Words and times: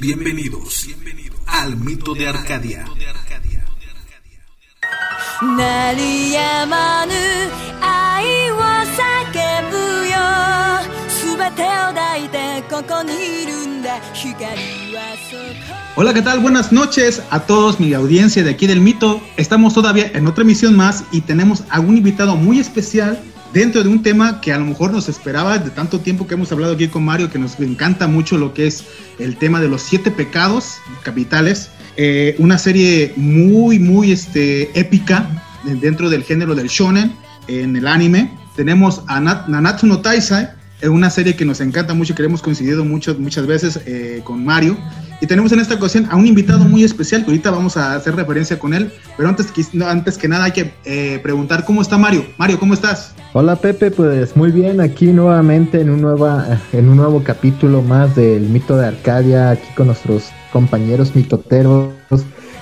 Bienvenidos 0.00 0.88
al 1.46 1.76
mito 1.76 2.14
de 2.14 2.28
Arcadia. 2.28 2.84
Hola, 15.96 16.14
¿qué 16.14 16.22
tal? 16.22 16.38
Buenas 16.38 16.70
noches 16.70 17.22
a 17.30 17.40
todos 17.40 17.80
mi 17.80 17.92
audiencia 17.92 18.44
de 18.44 18.50
aquí 18.50 18.68
del 18.68 18.80
mito. 18.80 19.20
Estamos 19.36 19.74
todavía 19.74 20.12
en 20.14 20.28
otra 20.28 20.44
emisión 20.44 20.76
más 20.76 21.02
y 21.10 21.22
tenemos 21.22 21.64
a 21.70 21.80
un 21.80 21.96
invitado 21.96 22.36
muy 22.36 22.60
especial 22.60 23.20
dentro 23.52 23.82
de 23.82 23.88
un 23.88 24.02
tema 24.02 24.40
que 24.40 24.52
a 24.52 24.58
lo 24.58 24.64
mejor 24.64 24.92
nos 24.92 25.08
esperaba 25.08 25.58
de 25.58 25.70
tanto 25.70 26.00
tiempo 26.00 26.26
que 26.26 26.34
hemos 26.34 26.52
hablado 26.52 26.74
aquí 26.74 26.88
con 26.88 27.04
Mario, 27.04 27.30
que 27.30 27.38
nos 27.38 27.58
encanta 27.60 28.06
mucho 28.06 28.36
lo 28.36 28.54
que 28.54 28.66
es 28.66 28.84
el 29.18 29.36
tema 29.36 29.60
de 29.60 29.68
los 29.68 29.82
siete 29.82 30.10
pecados 30.10 30.76
capitales. 31.02 31.70
Eh, 31.96 32.36
una 32.38 32.58
serie 32.58 33.12
muy, 33.16 33.78
muy 33.78 34.12
este, 34.12 34.78
épica 34.78 35.28
dentro 35.64 36.08
del 36.10 36.22
género 36.22 36.54
del 36.54 36.68
shonen 36.68 37.12
en 37.48 37.76
el 37.76 37.86
anime. 37.86 38.30
Tenemos 38.54 39.02
a 39.06 39.20
Nanatsu 39.20 39.86
no 39.86 40.00
Taisai, 40.00 40.48
una 40.86 41.10
serie 41.10 41.34
que 41.34 41.44
nos 41.44 41.60
encanta 41.60 41.94
mucho, 41.94 42.14
que 42.14 42.22
hemos 42.22 42.42
coincidido 42.42 42.84
mucho, 42.84 43.16
muchas 43.18 43.46
veces 43.46 43.80
eh, 43.86 44.20
con 44.24 44.44
Mario. 44.44 44.76
Y 45.20 45.26
tenemos 45.26 45.50
en 45.50 45.58
esta 45.58 45.74
ocasión 45.74 46.06
a 46.10 46.16
un 46.16 46.26
invitado 46.26 46.60
muy 46.60 46.84
especial, 46.84 47.24
que 47.24 47.30
ahorita 47.32 47.50
vamos 47.50 47.76
a 47.76 47.94
hacer 47.94 48.14
referencia 48.14 48.58
con 48.58 48.72
él. 48.72 48.92
Pero 49.16 49.28
antes, 49.28 49.52
antes 49.84 50.16
que 50.16 50.28
nada 50.28 50.44
hay 50.44 50.52
que 50.52 50.72
eh, 50.84 51.18
preguntar 51.22 51.64
cómo 51.64 51.82
está 51.82 51.98
Mario. 51.98 52.24
Mario, 52.36 52.60
¿cómo 52.60 52.74
estás? 52.74 53.14
Hola 53.32 53.56
Pepe, 53.56 53.90
pues 53.90 54.36
muy 54.36 54.50
bien, 54.50 54.80
aquí 54.80 55.06
nuevamente 55.06 55.80
en 55.80 55.90
un, 55.90 56.00
nueva, 56.00 56.58
en 56.72 56.88
un 56.88 56.96
nuevo 56.96 57.22
capítulo 57.22 57.82
más 57.82 58.16
del 58.16 58.42
mito 58.42 58.76
de 58.76 58.86
Arcadia, 58.86 59.50
aquí 59.50 59.68
con 59.76 59.88
nuestros 59.88 60.30
compañeros 60.52 61.14
mitoteros. 61.14 61.92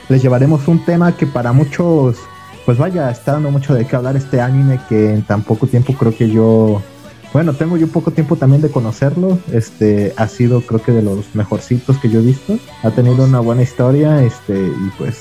Les 0.08 0.22
llevaremos 0.22 0.66
un 0.66 0.84
tema 0.84 1.16
que 1.16 1.26
para 1.26 1.52
muchos, 1.52 2.16
pues 2.64 2.78
vaya, 2.78 3.10
está 3.10 3.32
dando 3.32 3.50
mucho 3.50 3.74
de 3.74 3.86
qué 3.86 3.94
hablar 3.94 4.16
este 4.16 4.40
anime 4.40 4.80
que 4.88 5.12
en 5.12 5.22
tan 5.22 5.42
poco 5.42 5.66
tiempo 5.66 5.92
creo 5.92 6.16
que 6.16 6.30
yo 6.30 6.82
bueno, 7.36 7.52
tengo 7.52 7.76
yo 7.76 7.86
poco 7.88 8.12
tiempo 8.12 8.36
también 8.36 8.62
de 8.62 8.70
conocerlo. 8.70 9.38
Este 9.52 10.14
ha 10.16 10.26
sido 10.26 10.62
creo 10.62 10.80
que 10.80 10.92
de 10.92 11.02
los 11.02 11.34
mejorcitos 11.34 11.98
que 11.98 12.08
yo 12.08 12.20
he 12.20 12.22
visto. 12.22 12.58
Ha 12.82 12.92
tenido 12.92 13.26
una 13.26 13.40
buena 13.40 13.60
historia, 13.60 14.22
este, 14.22 14.54
y 14.58 14.90
pues 14.96 15.18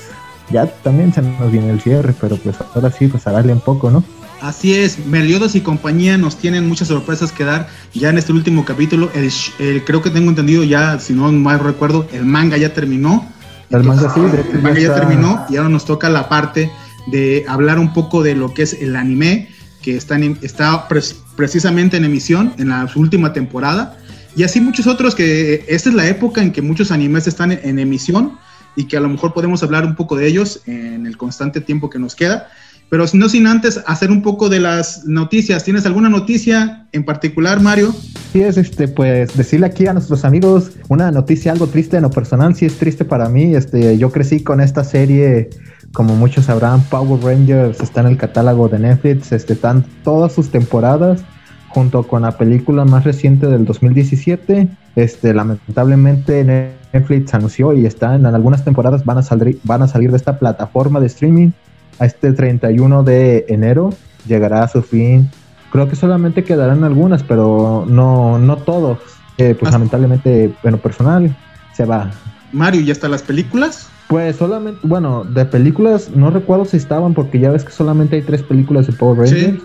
ya 0.50 0.66
también 0.66 1.12
se 1.12 1.20
nos 1.20 1.52
viene 1.52 1.68
el 1.68 1.78
cierre, 1.78 2.14
pero 2.18 2.38
pues 2.38 2.56
ahora 2.74 2.90
sí, 2.90 3.08
pues 3.08 3.26
a 3.26 3.32
darle 3.32 3.52
un 3.52 3.60
poco, 3.60 3.90
¿no? 3.90 4.02
Así 4.40 4.74
es, 4.74 5.04
Meliodas 5.04 5.56
y 5.56 5.60
compañía 5.60 6.16
nos 6.16 6.36
tienen 6.36 6.66
muchas 6.66 6.88
sorpresas 6.88 7.32
que 7.32 7.44
dar 7.44 7.68
ya 7.92 8.08
en 8.08 8.16
este 8.16 8.32
último 8.32 8.64
capítulo. 8.64 9.10
El, 9.12 9.84
creo 9.84 10.00
que 10.00 10.08
tengo 10.08 10.30
entendido 10.30 10.64
ya, 10.64 10.98
si 10.98 11.12
no 11.12 11.30
mal 11.32 11.58
recuerdo, 11.58 12.08
el 12.14 12.24
manga 12.24 12.56
ya 12.56 12.72
terminó. 12.72 13.30
El 13.68 13.84
manga 13.84 14.08
sí, 14.14 14.20
el 14.54 14.62
manga 14.62 14.80
ya 14.80 14.94
terminó 14.94 15.44
y 15.50 15.56
ahora 15.58 15.68
nos 15.68 15.84
toca 15.84 16.08
la 16.08 16.30
parte 16.30 16.72
de 17.08 17.44
hablar 17.46 17.78
un 17.78 17.92
poco 17.92 18.22
de 18.22 18.34
lo 18.34 18.54
que 18.54 18.62
es 18.62 18.72
el 18.72 18.96
anime 18.96 19.50
que 19.86 19.96
está, 19.96 20.88
precisamente 21.36 21.96
en 21.96 22.04
emisión 22.04 22.52
en 22.58 22.70
la 22.70 22.90
última 22.96 23.32
temporada. 23.32 23.96
Y 24.34 24.42
así 24.42 24.60
muchos 24.60 24.88
otros 24.88 25.14
que 25.14 25.64
esta 25.68 25.90
es 25.90 25.94
la 25.94 26.08
época 26.08 26.42
en 26.42 26.50
que 26.50 26.60
muchos 26.60 26.90
animes 26.90 27.28
están 27.28 27.52
en, 27.52 27.78
emisión 27.78 28.32
y 28.74 28.88
que 28.88 28.96
a 28.96 29.00
lo 29.00 29.08
mejor 29.08 29.32
podemos 29.32 29.62
hablar 29.62 29.84
un 29.84 29.94
poco 29.94 30.16
de 30.16 30.26
ellos 30.26 30.60
en 30.66 31.06
el 31.06 31.16
constante 31.16 31.60
tiempo 31.60 31.88
que 31.88 32.00
nos 32.00 32.16
queda. 32.16 32.48
Pero 32.90 33.04
no 33.12 33.28
sin 33.28 33.46
antes 33.46 33.80
hacer 33.86 34.10
un 34.10 34.22
poco 34.22 34.48
de 34.48 34.58
las 34.58 35.04
noticias. 35.06 35.62
¿Tienes 35.62 35.86
alguna 35.86 36.08
noticia 36.08 36.88
en 36.90 37.04
particular, 37.04 37.60
Mario? 37.60 37.94
Sí, 38.32 38.40
es 38.40 38.56
este, 38.56 38.88
pues 38.88 39.36
decirle 39.36 39.66
aquí 39.66 39.86
a 39.86 39.92
nuestros 39.92 40.24
amigos 40.24 40.72
una 40.88 41.12
noticia 41.12 41.52
algo 41.52 41.68
triste 41.68 41.96
en 41.96 42.02
lo 42.02 42.10
personal, 42.10 42.56
sí 42.56 42.66
es 42.66 42.76
triste 42.76 43.04
para 43.04 43.28
mí. 43.28 43.54
Este, 43.54 43.96
yo 43.98 44.10
crecí 44.10 44.42
con 44.42 44.60
esta 44.60 44.82
serie 44.82 45.50
como 45.96 46.14
muchos 46.14 46.44
sabrán, 46.44 46.82
Power 46.82 47.24
Rangers 47.24 47.80
está 47.80 48.02
en 48.02 48.08
el 48.08 48.18
catálogo 48.18 48.68
de 48.68 48.78
Netflix, 48.78 49.32
este, 49.32 49.54
están 49.54 49.82
todas 50.04 50.34
sus 50.34 50.50
temporadas 50.50 51.24
junto 51.70 52.02
con 52.02 52.20
la 52.20 52.32
película 52.32 52.84
más 52.84 53.04
reciente 53.04 53.46
del 53.46 53.64
2017. 53.64 54.68
Este, 54.94 55.32
lamentablemente 55.32 56.44
Netflix 56.92 57.32
anunció 57.32 57.72
y 57.72 57.86
están 57.86 58.26
en 58.26 58.34
algunas 58.34 58.62
temporadas 58.62 59.06
van 59.06 59.16
a 59.16 59.22
salir 59.22 59.58
van 59.64 59.80
a 59.80 59.88
salir 59.88 60.10
de 60.10 60.18
esta 60.18 60.38
plataforma 60.38 61.00
de 61.00 61.06
streaming 61.06 61.52
a 61.98 62.04
este 62.04 62.30
31 62.34 63.02
de 63.02 63.46
enero 63.48 63.88
llegará 64.28 64.64
a 64.64 64.68
su 64.68 64.82
fin. 64.82 65.30
Creo 65.72 65.88
que 65.88 65.96
solamente 65.96 66.44
quedarán 66.44 66.84
algunas, 66.84 67.22
pero 67.22 67.86
no 67.88 68.38
no 68.38 68.58
todos. 68.58 68.98
Eh, 69.38 69.56
pues 69.58 69.72
lamentablemente, 69.72 70.52
bueno, 70.62 70.76
personal 70.76 71.34
se 71.72 71.86
va. 71.86 72.10
Mario, 72.52 72.82
¿y 72.82 72.90
hasta 72.90 73.08
las 73.08 73.22
películas? 73.22 73.88
Pues 74.08 74.36
solamente, 74.36 74.80
bueno, 74.84 75.24
de 75.24 75.44
películas 75.44 76.10
no 76.14 76.30
recuerdo 76.30 76.64
si 76.64 76.76
estaban 76.76 77.14
porque 77.14 77.40
ya 77.40 77.50
ves 77.50 77.64
que 77.64 77.72
solamente 77.72 78.16
hay 78.16 78.22
tres 78.22 78.42
películas 78.42 78.86
de 78.86 78.92
Power 78.92 79.18
Rangers, 79.18 79.62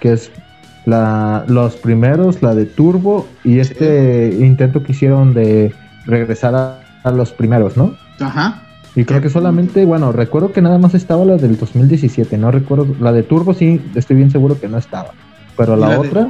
que 0.00 0.12
es 0.12 0.30
la, 0.84 1.44
los 1.46 1.76
primeros, 1.76 2.42
la 2.42 2.54
de 2.54 2.66
Turbo 2.66 3.26
y 3.42 3.58
este 3.58 4.36
intento 4.40 4.82
que 4.82 4.92
hicieron 4.92 5.32
de 5.32 5.74
regresar 6.04 6.54
a, 6.54 7.10
los 7.10 7.32
primeros, 7.32 7.78
¿no? 7.78 7.94
Ajá. 8.20 8.62
Y 8.94 9.04
creo 9.04 9.22
que 9.22 9.30
solamente, 9.30 9.86
bueno, 9.86 10.12
recuerdo 10.12 10.52
que 10.52 10.60
nada 10.60 10.78
más 10.78 10.94
estaba 10.94 11.24
la 11.24 11.36
del 11.36 11.56
2017, 11.56 12.36
no 12.36 12.50
recuerdo, 12.50 12.86
la 13.00 13.12
de 13.12 13.22
Turbo 13.22 13.54
sí, 13.54 13.80
estoy 13.94 14.16
bien 14.16 14.30
seguro 14.30 14.60
que 14.60 14.68
no 14.68 14.76
estaba, 14.76 15.12
pero 15.56 15.76
la, 15.76 15.98
otra... 15.98 16.28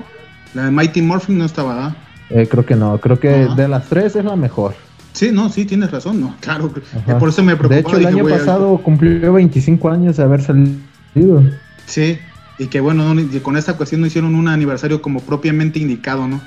la 0.55 0.67
de 0.67 0.71
Mighty 0.71 1.03
Morphin 1.03 1.39
no 1.39 1.47
estaba, 1.47 1.87
¿ah? 1.87 1.97
eh, 2.29 2.47
creo 2.49 2.65
que 2.65 2.77
no, 2.77 2.99
creo 2.99 3.19
que 3.19 3.49
de 3.57 3.67
las 3.67 3.87
tres 3.89 4.15
es 4.15 4.25
la 4.25 4.37
mejor. 4.37 4.75
Sí, 5.13 5.31
no, 5.33 5.49
sí, 5.51 5.65
tienes 5.65 5.91
razón, 5.91 6.21
no, 6.21 6.37
claro. 6.41 6.73
Por 7.19 7.29
eso 7.29 7.43
me 7.43 7.57
preocupaba. 7.57 7.75
De 7.75 7.81
hecho, 7.81 7.97
el 7.97 8.07
año 8.07 8.29
pasado 8.29 8.79
cumplió 8.79 9.33
25 9.33 9.91
años 9.91 10.17
de 10.17 10.23
haber 10.23 10.43
salido. 10.43 11.43
Sí, 11.87 12.19
y 12.59 12.67
que 12.67 12.81
bueno, 12.81 13.15
con 13.43 13.57
esta 13.57 13.77
cuestión 13.77 14.01
no 14.01 14.07
hicieron 14.07 14.35
un 14.35 14.49
aniversario 14.49 15.03
como 15.03 15.21
propiamente 15.21 15.79
indicado, 15.79 16.29
¿no? 16.29 16.41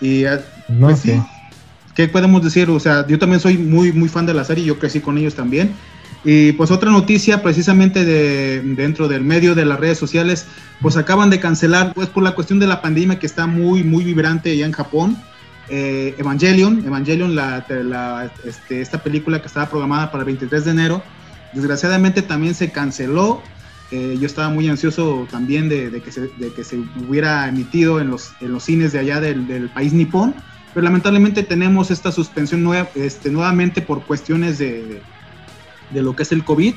Y 0.00 0.24
ah, 0.24 0.40
no, 0.68 0.88
pues, 0.88 1.00
sí. 1.00 1.22
¿Qué 1.94 2.08
podemos 2.08 2.42
decir? 2.42 2.68
O 2.70 2.80
sea, 2.80 3.06
yo 3.06 3.18
también 3.18 3.40
soy 3.40 3.56
muy, 3.56 3.92
muy 3.92 4.08
fan 4.08 4.26
de 4.26 4.34
la 4.34 4.44
serie, 4.44 4.64
yo 4.64 4.78
crecí 4.78 5.00
con 5.00 5.16
ellos 5.16 5.34
también. 5.34 5.72
Y 6.24 6.52
pues 6.52 6.70
otra 6.70 6.90
noticia 6.90 7.42
precisamente 7.42 8.04
de 8.04 8.62
dentro 8.62 9.08
del 9.08 9.22
medio 9.22 9.54
de 9.54 9.64
las 9.64 9.78
redes 9.78 9.98
sociales, 9.98 10.46
pues 10.80 10.96
acaban 10.96 11.30
de 11.30 11.38
cancelar, 11.38 11.92
pues 11.92 12.08
por 12.08 12.22
la 12.22 12.34
cuestión 12.34 12.58
de 12.58 12.66
la 12.66 12.80
pandemia 12.82 13.18
que 13.18 13.26
está 13.26 13.46
muy, 13.46 13.84
muy 13.84 14.04
vibrante 14.04 14.50
allá 14.50 14.66
en 14.66 14.72
Japón 14.72 15.18
eh, 15.68 16.14
Evangelion, 16.18 16.84
Evangelion, 16.84 17.38
este, 18.44 18.80
esta 18.80 19.02
película 19.02 19.40
que 19.40 19.46
estaba 19.46 19.68
programada 19.68 20.10
para 20.10 20.22
el 20.22 20.26
23 20.26 20.64
de 20.64 20.70
enero, 20.70 21.02
desgraciadamente 21.52 22.22
también 22.22 22.54
se 22.54 22.70
canceló. 22.70 23.42
Eh, 23.90 24.16
yo 24.18 24.26
estaba 24.26 24.48
muy 24.48 24.68
ansioso 24.68 25.26
también 25.30 25.68
de, 25.68 26.02
que 26.02 26.64
se, 26.64 26.76
hubiera 27.08 27.48
emitido 27.48 28.00
en 28.00 28.10
los, 28.10 28.32
cines 28.60 28.92
de 28.92 28.98
allá 28.98 29.20
del, 29.20 29.70
país 29.72 29.92
nipón, 29.92 30.34
pero 30.72 30.84
lamentablemente 30.84 31.42
tenemos 31.42 31.90
esta 31.90 32.10
suspensión 32.10 32.68
este, 32.94 33.30
nuevamente 33.30 33.80
por 33.80 34.02
cuestiones 34.04 34.58
de, 34.58 35.00
lo 35.92 36.14
que 36.16 36.24
es 36.24 36.32
el 36.32 36.44
COVID. 36.44 36.74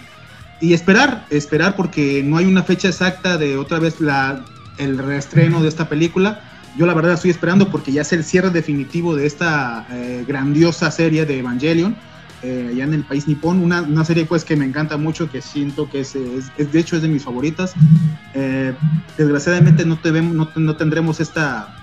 Y 0.60 0.74
esperar, 0.74 1.26
esperar 1.30 1.76
porque 1.76 2.24
no 2.24 2.38
hay 2.38 2.46
una 2.46 2.64
fecha 2.64 2.88
exacta 2.88 3.38
de 3.38 3.58
otra 3.58 3.80
vez 3.80 3.96
el 4.80 4.98
reestreno 4.98 5.62
de 5.62 5.70
esta 5.70 5.88
película 5.88 6.42
yo 6.78 6.86
la 6.86 6.94
verdad 6.94 7.14
estoy 7.14 7.32
esperando 7.32 7.70
porque 7.70 7.92
ya 7.92 8.02
es 8.02 8.14
el 8.14 8.24
cierre 8.24 8.52
definitivo 8.52 9.16
de 9.16 9.26
esta 9.26 9.88
eh, 9.92 10.24
grandiosa 10.28 10.92
serie 10.92 11.26
de 11.26 11.40
Evangelion, 11.40 11.96
eh, 12.44 12.70
allá 12.72 12.84
en 12.84 12.94
el 12.94 13.04
país 13.04 13.28
nipón, 13.28 13.60
una, 13.60 13.82
una, 13.82 14.06
serie 14.06 14.26
pues 14.26 14.46
que 14.46 14.56
me 14.56 14.66
encanta 14.66 14.96
mucho, 14.96 15.30
que 15.30 15.42
siento 15.42 15.90
que 15.90 16.02
es, 16.02 16.14
de 16.14 16.80
hecho 16.80 16.96
es 16.96 17.02
de 17.02 17.08
mis 17.08 17.24
favoritas. 17.24 17.74
Eh, 18.36 18.74
desgraciadamente 19.18 19.86
no, 19.86 19.98
te 19.98 20.12
no, 20.12 20.48
no, 20.56 20.76
tendremos 20.76 21.20
esta, 21.20 21.76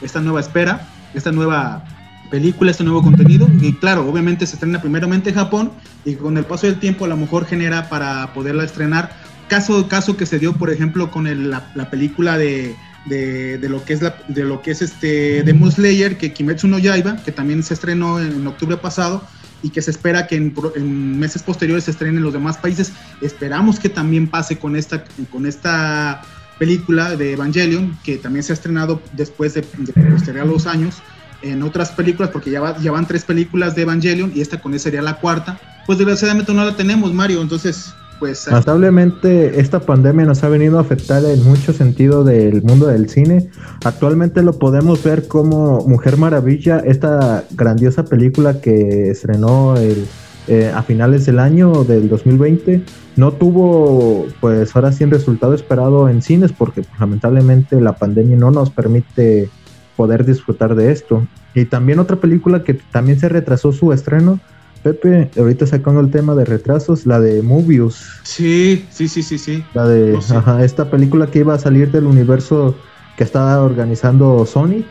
esta 0.00 0.22
nueva 0.22 0.40
espera, 0.40 0.88
esta 1.12 1.30
nueva 1.30 1.84
película, 2.30 2.70
este 2.70 2.84
nuevo 2.84 3.02
contenido. 3.02 3.46
Y 3.60 3.74
claro, 3.74 4.08
obviamente 4.08 4.46
se 4.46 4.54
estrena 4.54 4.80
primeramente 4.80 5.28
en 5.28 5.36
Japón 5.36 5.72
y 6.06 6.14
con 6.14 6.38
el 6.38 6.46
paso 6.46 6.66
del 6.66 6.78
tiempo 6.78 7.04
a 7.04 7.08
lo 7.08 7.16
mejor 7.18 7.44
genera 7.44 7.90
para 7.90 8.32
poderla 8.32 8.64
estrenar. 8.64 9.10
Caso, 9.48 9.88
caso 9.88 10.16
que 10.16 10.24
se 10.24 10.38
dio, 10.38 10.54
por 10.54 10.70
ejemplo, 10.70 11.10
con 11.10 11.50
la 11.50 11.90
película 11.90 12.38
de 12.38 12.76
de, 13.08 13.58
lo 13.68 13.84
que 13.84 13.92
es 13.92 14.02
la, 14.02 14.16
de 14.28 14.44
lo 14.44 14.62
que 14.62 14.70
es 14.70 14.82
este 14.82 15.42
Demon 15.42 15.72
Slayer, 15.72 16.18
que 16.18 16.32
Kimetsu 16.32 16.68
no 16.68 16.78
Yaiba, 16.78 17.16
que 17.16 17.32
también 17.32 17.62
se 17.62 17.74
estrenó 17.74 18.20
en, 18.20 18.46
octubre 18.46 18.76
pasado 18.76 19.22
y 19.62 19.70
que 19.70 19.82
se 19.82 19.90
espera 19.90 20.26
que 20.26 20.36
en, 20.36 21.18
meses 21.18 21.42
posteriores 21.42 21.84
se 21.84 21.90
estrenen 21.90 22.18
en 22.18 22.22
los 22.22 22.32
demás 22.32 22.58
países. 22.58 22.92
Esperamos 23.20 23.78
que 23.78 23.88
también 23.88 24.28
pase 24.28 24.58
con 24.58 24.76
esta, 24.76 25.04
con 25.30 25.46
esta 25.46 26.22
película 26.58 27.16
de 27.16 27.32
Evangelion, 27.32 27.98
que 28.04 28.16
también 28.16 28.42
se 28.42 28.52
ha 28.52 28.54
estrenado 28.54 29.00
después 29.12 29.54
de, 29.54 29.62
posterior 29.62 30.42
a 30.42 30.44
los 30.44 30.66
años 30.66 30.96
en 31.42 31.62
otras 31.62 31.90
películas, 31.92 32.30
porque 32.30 32.50
ya, 32.50 32.76
ya 32.78 32.90
van 32.90 33.06
tres 33.06 33.24
películas 33.24 33.76
de 33.76 33.82
Evangelion 33.82 34.32
y 34.34 34.40
esta 34.40 34.60
con 34.60 34.74
esa 34.74 34.84
sería 34.84 35.02
la 35.02 35.18
cuarta. 35.18 35.58
Pues 35.86 35.98
desgraciadamente 35.98 36.52
no 36.52 36.64
la 36.64 36.76
tenemos, 36.76 37.14
Mario, 37.14 37.40
entonces 37.40 37.94
pues... 38.18 38.46
Lamentablemente 38.46 39.60
esta 39.60 39.80
pandemia 39.80 40.26
nos 40.26 40.42
ha 40.44 40.48
venido 40.48 40.78
a 40.78 40.82
afectar 40.82 41.24
en 41.24 41.42
mucho 41.44 41.72
sentido 41.72 42.24
del 42.24 42.62
mundo 42.62 42.86
del 42.86 43.08
cine. 43.08 43.50
Actualmente 43.84 44.42
lo 44.42 44.58
podemos 44.58 45.02
ver 45.02 45.28
como 45.28 45.80
Mujer 45.86 46.16
Maravilla, 46.16 46.78
esta 46.78 47.44
grandiosa 47.50 48.04
película 48.04 48.60
que 48.60 49.10
estrenó 49.10 49.74
eh, 49.76 50.72
a 50.74 50.82
finales 50.82 51.26
del 51.26 51.38
año 51.38 51.84
del 51.84 52.08
2020. 52.08 52.82
No 53.16 53.32
tuvo, 53.32 54.26
pues 54.40 54.74
ahora 54.74 54.92
sí, 54.92 55.04
resultado 55.04 55.54
esperado 55.54 56.08
en 56.08 56.22
cines 56.22 56.52
porque 56.52 56.82
pues, 56.82 57.00
lamentablemente 57.00 57.80
la 57.80 57.96
pandemia 57.96 58.36
no 58.36 58.50
nos 58.50 58.70
permite 58.70 59.50
poder 59.96 60.24
disfrutar 60.24 60.74
de 60.74 60.92
esto. 60.92 61.26
Y 61.54 61.64
también 61.64 61.98
otra 61.98 62.16
película 62.16 62.62
que 62.62 62.74
también 62.74 63.18
se 63.18 63.28
retrasó 63.28 63.72
su 63.72 63.92
estreno 63.92 64.38
Pepe, 64.82 65.30
ahorita 65.36 65.66
sacando 65.66 66.00
el 66.00 66.10
tema 66.10 66.34
de 66.34 66.44
retrasos, 66.44 67.06
la 67.06 67.20
de 67.20 67.42
Mobius. 67.42 68.06
Sí, 68.22 68.86
sí, 68.90 69.08
sí, 69.08 69.22
sí, 69.22 69.38
sí. 69.38 69.64
La 69.74 69.86
de, 69.86 70.16
ajá, 70.16 70.64
esta 70.64 70.90
película 70.90 71.26
que 71.26 71.40
iba 71.40 71.54
a 71.54 71.58
salir 71.58 71.90
del 71.90 72.06
universo 72.06 72.76
que 73.16 73.24
estaba 73.24 73.60
organizando 73.62 74.46
Sonic, 74.46 74.86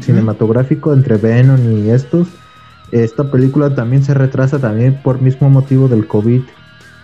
cinematográfico 0.00 0.92
entre 0.92 1.16
Venom 1.16 1.60
y 1.84 1.90
estos. 1.90 2.28
Esta 2.90 3.30
película 3.30 3.74
también 3.74 4.02
se 4.02 4.14
retrasa 4.14 4.58
también 4.58 4.98
por 5.02 5.20
mismo 5.20 5.50
motivo 5.50 5.88
del 5.88 6.06
COVID, 6.06 6.42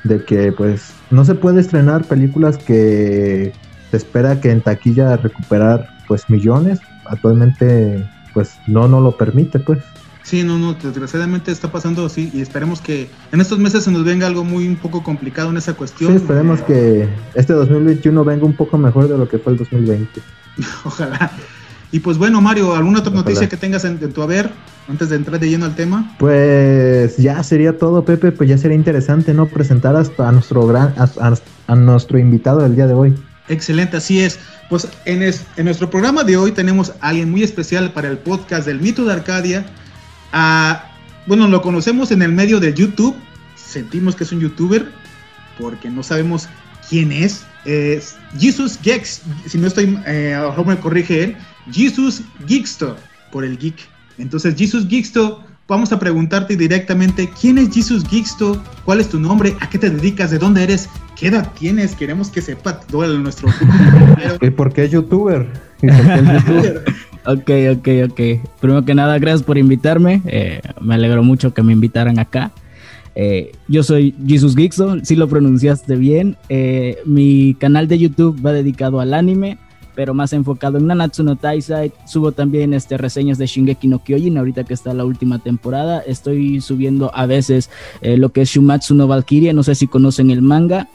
de 0.05 0.25
que 0.25 0.53
pues 0.53 0.95
no 1.11 1.25
se 1.25 1.35
puede 1.35 1.61
estrenar 1.61 2.05
películas 2.05 2.57
que 2.57 3.53
se 3.91 3.97
espera 3.97 4.41
que 4.41 4.51
en 4.51 4.63
taquilla 4.63 5.17
recuperar 5.19 5.89
pues 6.09 6.29
millones. 6.31 6.81
Actualmente 7.05 8.09
pues 8.33 8.59
no 8.67 8.89
no 8.89 9.01
lo 9.01 9.17
permite 9.17 9.59
pues. 9.59 9.79
Sí, 10.25 10.43
no, 10.43 10.59
no, 10.59 10.73
desgraciadamente 10.73 11.53
está 11.53 11.71
pasando 11.71 12.07
así 12.07 12.31
y 12.33 12.41
esperemos 12.41 12.81
que 12.81 13.11
en 13.31 13.43
estos 13.43 13.59
meses 13.59 13.85
se 13.85 13.91
nos 13.91 14.05
venga 14.05 14.27
algo 14.27 14.43
muy 14.43 14.67
un 14.67 14.77
poco 14.77 15.03
complicado 15.03 15.51
en 15.51 15.59
esa 15.59 15.75
cuestión. 15.75 16.13
Sí, 16.13 16.17
esperemos 16.17 16.63
que 16.63 17.07
este 17.35 17.53
2021 17.53 18.25
venga 18.25 18.47
un 18.47 18.55
poco 18.55 18.79
mejor 18.79 19.07
de 19.07 19.19
lo 19.19 19.29
que 19.29 19.39
fue 19.39 19.53
el 19.53 19.59
2020. 19.59 20.23
Ojalá. 20.85 21.31
Y 21.93 22.01
pues 22.01 22.17
bueno, 22.17 22.41
Mario, 22.41 22.75
¿alguna 22.75 23.01
otra 23.01 23.13
noticia 23.13 23.51
que 23.51 23.59
tengas 23.59 23.85
en, 23.85 23.99
tu 23.99 24.23
haber 24.23 24.51
antes 24.89 25.11
de 25.11 25.17
entrar 25.17 25.39
de 25.39 25.51
lleno 25.51 25.67
al 25.67 25.77
tema? 25.77 26.17
Pues 26.19 27.19
ya 27.19 27.43
sería 27.43 27.77
todo, 27.77 28.03
Pepe, 28.07 28.33
pues 28.33 28.49
ya 28.49 28.57
sería 28.57 28.77
interesante, 28.77 29.35
¿no? 29.35 29.47
Presentar 29.47 29.95
hasta 29.95 30.27
a 30.27 30.33
nuestro 30.33 30.67
gran, 30.67 30.95
a, 30.97 31.75
nuestro 31.77 32.19
invitado 32.19 32.63
del 32.63 32.75
día 32.75 32.87
de 32.87 32.95
hoy. 32.95 33.15
Excelente, 33.49 33.99
así 33.99 34.21
es. 34.21 34.41
Pues 34.71 34.89
en, 35.05 35.23
en 35.23 35.65
nuestro 35.67 35.91
programa 35.91 36.25
de 36.25 36.39
hoy 36.39 36.53
tenemos 36.53 36.95
a 37.01 37.11
alguien 37.11 37.31
muy 37.31 37.43
especial 37.43 37.93
para 37.93 38.09
el 38.09 38.17
podcast 38.17 38.67
del 38.67 38.81
mito 38.81 39.05
de 39.05 39.13
Arcadia 39.13 39.67
bueno, 41.27 41.49
lo 41.49 41.63
conocemos 41.63 42.11
en 42.11 42.23
el 42.23 42.33
medio 42.33 42.61
de 42.61 42.75
YouTube, 42.75 43.17
sentimos 43.57 44.17
que 44.17 44.25
es 44.25 44.33
un 44.33 44.41
youtuber, 44.41 44.91
porque 45.59 45.91
no 45.91 46.03
sabemos 46.03 46.49
quién 46.89 47.13
es. 47.13 47.45
Es 47.65 48.17
Jesus 48.39 48.79
Geeks, 48.83 49.23
si 49.47 49.59
no 49.59 49.67
estoy, 49.67 49.99
eh, 50.07 50.39
me 50.67 50.77
corrige 50.77 51.25
él, 51.25 51.37
Jesus 51.73 52.23
Geeksto, 52.47 52.97
por 53.33 53.45
el 53.45 53.57
geek. 53.57 53.77
Entonces, 54.19 54.55
Jesus 54.57 54.87
Geeksto, 54.87 55.43
vamos 55.67 55.93
a 55.93 55.99
preguntarte 55.99 56.57
directamente, 56.57 57.31
¿quién 57.41 57.59
es 57.59 57.73
Jesus 57.73 58.05
Geeksto? 58.05 58.63
¿Cuál 58.85 59.01
es 59.01 59.09
tu 59.09 59.19
nombre? 59.19 59.57
¿A 59.61 59.71
qué 59.71 59.79
te 59.79 59.89
dedicas? 59.89 60.31
¿De 60.31 60.39
dónde 60.39 60.63
eres? 60.63 60.89
¿Qué 61.17 61.29
edad 61.29 61.51
tienes? 61.59 61.95
Queremos 61.95 62.29
que 62.29 62.43
sepa 62.43 62.81
todo 62.81 63.19
nuestro... 63.19 63.49
¿Y 64.43 64.51
por 64.51 64.73
qué 64.73 64.89
youtuber? 64.89 65.49
¿Y 65.81 65.87
por 65.87 66.07
qué 66.07 66.33
youtuber? 66.35 66.85
Ok, 67.27 67.51
ok, 67.73 67.89
ok. 68.11 68.21
Primero 68.61 68.85
que 68.85 68.95
nada, 68.95 69.19
gracias 69.19 69.43
por 69.43 69.57
invitarme. 69.57 70.21
Eh, 70.27 70.61
me 70.81 70.95
alegro 70.95 71.23
mucho 71.23 71.55
que 71.55 71.63
me 71.63 71.73
invitaran 71.73 72.19
acá. 72.19 72.53
Eh, 73.15 73.53
yo 73.67 73.83
soy 73.83 74.15
Jesus 74.27 74.55
Geekson, 74.55 75.07
si 75.07 75.17
lo 75.17 75.27
pronunciaste 75.27 75.97
bien. 75.97 76.37
Eh, 76.51 76.99
mi 77.07 77.55
canal 77.55 77.89
de 77.89 77.99
YouTube 77.99 78.45
va 78.45 78.53
dedicado 78.53 79.01
al 79.01 79.15
anime, 79.15 79.57
pero 79.95 80.13
más 80.13 80.35
enfocado 80.35 80.77
en 80.77 80.87
Nanatsu 80.87 81.25
no 81.25 81.37
Taisai. 81.37 81.93
Subo 82.07 82.33
también 82.33 82.75
este, 82.75 82.99
reseñas 82.99 83.39
de 83.39 83.47
Shingeki 83.47 83.89
no 83.89 84.05
Kyojin, 84.05 84.37
ahorita 84.37 84.65
que 84.65 84.75
está 84.75 84.93
la 84.93 85.07
última 85.07 85.39
temporada. 85.39 86.01
Estoy 86.01 86.61
subiendo 86.61 87.11
a 87.15 87.25
veces 87.25 87.71
lo 88.03 88.33
que 88.33 88.43
es 88.43 88.51
Shumatsu 88.51 88.95
no 88.95 89.07
Valkyria, 89.07 89.55
no 89.55 89.63
sé 89.63 89.75
si 89.75 89.87
conocen 89.87 90.31
el 90.31 90.43
manga. 90.43 90.89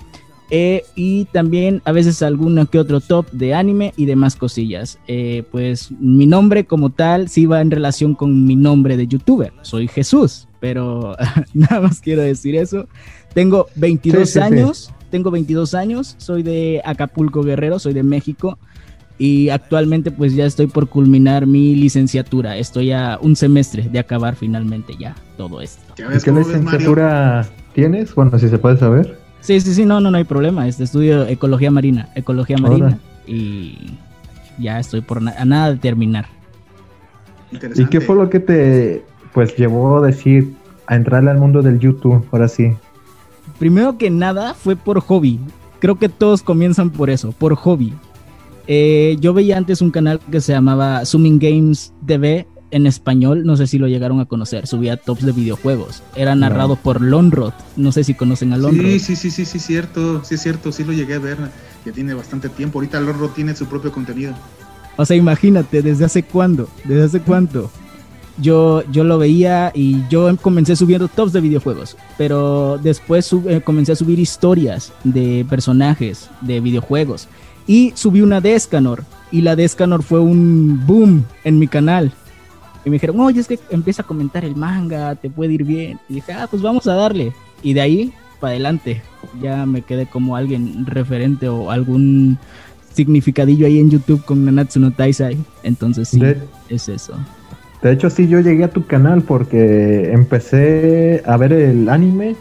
Eh, 0.51 0.83
y 0.95 1.25
también 1.25 1.81
a 1.85 1.91
veces 1.91 2.23
alguno 2.23 2.65
que 2.65 2.79
otro 2.79 3.01
top 3.01 3.29
de 3.31 3.53
anime 3.53 3.93
y 3.97 4.05
demás 4.05 4.35
cosillas. 4.35 4.99
Eh, 5.07 5.43
pues 5.51 5.91
mi 5.99 6.25
nombre 6.25 6.65
como 6.65 6.89
tal 6.89 7.29
sí 7.29 7.45
va 7.45 7.61
en 7.61 7.71
relación 7.71 8.15
con 8.15 8.45
mi 8.45 8.55
nombre 8.55 8.97
de 8.97 9.07
youtuber. 9.07 9.53
Soy 9.61 9.87
Jesús, 9.87 10.47
pero 10.59 11.15
nada 11.53 11.81
más 11.81 12.01
quiero 12.01 12.21
decir 12.21 12.55
eso. 12.55 12.87
Tengo 13.33 13.67
22 13.75 14.37
años, 14.37 14.91
tengo 15.11 15.29
22 15.29 15.75
años, 15.75 16.15
soy 16.17 16.41
de 16.41 16.81
Acapulco 16.83 17.43
Guerrero, 17.43 17.77
soy 17.77 17.93
de 17.93 18.03
México 18.03 18.57
y 19.19 19.49
actualmente 19.49 20.11
pues 20.11 20.33
ya 20.33 20.45
estoy 20.45 20.67
por 20.67 20.87
culminar 20.87 21.45
mi 21.45 21.75
licenciatura. 21.75 22.57
Estoy 22.57 22.91
a 22.91 23.19
un 23.21 23.35
semestre 23.35 23.87
de 23.87 23.99
acabar 23.99 24.35
finalmente 24.35 24.95
ya 24.97 25.15
todo 25.37 25.61
esto. 25.61 25.93
¿Qué 25.95 26.31
licenciatura 26.31 27.47
tienes? 27.73 28.15
Bueno, 28.15 28.39
si 28.39 28.47
se 28.47 28.57
puede 28.57 28.77
saber. 28.77 29.28
Sí, 29.41 29.59
sí, 29.61 29.73
sí, 29.73 29.85
no, 29.85 29.99
no, 29.99 30.11
no 30.11 30.17
hay 30.17 30.23
problema. 30.23 30.67
Este 30.67 30.83
estudio 30.83 31.25
ecología 31.25 31.71
marina, 31.71 32.09
ecología 32.15 32.57
marina 32.57 32.99
y 33.25 33.91
ya 34.57 34.79
estoy 34.79 35.01
por 35.01 35.19
a 35.19 35.45
nada 35.45 35.71
de 35.71 35.77
terminar. 35.77 36.27
¿Y 37.51 37.85
qué 37.85 38.01
fue 38.01 38.15
lo 38.15 38.29
que 38.29 38.39
te 38.39 39.03
pues 39.33 39.55
llevó 39.55 39.97
a 39.97 40.07
decir 40.07 40.53
a 40.87 40.95
entrarle 40.95 41.31
al 41.31 41.37
mundo 41.37 41.61
del 41.61 41.79
YouTube 41.79 42.25
ahora 42.31 42.47
sí? 42.47 42.73
Primero 43.57 43.97
que 43.97 44.09
nada 44.09 44.53
fue 44.53 44.75
por 44.75 44.99
hobby. 44.99 45.39
Creo 45.79 45.95
que 45.95 46.09
todos 46.09 46.43
comienzan 46.43 46.89
por 46.89 47.09
eso, 47.09 47.31
por 47.31 47.55
hobby. 47.55 47.93
Eh, 48.67 49.17
yo 49.19 49.33
veía 49.33 49.57
antes 49.57 49.81
un 49.81 49.91
canal 49.91 50.19
que 50.31 50.41
se 50.41 50.51
llamaba 50.51 51.05
Zooming 51.05 51.39
Games 51.39 51.93
TV 52.05 52.45
en 52.71 52.85
español, 52.85 53.45
no 53.45 53.55
sé 53.57 53.67
si 53.67 53.77
lo 53.77 53.87
llegaron 53.87 54.19
a 54.19 54.25
conocer, 54.25 54.67
subía 54.67 54.97
tops 54.97 55.25
de 55.25 55.31
videojuegos. 55.31 56.03
Era 56.15 56.35
narrado 56.35 56.75
por 56.75 57.01
Lonrod, 57.01 57.53
no 57.75 57.91
sé 57.91 58.03
si 58.03 58.13
conocen 58.13 58.53
a 58.53 58.57
Lonrod. 58.57 58.85
Sí, 58.85 58.99
sí, 58.99 59.15
sí, 59.15 59.31
sí, 59.31 59.45
sí, 59.45 59.59
cierto, 59.59 60.23
sí 60.23 60.35
es 60.35 60.41
cierto, 60.41 60.71
sí 60.71 60.83
lo 60.83 60.93
llegué 60.93 61.15
a 61.15 61.19
ver, 61.19 61.37
que 61.83 61.91
tiene 61.91 62.13
bastante 62.13 62.49
tiempo. 62.49 62.79
Ahorita 62.79 62.99
Lonrod 62.99 63.31
tiene 63.31 63.55
su 63.55 63.65
propio 63.65 63.91
contenido. 63.91 64.33
O 64.97 65.05
sea, 65.05 65.15
imagínate, 65.15 65.81
¿desde 65.81 66.05
hace 66.05 66.23
cuándo? 66.23 66.69
¿Desde 66.83 67.03
hace 67.03 67.21
cuánto? 67.21 67.71
Yo, 68.37 68.83
yo 68.91 69.03
lo 69.03 69.17
veía 69.17 69.71
y 69.73 70.07
yo 70.09 70.35
comencé 70.37 70.75
subiendo 70.75 71.09
tops 71.09 71.33
de 71.33 71.41
videojuegos, 71.41 71.97
pero 72.17 72.77
después 72.81 73.33
eh, 73.47 73.61
comencé 73.61 73.91
a 73.91 73.95
subir 73.95 74.19
historias 74.19 74.93
de 75.03 75.45
personajes 75.49 76.29
de 76.41 76.61
videojuegos 76.61 77.27
y 77.67 77.91
subí 77.95 78.21
una 78.21 78.39
de 78.39 78.55
Escanor 78.55 79.03
y 79.31 79.41
la 79.41 79.55
de 79.57 79.65
Escanor 79.65 80.03
fue 80.03 80.19
un 80.19 80.85
boom 80.85 81.25
en 81.43 81.59
mi 81.59 81.67
canal 81.67 82.13
y 82.85 82.89
me 82.89 82.95
dijeron, 82.95 83.19
oye, 83.19 83.39
es 83.39 83.47
que 83.47 83.59
empieza 83.69 84.01
a 84.01 84.05
comentar 84.05 84.45
el 84.45 84.55
manga, 84.55 85.15
te 85.15 85.29
puede 85.29 85.53
ir 85.53 85.63
bien. 85.63 85.99
Y 86.07 86.15
dije, 86.15 86.33
ah, 86.33 86.47
pues 86.49 86.61
vamos 86.61 86.87
a 86.87 86.95
darle. 86.95 87.33
Y 87.61 87.73
de 87.73 87.81
ahí 87.81 88.13
para 88.39 88.51
adelante, 88.51 89.01
ya 89.41 89.65
me 89.65 89.81
quedé 89.81 90.05
como 90.05 90.35
alguien 90.35 90.85
referente 90.85 91.49
o 91.49 91.71
algún 91.71 92.37
significadillo 92.93 93.67
ahí 93.67 93.79
en 93.79 93.89
YouTube 93.89 94.23
con 94.25 94.45
Nanatsu 94.45 94.79
no 94.79 94.91
Taisai. 94.91 95.37
Entonces 95.63 96.09
sí, 96.09 96.21
es 96.69 96.89
eso. 96.89 97.13
De 97.81 97.93
hecho, 97.93 98.09
sí, 98.09 98.27
yo 98.27 98.39
llegué 98.39 98.63
a 98.65 98.69
tu 98.69 98.85
canal 98.85 99.21
porque 99.21 100.11
empecé 100.11 101.23
a 101.25 101.37
ver 101.37 101.53
el 101.53 101.87
anime 101.87 102.35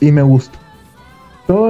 y 0.00 0.12
me 0.12 0.22
gustó 0.22 0.58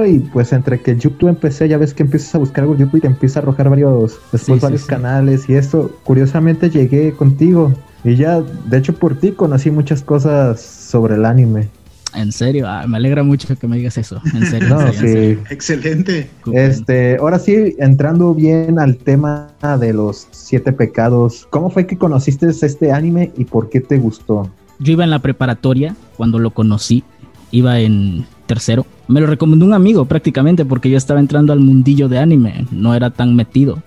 y 0.05 0.19
pues 0.19 0.53
entre 0.53 0.79
que 0.79 0.95
YouTube 0.97 1.29
empecé, 1.29 1.67
ya 1.67 1.77
ves 1.77 1.93
que 1.93 2.03
empiezas 2.03 2.33
a 2.35 2.37
buscar 2.37 2.63
algo 2.63 2.77
YouTube 2.77 2.97
y 2.97 3.01
te 3.01 3.07
empieza 3.07 3.39
a 3.39 3.43
arrojar 3.43 3.69
varios, 3.69 4.19
después 4.31 4.61
varios 4.61 4.85
canales 4.85 5.49
y 5.49 5.55
esto, 5.55 5.91
curiosamente 6.03 6.69
llegué 6.69 7.11
contigo 7.11 7.73
y 8.03 8.15
ya, 8.15 8.41
de 8.41 8.77
hecho 8.77 8.93
por 8.93 9.19
ti 9.19 9.31
conocí 9.31 9.71
muchas 9.71 10.01
cosas 10.01 10.61
sobre 10.61 11.15
el 11.15 11.25
anime. 11.25 11.67
En 12.13 12.31
serio, 12.31 12.65
ah, 12.69 12.85
me 12.87 12.95
alegra 12.95 13.23
mucho 13.23 13.53
que 13.57 13.67
me 13.67 13.75
digas 13.75 13.97
eso. 13.97 14.21
En 14.33 14.45
serio. 14.45 14.69
no, 14.69 14.93
sí. 14.93 15.37
Excelente. 15.49 16.29
Este, 16.53 17.17
ahora 17.17 17.39
sí, 17.39 17.75
entrando 17.77 18.33
bien 18.33 18.79
al 18.79 18.95
tema 18.95 19.49
de 19.81 19.91
los 19.91 20.29
siete 20.31 20.71
pecados, 20.71 21.45
¿cómo 21.49 21.69
fue 21.69 21.85
que 21.85 21.97
conociste 21.97 22.47
este 22.47 22.93
anime 22.93 23.33
y 23.35 23.43
por 23.43 23.69
qué 23.69 23.81
te 23.81 23.97
gustó? 23.97 24.49
Yo 24.79 24.93
iba 24.93 25.03
en 25.03 25.09
la 25.09 25.19
preparatoria 25.19 25.93
cuando 26.15 26.39
lo 26.39 26.51
conocí, 26.51 27.03
iba 27.51 27.81
en 27.81 28.25
tercero. 28.45 28.85
Me 29.07 29.21
lo 29.21 29.27
recomendó 29.27 29.65
un 29.65 29.73
amigo 29.73 30.05
prácticamente 30.05 30.65
porque 30.65 30.89
yo 30.89 30.97
estaba 30.97 31.19
entrando 31.19 31.53
al 31.53 31.59
mundillo 31.59 32.07
de 32.09 32.19
anime, 32.19 32.65
no 32.71 32.95
era 32.95 33.09
tan 33.09 33.35
metido. 33.35 33.81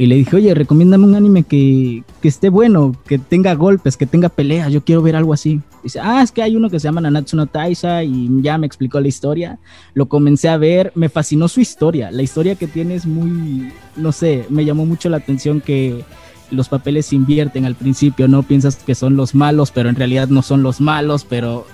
Y 0.00 0.06
le 0.06 0.14
dije, 0.14 0.34
oye, 0.34 0.54
recomiéndame 0.54 1.04
un 1.04 1.14
anime 1.14 1.42
que, 1.42 2.04
esté 2.22 2.48
bueno, 2.48 2.96
que 3.06 3.18
tenga 3.18 3.54
golpes, 3.54 3.98
que 3.98 4.06
tenga 4.06 4.30
peleas, 4.30 4.72
yo 4.72 4.82
quiero 4.82 5.02
ver 5.02 5.14
algo 5.14 5.34
así. 5.34 5.60
Dice, 5.82 6.00
ah, 6.02 6.22
es 6.22 6.32
que 6.32 6.42
hay 6.42 6.56
uno 6.56 6.70
que 6.70 6.80
se 6.80 6.88
llama 6.88 7.02
Nanatsu 7.02 7.36
no 7.36 7.46
Taisa 7.46 8.02
y 8.02 8.30
ya 8.40 8.56
me 8.56 8.66
explicó 8.66 8.98
la 8.98 9.08
historia. 9.08 9.58
Lo 9.92 10.06
comencé 10.06 10.48
a 10.48 10.56
ver, 10.56 10.90
me 10.94 11.10
fascinó 11.10 11.48
su 11.48 11.60
historia. 11.60 12.10
La 12.10 12.22
historia 12.22 12.54
que 12.54 12.66
tiene 12.66 12.94
es 12.94 13.04
muy, 13.04 13.72
no 13.94 14.12
sé, 14.12 14.46
me 14.48 14.64
llamó 14.64 14.86
mucho 14.86 15.10
la 15.10 15.18
atención 15.18 15.60
que 15.60 16.02
los 16.50 16.70
papeles 16.70 17.04
se 17.04 17.16
invierten 17.16 17.66
al 17.66 17.74
principio, 17.74 18.26
¿no? 18.26 18.42
Piensas 18.42 18.76
que 18.76 18.94
son 18.94 19.16
los 19.16 19.34
malos, 19.34 19.70
pero 19.70 19.90
en 19.90 19.96
realidad 19.96 20.28
no 20.28 20.40
son 20.40 20.62
los 20.62 20.80
malos, 20.80 21.26
pero 21.28 21.66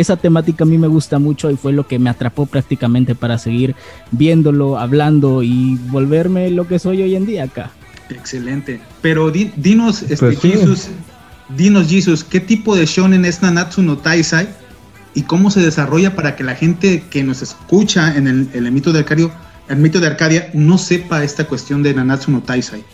esa 0.00 0.16
temática 0.16 0.64
a 0.64 0.66
mí 0.66 0.78
me 0.78 0.86
gusta 0.86 1.18
mucho 1.18 1.50
y 1.50 1.56
fue 1.56 1.72
lo 1.72 1.86
que 1.86 1.98
me 1.98 2.10
atrapó 2.10 2.46
prácticamente 2.46 3.14
para 3.14 3.38
seguir 3.38 3.74
viéndolo, 4.10 4.78
hablando 4.78 5.42
y 5.42 5.76
volverme 5.90 6.50
lo 6.50 6.66
que 6.66 6.78
soy 6.78 7.02
hoy 7.02 7.14
en 7.16 7.26
día 7.26 7.44
acá. 7.44 7.70
Excelente. 8.10 8.80
Pero 9.02 9.30
dinos, 9.30 10.02
este, 10.02 10.16
pues 10.16 10.40
Jesus, 10.40 10.88
dinos, 11.56 11.88
Jesus, 11.88 12.24
¿qué 12.24 12.40
tipo 12.40 12.76
de 12.76 12.86
shonen 12.86 13.24
es 13.24 13.42
Nanatsu 13.42 13.82
no 13.82 13.98
Taisai? 13.98 14.48
¿Y 15.14 15.22
cómo 15.22 15.50
se 15.50 15.60
desarrolla 15.60 16.14
para 16.14 16.36
que 16.36 16.44
la 16.44 16.54
gente 16.54 17.02
que 17.10 17.24
nos 17.24 17.42
escucha 17.42 18.16
en 18.16 18.28
el, 18.28 18.48
el 18.54 18.70
mito 18.70 18.92
de 18.92 19.00
Arcadio, 19.00 19.32
el 19.68 19.78
mito 19.78 20.00
de 20.00 20.06
Arcadia 20.06 20.50
no 20.54 20.78
sepa 20.78 21.24
esta 21.24 21.44
cuestión 21.44 21.82
de 21.82 21.92
Nanatsu 21.92 22.30
no 22.30 22.40
Taisai? 22.40 22.84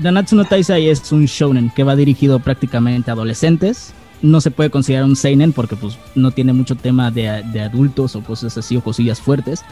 Nanatsu 0.00 0.36
no 0.36 0.44
Taisai 0.44 0.88
es 0.88 1.10
un 1.12 1.26
shonen 1.26 1.70
que 1.70 1.84
va 1.84 1.96
dirigido 1.96 2.40
prácticamente 2.40 3.10
a 3.10 3.14
adolescentes. 3.14 3.92
No 4.22 4.40
se 4.40 4.50
puede 4.50 4.70
considerar 4.70 5.04
un 5.04 5.16
seinen 5.16 5.52
porque 5.52 5.76
pues 5.76 5.98
no 6.14 6.30
tiene 6.30 6.52
mucho 6.52 6.74
tema 6.74 7.10
de, 7.10 7.42
de 7.52 7.60
adultos 7.60 8.16
o 8.16 8.22
cosas 8.22 8.56
así 8.58 8.76
o 8.76 8.80
cosillas 8.82 9.20
fuertes. 9.20 9.62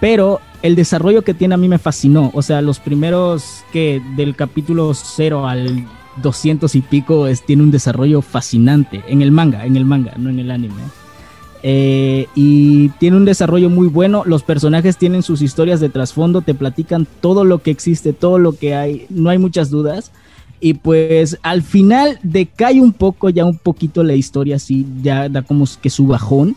Pero 0.00 0.40
el 0.62 0.76
desarrollo 0.76 1.22
que 1.22 1.34
tiene 1.34 1.54
a 1.54 1.58
mí 1.58 1.68
me 1.68 1.78
fascinó. 1.78 2.30
O 2.34 2.42
sea, 2.42 2.62
los 2.62 2.78
primeros 2.78 3.64
que 3.72 4.02
del 4.16 4.36
capítulo 4.36 4.92
0 4.94 5.46
al 5.46 5.86
200 6.22 6.74
y 6.74 6.80
pico 6.80 7.26
es, 7.26 7.44
tiene 7.44 7.62
un 7.62 7.70
desarrollo 7.70 8.22
fascinante 8.22 9.02
en 9.08 9.22
el 9.22 9.32
manga, 9.32 9.66
en 9.66 9.76
el 9.76 9.84
manga, 9.84 10.14
no 10.16 10.30
en 10.30 10.38
el 10.38 10.50
anime. 10.50 10.82
Eh, 11.62 12.28
y 12.34 12.90
tiene 12.90 13.16
un 13.16 13.24
desarrollo 13.24 13.70
muy 13.70 13.88
bueno. 13.88 14.22
Los 14.24 14.42
personajes 14.42 14.96
tienen 14.96 15.22
sus 15.22 15.42
historias 15.42 15.80
de 15.80 15.88
trasfondo, 15.88 16.42
te 16.42 16.54
platican 16.54 17.06
todo 17.20 17.44
lo 17.44 17.58
que 17.58 17.70
existe, 17.70 18.12
todo 18.12 18.38
lo 18.38 18.52
que 18.52 18.74
hay, 18.74 19.06
no 19.10 19.30
hay 19.30 19.38
muchas 19.38 19.70
dudas. 19.70 20.12
Y 20.60 20.74
pues 20.74 21.38
al 21.42 21.62
final 21.62 22.18
decae 22.22 22.80
un 22.80 22.92
poco 22.92 23.28
ya 23.30 23.44
un 23.44 23.58
poquito 23.58 24.02
la 24.02 24.14
historia, 24.14 24.56
así 24.56 24.86
ya 25.02 25.28
da 25.28 25.42
como 25.42 25.66
que 25.80 25.90
su 25.90 26.06
bajón 26.06 26.56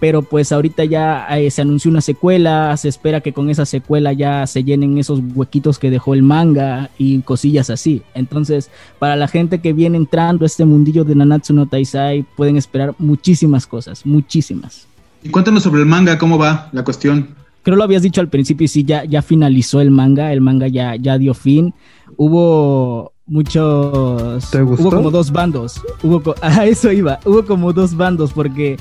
pero 0.00 0.22
pues 0.22 0.52
ahorita 0.52 0.84
ya 0.84 1.26
eh, 1.38 1.50
se 1.50 1.62
anunció 1.62 1.90
una 1.90 2.00
secuela, 2.00 2.76
se 2.76 2.88
espera 2.88 3.20
que 3.20 3.32
con 3.32 3.50
esa 3.50 3.66
secuela 3.66 4.12
ya 4.12 4.46
se 4.46 4.62
llenen 4.64 4.98
esos 4.98 5.20
huequitos 5.34 5.78
que 5.78 5.90
dejó 5.90 6.14
el 6.14 6.22
manga 6.22 6.90
y 6.98 7.20
cosillas 7.22 7.70
así. 7.70 8.02
Entonces, 8.14 8.70
para 8.98 9.16
la 9.16 9.28
gente 9.28 9.60
que 9.60 9.72
viene 9.72 9.96
entrando 9.96 10.44
a 10.44 10.46
este 10.46 10.64
mundillo 10.64 11.04
de 11.04 11.14
Nanatsu 11.14 11.52
no 11.52 11.66
Taisai, 11.66 12.24
pueden 12.36 12.56
esperar 12.56 12.94
muchísimas 12.98 13.66
cosas, 13.66 14.06
muchísimas. 14.06 14.86
Y 15.22 15.30
cuéntanos 15.30 15.64
sobre 15.64 15.80
el 15.80 15.86
manga, 15.86 16.16
¿cómo 16.16 16.38
va 16.38 16.68
la 16.72 16.84
cuestión? 16.84 17.34
Creo 17.62 17.76
lo 17.76 17.84
habías 17.84 18.02
dicho 18.02 18.20
al 18.20 18.28
principio 18.28 18.64
y 18.64 18.68
sí, 18.68 18.84
ya, 18.84 19.04
ya 19.04 19.20
finalizó 19.20 19.80
el 19.80 19.90
manga, 19.90 20.32
el 20.32 20.40
manga 20.40 20.68
ya, 20.68 20.94
ya 20.94 21.18
dio 21.18 21.34
fin. 21.34 21.74
Hubo 22.16 23.12
muchos... 23.28 24.50
¿Te 24.50 24.62
gustó? 24.62 24.88
Hubo 24.88 24.96
como 24.96 25.10
dos 25.10 25.30
bandos. 25.30 25.80
Hubo, 26.02 26.34
a 26.42 26.66
eso 26.66 26.90
iba, 26.90 27.20
hubo 27.24 27.44
como 27.44 27.72
dos 27.72 27.96
bandos 27.96 28.32
porque 28.32 28.76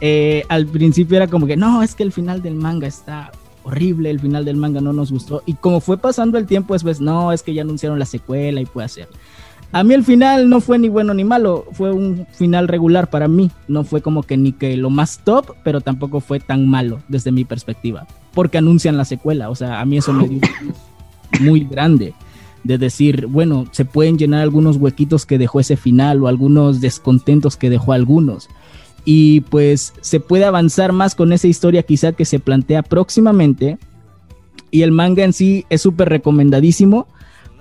eh, 0.00 0.44
al 0.48 0.66
principio 0.66 1.16
era 1.16 1.26
como 1.26 1.46
que 1.46 1.56
no, 1.56 1.82
es 1.82 1.94
que 1.94 2.02
el 2.02 2.12
final 2.12 2.42
del 2.42 2.54
manga 2.54 2.86
está 2.86 3.32
horrible, 3.64 4.10
el 4.10 4.20
final 4.20 4.44
del 4.44 4.56
manga 4.56 4.80
no 4.80 4.92
nos 4.92 5.10
gustó. 5.10 5.42
Y 5.46 5.54
como 5.54 5.80
fue 5.80 5.98
pasando 5.98 6.38
el 6.38 6.46
tiempo, 6.46 6.74
después, 6.74 7.00
no, 7.00 7.32
es 7.32 7.42
que 7.42 7.52
ya 7.52 7.62
anunciaron 7.62 7.98
la 7.98 8.06
secuela 8.06 8.60
y 8.60 8.66
puede 8.66 8.88
ser. 8.88 9.08
A 9.72 9.82
mí 9.82 9.94
el 9.94 10.04
final 10.04 10.48
no 10.48 10.60
fue 10.60 10.78
ni 10.78 10.88
bueno 10.88 11.12
ni 11.12 11.24
malo, 11.24 11.66
fue 11.72 11.92
un 11.92 12.26
final 12.32 12.68
regular 12.68 13.10
para 13.10 13.26
mí. 13.26 13.50
No 13.66 13.82
fue 13.82 14.00
como 14.00 14.22
que 14.22 14.36
ni 14.36 14.52
que 14.52 14.76
lo 14.76 14.90
más 14.90 15.18
top, 15.18 15.56
pero 15.64 15.80
tampoco 15.80 16.20
fue 16.20 16.38
tan 16.38 16.68
malo 16.68 17.00
desde 17.08 17.32
mi 17.32 17.44
perspectiva. 17.44 18.06
Porque 18.32 18.58
anuncian 18.58 18.96
la 18.96 19.04
secuela, 19.04 19.50
o 19.50 19.54
sea, 19.54 19.80
a 19.80 19.84
mí 19.84 19.96
eso 19.96 20.12
me 20.12 20.28
dio 20.28 20.40
muy 21.40 21.64
grande. 21.64 22.14
De 22.66 22.78
decir, 22.78 23.26
bueno, 23.26 23.66
se 23.70 23.84
pueden 23.84 24.18
llenar 24.18 24.42
algunos 24.42 24.76
huequitos 24.76 25.26
que 25.26 25.38
dejó 25.38 25.60
ese 25.60 25.76
final 25.76 26.22
o 26.22 26.28
algunos 26.28 26.80
descontentos 26.80 27.56
que 27.56 27.70
dejó 27.70 27.92
algunos 27.92 28.48
y 29.08 29.42
pues 29.42 29.94
se 30.00 30.18
puede 30.18 30.44
avanzar 30.44 30.92
más 30.92 31.14
con 31.14 31.32
esa 31.32 31.46
historia 31.46 31.84
quizá 31.84 32.12
que 32.12 32.26
se 32.26 32.40
plantea 32.40 32.82
próximamente. 32.82 33.78
Y 34.72 34.82
el 34.82 34.90
manga 34.90 35.22
en 35.22 35.32
sí 35.32 35.64
es 35.70 35.80
súper 35.80 36.08
recomendadísimo 36.08 37.06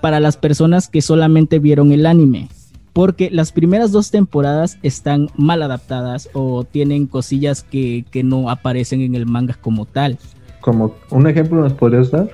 para 0.01 0.19
las 0.19 0.37
personas 0.37 0.89
que 0.89 1.03
solamente 1.03 1.59
vieron 1.59 1.91
el 1.91 2.07
anime. 2.07 2.49
Porque 2.93 3.29
las 3.29 3.51
primeras 3.51 3.91
dos 3.91 4.09
temporadas 4.09 4.79
están 4.81 5.29
mal 5.37 5.61
adaptadas 5.61 6.29
o 6.33 6.63
tienen 6.63 7.05
cosillas 7.05 7.61
que, 7.61 8.05
no 8.23 8.49
aparecen 8.49 9.01
en 9.01 9.13
el 9.13 9.27
manga 9.27 9.53
como 9.53 9.85
tal. 9.85 10.17
Como 10.61 10.95
un 11.11 11.27
ejemplo 11.27 11.61
nos 11.61 11.73
podrías 11.73 12.09
dar? 12.09 12.27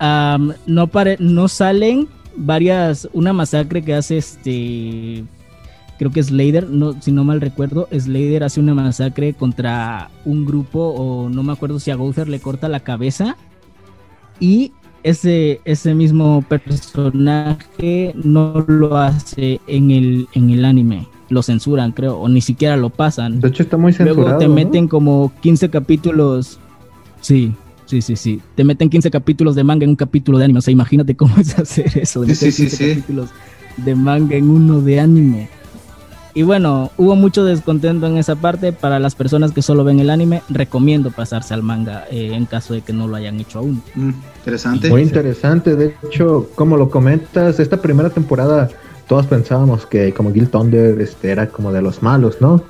No, 0.00 0.88
no 1.18 1.48
salen 1.48 2.08
varias, 2.36 3.08
una 3.12 3.32
masacre 3.32 3.82
que 3.82 3.94
hace 3.94 4.18
este 4.18 5.24
creo 5.98 6.10
que 6.10 6.22
Slayer, 6.22 6.68
no, 6.68 7.00
si 7.00 7.12
no 7.12 7.24
mal 7.24 7.40
recuerdo, 7.40 7.88
Slayer 7.90 8.44
hace 8.44 8.60
una 8.60 8.74
masacre 8.74 9.34
contra 9.34 10.10
un 10.24 10.44
grupo, 10.44 10.80
o 10.80 11.28
no 11.28 11.42
me 11.42 11.52
acuerdo 11.52 11.78
si 11.78 11.90
a 11.90 11.94
Gouther 11.94 12.28
le 12.28 12.40
corta 12.40 12.68
la 12.68 12.80
cabeza, 12.80 13.36
y 14.40 14.72
ese, 15.02 15.60
ese 15.64 15.94
mismo 15.94 16.42
personaje 16.42 18.14
no 18.22 18.64
lo 18.66 18.96
hace 18.96 19.60
en 19.66 19.90
el, 19.90 20.28
en 20.32 20.50
el 20.50 20.64
anime. 20.64 21.06
Lo 21.28 21.42
censuran, 21.42 21.92
creo, 21.92 22.18
o 22.18 22.28
ni 22.28 22.40
siquiera 22.40 22.76
lo 22.76 22.90
pasan. 22.90 23.40
De 23.40 23.48
hecho, 23.48 23.62
está 23.62 23.76
muy 23.76 23.92
censurado. 23.92 24.22
Luego 24.22 24.38
te 24.38 24.48
meten 24.48 24.88
como 24.88 25.32
15 25.40 25.70
capítulos. 25.70 26.58
Sí, 27.20 27.54
sí, 27.86 28.02
sí, 28.02 28.16
sí. 28.16 28.42
Te 28.54 28.64
meten 28.64 28.88
15 28.90 29.10
capítulos 29.10 29.54
de 29.54 29.64
manga 29.64 29.84
en 29.84 29.90
un 29.90 29.96
capítulo 29.96 30.38
de 30.38 30.44
anime. 30.44 30.58
O 30.58 30.62
sea, 30.62 30.72
imagínate 30.72 31.14
cómo 31.14 31.36
es 31.40 31.58
hacer 31.58 31.98
eso. 31.98 32.22
De 32.22 32.34
sí, 32.34 32.52
sí, 32.52 32.68
sí, 32.68 32.88
capítulos 32.90 33.30
de 33.76 33.94
manga 33.94 34.36
en 34.36 34.50
uno 34.50 34.80
de 34.80 35.00
anime. 35.00 35.48
Y 36.36 36.42
bueno, 36.42 36.90
hubo 36.96 37.14
mucho 37.14 37.44
descontento 37.44 38.08
en 38.08 38.16
esa 38.16 38.34
parte. 38.34 38.72
Para 38.72 38.98
las 38.98 39.14
personas 39.14 39.52
que 39.52 39.62
solo 39.62 39.84
ven 39.84 40.00
el 40.00 40.10
anime, 40.10 40.42
recomiendo 40.48 41.12
pasarse 41.12 41.54
al 41.54 41.62
manga 41.62 42.06
eh, 42.10 42.32
en 42.34 42.46
caso 42.46 42.74
de 42.74 42.80
que 42.80 42.92
no 42.92 43.06
lo 43.06 43.14
hayan 43.14 43.38
hecho 43.38 43.60
aún. 43.60 43.82
Mm, 43.94 44.10
interesante. 44.38 44.90
Muy 44.90 45.02
interesante. 45.02 45.76
De 45.76 45.94
hecho, 46.02 46.50
como 46.56 46.76
lo 46.76 46.90
comentas, 46.90 47.60
esta 47.60 47.80
primera 47.80 48.10
temporada 48.10 48.68
todos 49.06 49.26
pensábamos 49.26 49.86
que 49.86 50.12
como 50.12 50.32
Gil 50.32 50.48
Thunder 50.48 51.00
este, 51.00 51.30
era 51.30 51.48
como 51.48 51.72
de 51.72 51.82
los 51.82 52.02
malos, 52.02 52.40
¿no? 52.40 52.62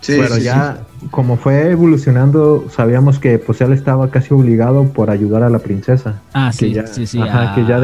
Sí, 0.00 0.16
Pero 0.18 0.38
ya, 0.38 0.80
como 1.10 1.36
fue 1.36 1.70
evolucionando, 1.70 2.66
sabíamos 2.70 3.18
que 3.18 3.38
pues 3.38 3.60
él 3.60 3.72
estaba 3.72 4.10
casi 4.10 4.32
obligado 4.32 4.84
por 4.92 5.10
ayudar 5.10 5.42
a 5.42 5.50
la 5.50 5.58
princesa. 5.58 6.20
Ah, 6.32 6.52
sí, 6.52 6.74
sí, 6.92 7.06
sí. 7.06 7.20
a, 7.20 7.54
que 7.54 7.64
ya 7.66 7.80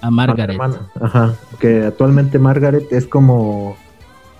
a 0.00 0.10
Margaret. 0.10 0.58
Ajá, 1.00 1.34
que 1.60 1.86
actualmente 1.86 2.38
Margaret 2.38 2.92
es 2.92 3.06
como 3.06 3.76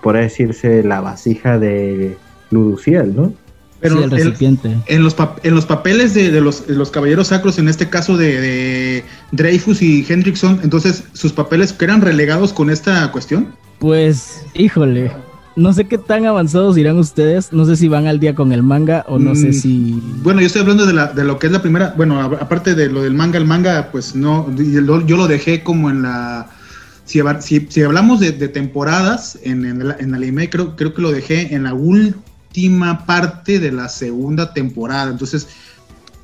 por 0.02 0.17
decirse, 0.17 0.83
la 0.83 1.00
vasija 1.00 1.59
de 1.59 2.19
Luduciel, 2.50 3.14
¿no? 3.17 3.33
Pero 3.81 4.05
el 4.05 4.11
recipiente. 4.11 4.76
En, 4.87 5.02
los, 5.02 5.17
en 5.43 5.55
los 5.55 5.67
papeles 5.67 6.14
de, 6.14 6.41
los, 6.41 6.69
los, 6.69 6.91
caballeros 6.91 7.29
sacros, 7.29 7.59
en 7.59 7.69
este 7.69 7.88
caso 7.88 8.17
de, 8.17 9.05
Dreyfus 9.33 9.83
y 9.83 10.05
Hendrickson, 10.09 10.61
entonces, 10.62 11.05
¿sus 11.14 11.33
papeles 11.33 11.75
eran 11.81 12.00
relegados 12.00 12.52
con 12.52 12.71
esta 12.71 13.11
cuestión? 13.11 13.57
Pues, 13.79 14.45
híjole, 14.55 15.11
no 15.56 15.73
sé 15.73 15.87
qué 15.87 15.99
tan 15.99 16.26
avanzados 16.26 16.78
irán 16.78 16.99
ustedes, 16.99 17.52
no 17.52 17.64
sé 17.64 17.76
si 17.76 17.88
van 17.88 18.06
al 18.06 18.21
día 18.21 18.35
con 18.35 18.52
el 18.52 18.62
manga 18.62 19.04
o 19.09 19.18
no 19.18 19.35
sé 19.35 19.49
mm, 19.49 19.52
si... 19.52 20.02
Bueno, 20.23 20.40
yo 20.40 20.47
estoy 20.47 20.62
hablando 20.62 20.87
de, 20.87 20.92
la, 20.92 21.09
de 21.09 21.25
lo 21.25 21.38
que 21.38 21.47
es 21.47 21.52
la 21.52 21.62
primera, 21.62 21.94
bueno, 21.97 22.21
aparte 22.21 22.75
de 22.75 22.88
lo 22.88 23.02
del 23.02 23.14
manga, 23.14 23.38
el 23.38 23.47
manga, 23.47 23.90
pues 23.92 24.14
no, 24.14 24.49
yo 24.56 25.16
lo 25.16 25.28
dejé 25.28 25.62
como 25.62 25.90
en 25.90 26.02
la 26.02 26.49
si, 27.04 27.82
hablamos 27.82 28.21
de, 28.21 28.32
temporadas 28.49 29.38
en, 29.42 29.64
el, 29.64 30.14
anime, 30.14 30.49
creo, 30.49 30.76
creo 30.76 30.94
que 30.94 31.02
lo 31.02 31.11
dejé 31.11 31.54
en 31.54 31.64
la 31.64 31.75
última 31.75 33.04
parte 33.06 33.59
de 33.59 33.73
la 33.73 33.88
segunda 33.88 34.54
temporada. 34.54 35.11
Entonces, 35.11 35.49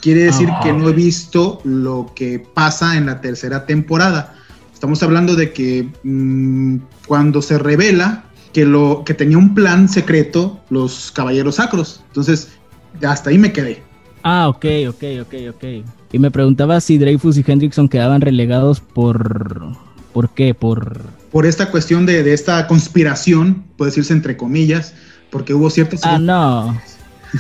quiere 0.00 0.22
decir 0.22 0.48
que 0.62 0.72
no 0.72 0.88
he 0.88 0.92
visto 0.92 1.60
lo 1.64 2.12
que 2.14 2.38
pasa 2.38 2.96
en 2.96 3.06
la 3.06 3.20
tercera 3.20 3.66
temporada. 3.66 4.34
Estamos 4.72 5.02
hablando 5.02 5.34
de 5.34 5.52
que 5.52 5.88
mm, 6.04 6.76
cuando 7.06 7.42
se 7.42 7.58
revela 7.58 8.24
que, 8.58 8.64
lo, 8.64 9.04
que 9.04 9.14
tenía 9.14 9.38
un 9.38 9.54
plan 9.54 9.88
secreto 9.88 10.58
los 10.68 11.12
caballeros 11.12 11.54
sacros. 11.56 12.02
Entonces, 12.08 12.48
hasta 13.06 13.30
ahí 13.30 13.38
me 13.38 13.52
quedé. 13.52 13.84
Ah, 14.24 14.48
ok, 14.48 14.66
ok, 14.88 15.04
ok, 15.22 15.34
ok. 15.50 15.64
Y 16.10 16.18
me 16.18 16.32
preguntaba 16.32 16.80
si 16.80 16.98
Dreyfus 16.98 17.38
y 17.38 17.44
Hendrickson 17.46 17.88
quedaban 17.88 18.20
relegados 18.20 18.80
por 18.80 19.76
¿Por 20.12 20.30
qué? 20.30 20.54
Por... 20.54 20.96
Por 21.30 21.46
esta 21.46 21.70
cuestión 21.70 22.04
de, 22.04 22.32
esta 22.32 22.66
conspiración, 22.66 23.62
puede 23.76 23.92
decirse 23.92 24.12
entre 24.12 24.36
comillas, 24.36 24.94
porque 25.30 25.54
hubo 25.54 25.70
ciertos... 25.70 26.00
Ah, 26.02 26.18
no. 26.18 26.76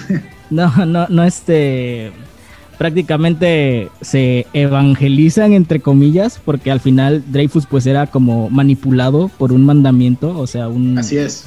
no, 0.50 0.86
no, 0.86 1.08
no, 1.08 1.24
este... 1.24 2.12
Prácticamente 2.78 3.90
se 4.00 4.46
evangelizan 4.52 5.52
entre 5.52 5.80
comillas, 5.80 6.40
porque 6.44 6.70
al 6.70 6.80
final 6.80 7.24
Dreyfus 7.26 7.66
pues 7.66 7.86
era 7.86 8.06
como 8.06 8.48
manipulado 8.50 9.28
por 9.36 9.52
un 9.52 9.64
mandamiento, 9.64 10.38
o 10.38 10.46
sea, 10.46 10.68
un... 10.68 10.96
Así 10.98 11.16
es 11.16 11.46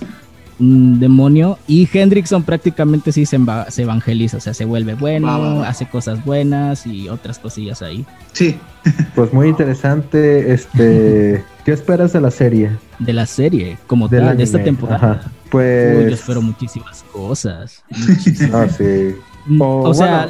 un 0.61 0.99
demonio 0.99 1.57
y 1.67 1.89
Hendrickson 1.91 2.43
prácticamente 2.43 3.11
sí 3.11 3.25
se, 3.25 3.39
se, 3.69 3.81
evangeliza, 3.81 4.37
o 4.37 4.39
sea, 4.39 4.53
se 4.53 4.65
vuelve 4.65 4.93
bueno, 4.93 5.63
hace 5.63 5.87
cosas 5.87 6.23
buenas 6.23 6.85
y 6.85 7.09
otras 7.09 7.39
cosillas 7.39 7.81
ahí. 7.81 8.05
Sí. 8.31 8.57
pues 9.15 9.33
muy 9.33 9.49
interesante, 9.49 10.53
este, 10.53 11.43
¿qué 11.65 11.71
esperas 11.71 12.13
de 12.13 12.21
la 12.21 12.31
serie? 12.31 12.71
De 12.99 13.13
la 13.13 13.25
serie, 13.25 13.77
como 13.87 14.07
tal, 14.07 14.37
de 14.37 14.43
esta 14.43 14.63
temporada. 14.63 15.31
Pues 15.49 16.07
yo 16.07 16.15
espero 16.15 16.41
muchísimas 16.41 17.03
cosas. 17.11 17.83
Ah, 18.53 18.67
sí. 18.67 19.15
Mm, 19.47 19.61
o, 19.61 19.93
sea, 19.93 20.29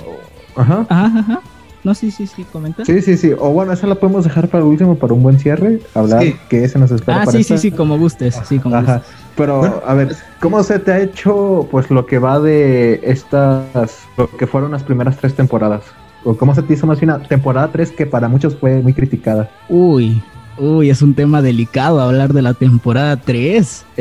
ajá. 0.56 0.86
Ajá, 0.90 1.20
ajá. 1.20 1.42
No, 1.84 1.96
sí, 1.96 2.12
sí, 2.12 2.28
sí, 2.28 2.44
comenta. 2.44 2.86
Sí, 2.86 3.02
sí, 3.02 3.18
sí. 3.18 3.32
O 3.40 3.50
bueno, 3.50 3.74
esa 3.74 3.88
la 3.88 3.96
podemos 3.96 4.24
dejar 4.24 4.48
para 4.48 4.64
el 4.64 4.70
último, 4.70 4.96
para 4.96 5.14
un 5.14 5.24
buen 5.24 5.40
cierre. 5.40 5.80
Hablar 5.96 6.24
que 6.48 6.68
se 6.68 6.78
nos 6.78 6.92
espera. 6.92 7.24
Ah, 7.24 7.26
sí, 7.26 7.44
sí, 7.44 7.58
sí, 7.58 7.72
como 7.72 7.98
gustes. 7.98 8.40
Sí, 8.48 8.60
como 8.60 8.76
Ajá. 8.76 9.02
Pero, 9.36 9.82
a 9.86 9.94
ver, 9.96 10.16
¿cómo 10.40 10.62
se 10.62 10.78
te 10.78 10.92
ha 10.92 11.00
hecho 11.00 11.68
pues 11.72 11.90
lo 11.90 12.06
que 12.06 12.20
va 12.20 12.40
de 12.40 13.00
estas, 13.04 14.00
lo 14.18 14.30
que 14.38 14.46
fueron 14.46 14.72
las 14.72 14.84
primeras 14.84 15.18
tres 15.18 15.34
temporadas? 15.34 15.84
¿O 16.24 16.38
cómo 16.38 16.54
se 16.54 16.62
te 16.62 16.74
hizo 16.74 16.86
más 16.86 17.00
bien 17.00 17.10
una 17.10 17.24
temporada 17.24 17.72
3 17.72 17.94
que 17.94 18.06
para 18.06 18.28
muchos 18.28 18.56
fue 18.56 18.80
muy 18.80 18.94
criticada? 18.94 19.50
Uy, 19.68 20.22
Uy, 20.58 20.92
es 20.92 21.02
un 21.02 21.16
tema 21.16 21.42
delicado 21.42 22.00
hablar 22.00 22.34
de 22.34 22.42
la 22.42 22.54
temporada 22.54 23.18
3. 23.18 23.86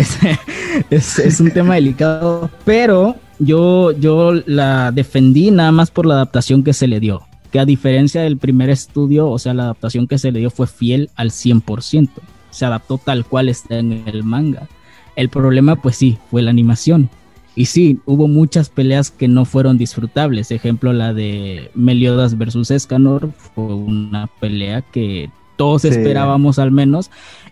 Es, 0.89 1.19
es, 1.19 1.41
un 1.41 1.51
tema 1.51 1.75
delicado. 1.75 2.49
Pero 2.65 3.17
yo, 3.41 3.91
yo 3.93 4.33
la 4.47 4.93
defendí 4.93 5.51
nada 5.51 5.73
más 5.73 5.91
por 5.91 6.07
la 6.07 6.15
adaptación 6.15 6.63
que 6.63 6.73
se 6.73 6.87
le 6.87 7.01
dio 7.01 7.23
que 7.51 7.59
a 7.59 7.65
diferencia 7.65 8.23
del 8.23 8.39
primer 8.39 8.71
estudio, 8.71 9.29
o 9.29 9.39
sea, 9.39 9.55
la 9.55 9.65
adaptación 9.65 10.07
que 10.07 10.19
se 10.19 10.31
le 10.31 10.39
dio 10.39 10.51
fue 10.51 10.67
fiel 10.67 11.11
al 11.17 11.31
100%, 11.31 12.09
se 12.51 12.65
adaptó 12.65 12.99
tal 12.99 13.25
cual 13.25 13.49
está 13.49 13.79
en 13.79 14.05
el 14.07 14.25
manga. 14.25 14.69
El 15.17 15.29
problema, 15.29 15.77
pues 15.77 15.97
sí, 15.97 16.19
fue 16.31 16.43
la 16.43 16.51
animación. 16.51 17.11
Y 17.57 17.67
sí, 17.67 17.99
hubo 18.07 18.29
muchas 18.29 18.69
peleas 18.69 19.11
que 19.11 19.29
no 19.29 19.45
fueron 19.45 19.77
disfrutables. 19.77 20.51
Ejemplo, 20.51 20.93
la 20.93 21.13
de 21.13 21.71
Meliodas 21.75 22.39
versus 22.39 22.71
Escanor 22.71 23.33
fue 23.55 23.75
una 23.75 24.29
pelea 24.29 24.83
que 24.83 25.31
todos 25.57 25.85
esperábamos 25.85 26.59
al 26.59 26.71
menos. 26.71 27.11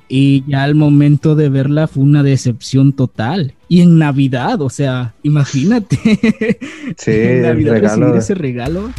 Y 0.08 0.44
ya 0.46 0.62
al 0.62 0.76
momento 0.76 1.34
de 1.34 1.48
verla 1.48 1.88
fue 1.88 2.04
una 2.04 2.22
decepción 2.22 2.92
total. 2.92 3.54
Y 3.68 3.82
en 3.82 3.98
Navidad, 3.98 4.60
o 4.62 4.70
sea, 4.70 5.14
imagínate. 5.22 5.98
Sí, 6.96 7.10
en 7.12 7.42
Navidad 7.42 7.80
recibir 7.80 8.16
ese 8.16 8.34
regalo. 8.34 8.90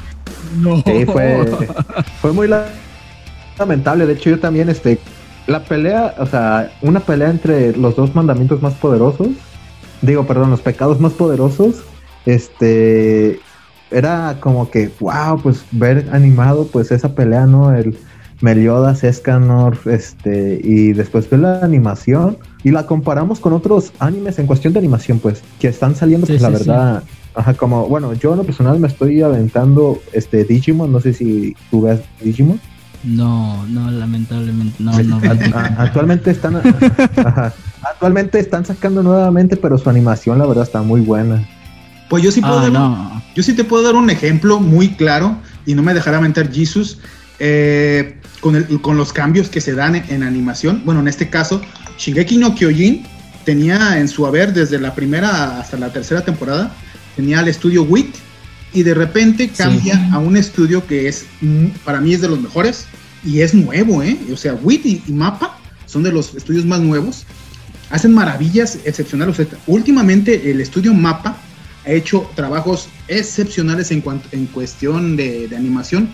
No. 0.62 0.84
Sí, 0.86 1.06
fue, 1.06 1.46
fue 2.22 2.32
muy 2.34 2.48
lamentable. 3.58 4.06
De 4.06 4.14
hecho, 4.14 4.30
yo 4.30 4.40
también, 4.40 4.70
este, 4.70 5.00
la 5.48 5.64
pelea, 5.64 6.16
o 6.20 6.26
sea, 6.26 6.72
una 6.82 7.00
pelea 7.00 7.30
entre 7.30 7.76
los 7.76 7.96
dos 7.96 8.14
mandamientos 8.14 8.62
más 8.62 8.76
poderosos, 8.76 9.30
digo, 10.02 10.26
perdón, 10.28 10.52
los 10.52 10.62
pecados 10.62 11.00
más 11.00 11.14
poderosos, 11.14 11.84
este, 12.26 13.40
era 13.92 14.38
como 14.40 14.70
que, 14.70 14.92
wow, 15.00 15.42
pues 15.42 15.66
ver 15.72 16.08
animado, 16.12 16.68
pues 16.68 16.92
esa 16.92 17.16
pelea, 17.16 17.46
¿no? 17.46 17.76
El 17.76 17.98
Meliodas, 18.42 19.04
Escanor, 19.04 19.78
este, 19.86 20.62
y 20.64 20.94
después 20.94 21.30
ver 21.30 21.42
la 21.42 21.60
animación 21.60 22.38
y 22.64 22.72
la 22.72 22.86
comparamos 22.86 23.40
con 23.40 23.54
otros 23.54 23.92
animes 24.00 24.40
en 24.40 24.48
cuestión 24.48 24.74
de 24.74 24.80
animación, 24.80 25.20
pues, 25.20 25.42
que 25.60 25.68
están 25.68 25.96
saliendo, 25.96 26.26
pues 26.26 26.42
la 26.42 26.50
verdad, 26.50 27.04
Ajá, 27.36 27.54
como, 27.54 27.88
bueno, 27.88 28.14
yo 28.14 28.32
en 28.32 28.40
lo 28.40 28.44
personal 28.44 28.80
me 28.80 28.88
estoy 28.88 29.22
aventando 29.22 30.02
este 30.14 30.44
Digimon, 30.44 30.92
no 30.92 31.00
sé 31.00 31.14
si 31.14 31.56
tú 31.70 31.82
ves 31.82 32.02
Digimon. 32.22 32.60
No, 33.04 33.66
no, 33.68 33.90
lamentablemente, 33.92 34.76
no, 34.80 34.92
no. 35.04 35.22
actualmente 35.78 36.32
están, 36.32 36.62
actualmente 37.84 38.40
están 38.40 38.66
sacando 38.66 39.04
nuevamente, 39.04 39.56
pero 39.56 39.78
su 39.78 39.90
animación 39.90 40.38
la 40.38 40.46
verdad 40.46 40.64
está 40.64 40.82
muy 40.82 41.02
buena. 41.02 41.48
Pues 42.10 42.24
yo 42.24 42.32
sí 42.32 42.42
puedo 42.42 42.60
ah, 42.76 43.22
yo 43.36 43.44
sí 43.44 43.54
te 43.54 43.64
puedo 43.64 43.84
dar 43.84 43.96
un 43.96 44.10
ejemplo 44.10 44.60
muy 44.60 44.90
claro 44.90 45.38
y 45.66 45.76
no 45.76 45.84
me 45.84 45.94
dejará 45.94 46.20
mentir 46.20 46.52
Jesus 46.52 47.00
eh, 47.38 48.19
con, 48.40 48.56
el, 48.56 48.82
con 48.82 48.98
los 48.98 49.14
cambios 49.14 49.50
que 49.50 49.62
se 49.62 49.74
dan 49.74 49.96
en, 49.96 50.24
animación. 50.24 50.82
Bueno, 50.86 51.02
en 51.02 51.08
este 51.08 51.30
caso, 51.30 51.62
Shingeki 51.98 52.38
no 52.38 52.56
Kyojin 52.56 53.06
tenía 53.46 54.00
en 54.00 54.08
su 54.08 54.26
haber 54.26 54.54
desde 54.54 54.80
la 54.80 54.94
primera 54.94 55.60
hasta 55.60 55.78
la 55.78 55.92
tercera 55.92 56.22
temporada 56.22 56.76
tenía 57.20 57.42
el 57.42 57.50
estudio 57.50 57.84
WIT 57.84 58.16
y 58.74 58.84
de 58.84 58.94
repente 58.94 59.50
cambia 59.50 60.10
a 60.14 60.20
un 60.20 60.38
estudio 60.38 60.86
que 60.88 61.10
es, 61.10 61.26
mm, 61.42 61.66
para 61.84 62.00
mí 62.00 62.14
es 62.14 62.22
de 62.22 62.30
los 62.30 62.40
mejores 62.40 62.86
y 63.26 63.42
es 63.42 63.54
nuevo, 63.54 64.02
¿eh? 64.02 64.18
O 64.32 64.38
sea, 64.38 64.54
WIT 64.54 64.86
y, 64.86 65.12
Mapa 65.12 65.58
son 65.86 66.04
de 66.04 66.14
los 66.14 66.34
estudios 66.36 66.66
más 66.66 66.80
nuevos. 66.80 67.26
Hacen 67.90 68.14
maravillas 68.14 68.78
excepcionales. 68.86 69.36
últimamente 69.68 70.50
el 70.50 70.62
estudio 70.62 70.94
Mapa 70.94 71.36
ha 71.86 71.92
hecho 71.92 72.30
trabajos 72.36 72.88
excepcionales 73.10 73.92
en, 73.92 74.00
cuanto, 74.00 74.30
en 74.32 74.46
cuestión 74.46 75.18
de, 75.18 75.50
animación. 75.58 76.10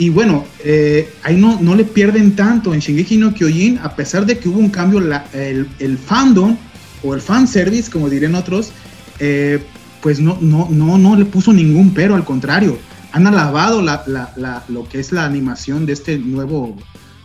Y 0.00 0.08
bueno, 0.08 0.46
eh, 0.64 1.12
ahí 1.24 1.36
no, 1.36 1.60
no 1.60 1.74
le 1.74 1.84
pierden 1.84 2.34
tanto 2.34 2.72
en 2.72 2.80
Shingeki 2.80 3.18
no 3.18 3.34
Kyojin, 3.34 3.80
a 3.82 3.94
pesar 3.94 4.24
de 4.24 4.38
que 4.38 4.48
hubo 4.48 4.58
un 4.58 4.70
cambio, 4.70 4.98
el, 4.98 5.68
el, 5.78 5.98
fandom 5.98 6.56
o 7.02 7.14
el 7.14 7.20
fanservice, 7.20 7.90
como 7.90 8.08
dirían 8.08 8.34
otros, 8.34 8.72
eh, 9.18 9.62
pues 10.00 10.18
no, 10.18 10.38
no, 10.40 10.68
no, 10.70 10.96
no 10.96 11.16
le 11.16 11.26
puso 11.26 11.52
ningún 11.52 11.92
pero, 11.92 12.14
al 12.14 12.24
contrario, 12.24 12.78
han 13.12 13.26
alabado 13.26 13.82
la, 13.82 14.02
la, 14.06 14.64
lo 14.68 14.88
que 14.88 15.00
es 15.00 15.12
la 15.12 15.26
animación 15.26 15.84
de 15.84 15.92
este 15.92 16.16
nuevo 16.16 16.78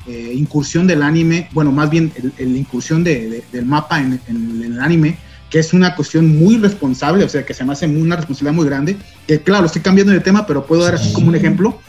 eh, 0.05 0.33
incursión 0.35 0.85
del 0.85 1.01
anime, 1.01 1.47
bueno, 1.53 1.71
más 1.71 1.89
bien 1.89 2.11
la 2.37 2.57
incursión 2.57 3.05
de, 3.05 3.45
del 3.53 3.65
mapa 3.65 4.01
en, 4.01 4.19
el 4.27 4.81
anime, 4.81 5.17
que 5.49 5.59
es 5.59 5.71
una 5.71 5.95
cuestión 5.95 6.37
muy 6.37 6.57
responsable, 6.57 7.23
o 7.23 7.29
sea, 7.29 7.45
que 7.45 7.53
se 7.53 7.63
me 7.63 7.71
hace 7.71 7.87
una 7.87 8.17
responsabilidad 8.17 8.53
muy 8.53 8.65
grande, 8.65 8.97
que 9.25 9.39
claro, 9.39 9.65
estoy 9.67 9.81
cambiando 9.81 10.11
de 10.11 10.19
tema, 10.19 10.45
pero 10.45 10.65
puedo 10.65 10.83
dar 10.83 10.95
así 10.95 11.13
como 11.13 11.29
un 11.29 11.35
ejemplo. 11.35 11.79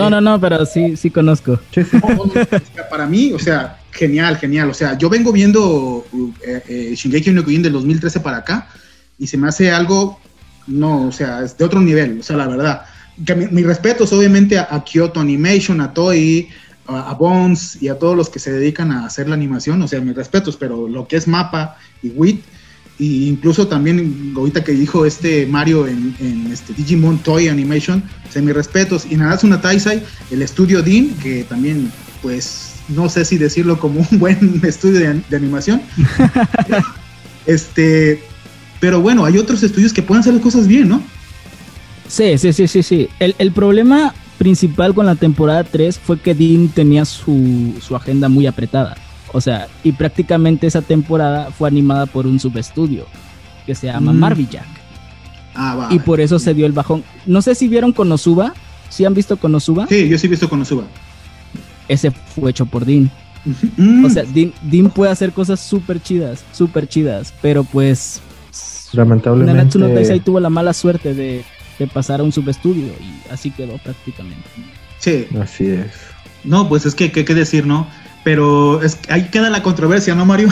No, 0.00 0.10
no, 0.10 0.20
no, 0.20 0.40
pero 0.40 0.64
sí, 0.64 0.96
sí 0.96 1.10
conozco. 1.10 1.58
para 2.90 3.06
mí, 3.06 3.32
o 3.32 3.38
sea, 3.38 3.78
genial, 3.92 4.36
genial. 4.36 4.70
O 4.70 4.74
sea, 4.74 4.96
yo 4.96 5.08
vengo 5.08 5.32
viendo 5.32 6.04
eh, 6.46 6.62
eh, 6.68 6.94
Shingeki 6.94 7.30
no 7.30 7.42
Kyojin 7.42 7.62
del 7.62 7.72
2013 7.72 8.20
para 8.20 8.38
acá 8.38 8.68
y 9.18 9.26
se 9.26 9.36
me 9.36 9.48
hace 9.48 9.70
algo, 9.70 10.18
no, 10.66 11.08
o 11.08 11.12
sea, 11.12 11.42
es 11.42 11.56
de 11.56 11.64
otro 11.64 11.80
nivel, 11.80 12.20
o 12.20 12.22
sea, 12.22 12.36
la 12.36 12.46
verdad. 12.46 12.82
Que 13.24 13.34
mi, 13.34 13.44
respeto 13.44 13.68
respetos 13.68 14.12
obviamente 14.14 14.58
a, 14.58 14.82
Kyoto 14.82 15.20
Animation, 15.20 15.82
a 15.82 15.92
Toei, 15.92 16.48
a, 16.86 17.12
Bones 17.14 17.80
y 17.82 17.88
a 17.88 17.98
todos 17.98 18.16
los 18.16 18.30
que 18.30 18.38
se 18.38 18.50
dedican 18.50 18.90
a 18.92 19.04
hacer 19.04 19.28
la 19.28 19.34
animación, 19.34 19.82
o 19.82 19.88
sea, 19.88 20.00
mis 20.00 20.16
respetos, 20.16 20.56
pero 20.56 20.88
lo 20.88 21.06
que 21.06 21.16
es 21.16 21.28
Mapa 21.28 21.76
y 22.02 22.08
WIT, 22.08 22.42
e 23.00 23.28
incluso 23.28 23.66
también 23.66 24.32
ahorita 24.36 24.62
que 24.62 24.72
dijo 24.72 25.06
este 25.06 25.46
Mario 25.46 25.86
en, 25.86 26.14
este 26.52 26.74
Digimon 26.74 27.18
Toy 27.18 27.48
Animation, 27.48 28.02
o 28.28 28.32
sea, 28.32 28.42
mis 28.42 28.54
respetos, 28.54 29.06
y 29.10 29.14
una 29.16 29.60
Taisai, 29.60 30.02
el 30.30 30.42
estudio 30.42 30.82
Dean, 30.82 31.08
que 31.22 31.44
también, 31.44 31.90
pues, 32.22 32.74
no 32.88 33.08
sé 33.08 33.24
si 33.24 33.38
decirlo 33.38 33.78
como 33.78 34.06
un 34.10 34.18
buen 34.18 34.60
estudio 34.64 35.00
de, 35.00 35.22
de 35.28 35.36
animación. 35.36 35.80
este, 37.46 38.22
pero 38.80 39.00
bueno, 39.00 39.24
hay 39.24 39.38
otros 39.38 39.62
estudios 39.62 39.92
que 39.92 40.02
pueden 40.02 40.20
hacer 40.20 40.34
las 40.34 40.42
cosas 40.42 40.66
bien, 40.66 40.88
¿no? 40.88 41.02
Sí, 42.10 42.36
sí, 42.38 42.52
sí, 42.52 42.66
sí, 42.66 42.82
sí. 42.82 43.08
El, 43.20 43.52
problema 43.52 44.12
principal 44.36 44.94
con 44.94 45.06
la 45.06 45.14
temporada 45.14 45.62
3 45.62 45.98
fue 45.98 46.18
que 46.18 46.34
Dean 46.34 46.68
tenía 46.68 47.04
su, 47.04 47.72
agenda 47.94 48.28
muy 48.28 48.48
apretada. 48.48 48.96
O 49.32 49.40
sea, 49.40 49.68
y 49.84 49.92
prácticamente 49.92 50.66
esa 50.66 50.82
temporada 50.82 51.50
fue 51.50 51.68
animada 51.68 52.06
por 52.06 52.26
un 52.26 52.40
subestudio 52.40 53.06
que 53.66 53.74
se 53.74 53.86
llama 53.86 54.12
mm. 54.12 54.48
Jack. 54.50 54.66
Ah, 55.54 55.74
va. 55.74 55.94
Y 55.94 55.98
por 55.98 56.20
eso 56.20 56.38
se 56.38 56.54
dio 56.54 56.66
el 56.66 56.72
bajón. 56.72 57.04
No 57.26 57.42
sé 57.42 57.54
si 57.54 57.68
vieron 57.68 57.92
Konosuba. 57.92 58.54
¿Sí 58.88 59.04
han 59.04 59.14
visto 59.14 59.36
Konosuba? 59.36 59.86
Sí, 59.86 60.08
yo 60.08 60.18
sí 60.18 60.26
he 60.26 60.30
visto 60.30 60.48
Konosuba. 60.48 60.84
Ese 61.86 62.10
fue 62.10 62.50
hecho 62.50 62.66
por 62.66 62.84
Dean. 62.84 63.10
O 64.04 64.10
sea, 64.10 64.24
Dean, 64.24 64.52
Dean 64.62 64.90
puede 64.90 65.12
hacer 65.12 65.32
cosas 65.32 65.60
súper 65.60 66.02
chidas, 66.02 66.44
súper 66.52 66.86
chidas, 66.88 67.32
pero 67.40 67.64
pues 67.64 68.20
Lamentablemente. 68.92 69.56
Nanatsu 69.56 69.78
no 69.78 69.88
Taisai 69.88 70.20
tuvo 70.20 70.40
la 70.40 70.50
mala 70.50 70.72
suerte 70.72 71.14
de, 71.14 71.44
pasar 71.94 72.20
a 72.20 72.22
un 72.22 72.32
subestudio 72.32 72.92
y 73.00 73.32
así 73.32 73.50
quedó 73.50 73.78
prácticamente. 73.78 74.48
Sí. 74.98 75.26
Así 75.40 75.66
es. 75.66 75.92
No, 76.44 76.68
pues 76.68 76.84
es 76.84 76.94
que, 76.94 77.10
¿qué, 77.10 77.24
qué 77.24 77.34
decir, 77.34 77.66
no? 77.66 77.86
Pero 78.24 78.82
es, 78.82 78.98
ahí 79.08 79.28
queda 79.30 79.50
la 79.50 79.62
controversia, 79.62 80.14
¿no, 80.14 80.26
Mario? 80.26 80.48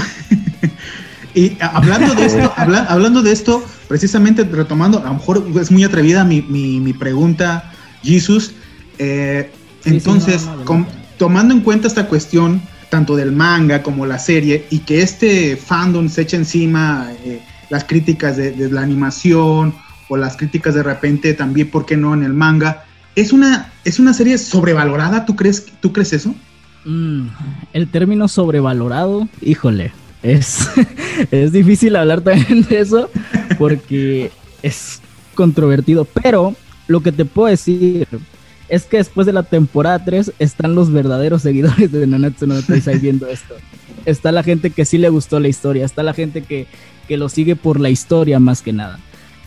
y 1.35 1.57
hablando 1.61 2.14
de 2.14 2.26
esto, 2.26 2.52
hablando 2.88 3.22
de 3.22 3.33
esto, 3.33 3.64
precisamente 3.88 4.44
retomando, 4.44 4.98
a 4.98 5.09
lo 5.09 5.14
mejor 5.14 5.46
es 5.61 5.70
muy 5.70 5.85
atrevida 5.85 6.24
mi, 6.24 6.42
mi, 6.42 6.92
pregunta, 6.92 7.72
Jesus. 8.02 8.52
Eh, 8.98 9.50
entonces, 9.85 10.48
tomando 11.18 11.54
en 11.54 11.61
cuenta 11.61 11.88
esta 11.88 12.07
cuestión, 12.07 12.62
tanto 12.90 13.16
del 13.16 13.33
manga 13.33 13.83
como 13.83 14.07
la 14.07 14.18
serie, 14.18 14.66
y 14.70 14.81
que 14.81 15.02
este 15.02 15.57
fandom 15.57 16.09
se 16.09 16.22
echa 16.22 16.37
encima 16.37 17.11
eh, 17.24 17.42
las 17.70 17.85
críticas 17.85 18.37
de, 18.37 18.54
la 18.70 18.83
animación 18.83 19.74
o 20.09 20.16
las 20.16 20.37
críticas 20.37 20.74
de 20.74 20.83
repente 20.83 21.35
también, 21.35 21.70
¿por 21.70 21.85
qué 21.85 21.96
no?, 21.96 22.14
en 22.14 22.22
el 22.22 22.33
manga. 22.33 22.85
¿Es 23.14 23.33
una, 23.33 23.72
es 23.85 23.98
una 23.98 24.14
serie 24.14 24.38
sobrevalorada? 24.38 25.26
¿Tú 25.26 25.37
crees, 25.37 25.66
¿tú 25.81 25.92
crees 25.92 26.12
eso? 26.12 26.35
Mm, 26.84 27.28
el 27.72 27.90
término 27.90 28.28
sobrevalorado, 28.28 29.28
híjole, 29.40 29.92
es, 30.22 30.68
es 31.30 31.52
difícil 31.52 31.96
hablar 31.96 32.20
también 32.20 32.62
de 32.62 32.80
eso 32.80 33.10
porque 33.58 34.30
es 34.62 35.00
controvertido, 35.34 36.04
pero 36.04 36.54
lo 36.86 37.00
que 37.00 37.12
te 37.12 37.24
puedo 37.24 37.48
decir 37.48 38.08
es 38.68 38.84
que 38.84 38.98
después 38.98 39.26
de 39.26 39.32
la 39.32 39.42
temporada 39.42 40.04
3 40.04 40.32
están 40.38 40.74
los 40.74 40.92
verdaderos 40.92 41.42
seguidores 41.42 41.90
de 41.90 42.06
Nanatsu 42.06 42.46
no 42.46 42.54
viendo 43.00 43.26
esto. 43.26 43.54
Está 44.04 44.32
la 44.32 44.42
gente 44.42 44.70
que 44.70 44.84
sí 44.84 44.98
le 44.98 45.08
gustó 45.08 45.40
la 45.40 45.48
historia, 45.48 45.84
está 45.84 46.02
la 46.02 46.14
gente 46.14 46.42
que, 46.42 46.66
que 47.06 47.16
lo 47.16 47.28
sigue 47.28 47.56
por 47.56 47.80
la 47.80 47.90
historia 47.90 48.38
más 48.38 48.62
que 48.62 48.72
nada. 48.72 48.98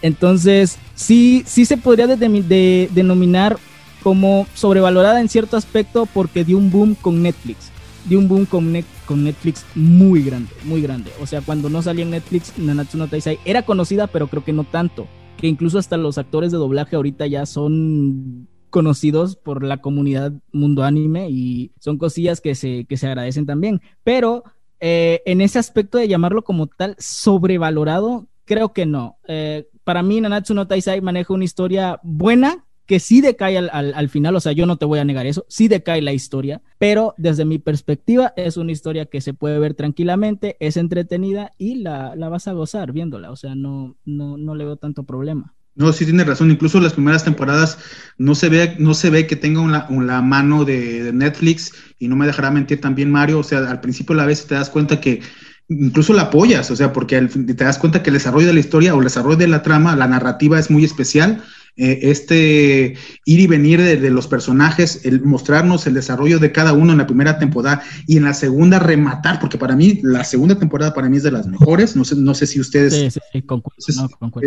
Entonces, 0.02 0.78
sí, 0.96 1.44
sí 1.46 1.66
se 1.66 1.78
podría 1.78 2.08
de, 2.08 2.90
denominar 2.92 3.58
como 4.04 4.48
sobrevalorada 4.54 5.22
en 5.22 5.30
cierto 5.30 5.58
aspecto 5.58 6.06
porque 6.06 6.44
dio 6.44 6.58
un 6.58 6.72
boom 6.72 6.96
con 6.96 7.22
Netflix. 7.22 7.72
Dio 8.06 8.18
un 8.18 8.28
boom 8.28 8.46
con, 8.46 8.72
Netflix 8.72 9.66
muy 9.76 10.24
grande, 10.24 10.50
muy 10.64 10.82
grande. 10.82 11.12
O 11.22 11.28
sea, 11.28 11.42
cuando 11.42 11.70
no 11.70 11.82
salía 11.82 12.04
en 12.04 12.12
Netflix, 12.12 12.58
Nanatsu 12.58 12.98
no 12.98 13.08
Taizai 13.08 13.40
era 13.46 13.64
conocida, 13.64 14.08
pero 14.08 14.28
creo 14.28 14.44
que 14.44 14.54
no 14.54 14.64
tanto. 14.64 15.08
Que 15.38 15.48
incluso 15.48 15.78
hasta 15.78 15.98
los 15.98 16.18
actores 16.18 16.52
de 16.52 16.58
doblaje 16.58 16.96
ahorita 16.96 17.28
ya 17.28 17.46
son 17.46 18.48
conocidos 18.70 19.36
por 19.36 19.64
la 19.64 19.78
comunidad 19.82 20.34
mundo 20.52 20.84
anime 20.84 21.30
y 21.30 21.74
son 21.80 21.98
cosillas 21.98 22.42
que 22.42 22.56
se, 22.56 22.86
que 22.86 22.98
se 22.98 23.08
agradecen 23.08 23.46
también. 23.46 23.82
Pero 24.04 24.46
eh, 24.80 25.22
en 25.26 25.42
ese 25.42 25.60
aspecto 25.60 26.00
de 26.00 26.08
llamarlo 26.08 26.44
como 26.44 26.68
tal 26.68 26.96
sobrevalorado, 26.98 28.28
creo 28.46 28.74
que 28.74 28.88
no. 28.88 29.18
Eh, 29.28 29.68
para 29.84 30.02
mí, 30.02 30.22
Nanatsu 30.22 30.54
no 30.54 30.68
Taisai 30.68 31.02
maneja 31.02 31.34
una 31.34 31.44
historia 31.44 32.00
buena 32.02 32.66
que 32.92 33.00
sí 33.00 33.22
decae 33.22 33.58
al, 33.58 33.70
al, 33.72 34.10
final, 34.10 34.36
o 34.36 34.42
sea, 34.42 34.52
yo 34.52 34.66
no 34.66 34.76
te 34.76 34.84
voy 34.84 35.00
a 35.00 35.06
negar 35.06 35.26
eso, 35.26 35.46
sí 35.48 35.70
decae 35.70 36.02
la 36.02 36.12
historia, 36.12 36.62
pero 36.78 37.14
desde 37.18 37.46
mi 37.46 37.58
perspectiva 37.58 38.34
es 38.36 38.58
una 38.58 38.74
historia 38.74 39.06
que 39.06 39.22
se 39.22 39.34
puede 39.34 39.60
ver 39.60 39.76
tranquilamente, 39.76 40.58
es 40.60 40.76
entretenida 40.76 41.54
y 41.58 41.76
la, 41.76 42.18
la 42.18 42.28
vas 42.28 42.50
a 42.50 42.52
gozar 42.52 42.92
viéndola, 42.92 43.32
o 43.32 43.38
sea, 43.38 43.56
no, 43.56 43.96
no, 44.04 44.36
no 44.36 44.56
le 44.56 44.66
veo 44.66 44.76
tanto 44.76 45.06
problema. 45.06 45.54
No, 45.74 45.94
sí 45.94 46.04
tiene 46.04 46.26
razón. 46.26 46.52
Incluso 46.52 46.82
las 46.82 46.92
primeras 46.92 47.24
temporadas 47.24 47.78
no 48.18 48.36
se 48.36 48.50
ve, 48.50 48.76
no 48.78 48.94
se 48.94 49.10
ve 49.10 49.26
que 49.26 49.38
tenga 49.38 49.62
una, 49.62 49.88
la 49.90 50.22
mano 50.22 50.66
de, 50.66 51.12
Netflix 51.14 51.72
y 51.98 52.10
no 52.10 52.18
me 52.18 52.28
dejará 52.28 52.52
mentir 52.52 52.82
también 52.82 53.10
Mario. 53.10 53.40
O 53.40 53.44
sea, 53.44 53.60
al 53.60 53.80
principio 53.80 54.16
la 54.16 54.26
vez 54.26 54.46
te 54.48 54.56
das 54.56 54.70
cuenta 54.70 55.00
que 55.00 55.22
incluso 55.70 56.12
la 56.12 56.24
apoyas, 56.24 56.70
o 56.72 56.76
sea, 56.76 56.92
porque 56.92 57.22
te 57.22 57.54
das 57.54 57.78
cuenta 57.78 58.04
que 58.04 58.10
el 58.10 58.16
desarrollo 58.16 58.48
de 58.48 58.54
la 58.54 58.60
historia 58.60 58.94
o 58.94 58.98
el 58.98 59.06
desarrollo 59.06 59.38
de 59.38 59.48
la 59.48 59.64
trama, 59.64 59.96
la 59.96 60.10
narrativa 60.10 60.60
es 60.60 60.70
muy 60.70 60.84
especial. 60.84 61.42
Eh, 61.78 62.00
este 62.12 62.96
ir 63.26 63.40
y 63.40 63.48
venir 63.48 63.82
de, 63.82 64.10
los 64.10 64.28
personajes, 64.28 65.06
el 65.06 65.22
mostrarnos 65.22 65.88
el 65.88 65.94
desarrollo 65.94 66.38
de 66.38 66.52
cada 66.52 66.74
uno 66.74 66.92
en 66.92 66.98
la 66.98 67.08
primera 67.08 67.40
temporada 67.40 67.82
y 68.08 68.18
en 68.18 68.24
la 68.24 68.34
segunda 68.34 68.78
rematar, 68.78 69.40
porque 69.40 69.58
para 69.58 69.76
mí 69.76 70.00
la 70.04 70.26
segunda 70.26 70.60
temporada 70.60 70.94
para 70.94 71.08
mí 71.08 71.18
es 71.18 71.24
de 71.24 71.32
las 71.32 71.48
mejores. 71.48 71.96
No 71.96 72.04
sé, 72.04 72.16
no 72.18 72.34
sé 72.34 72.46
si 72.46 72.60
ustedes 72.60 72.94
sí, 72.94 73.10
sí, 73.10 73.94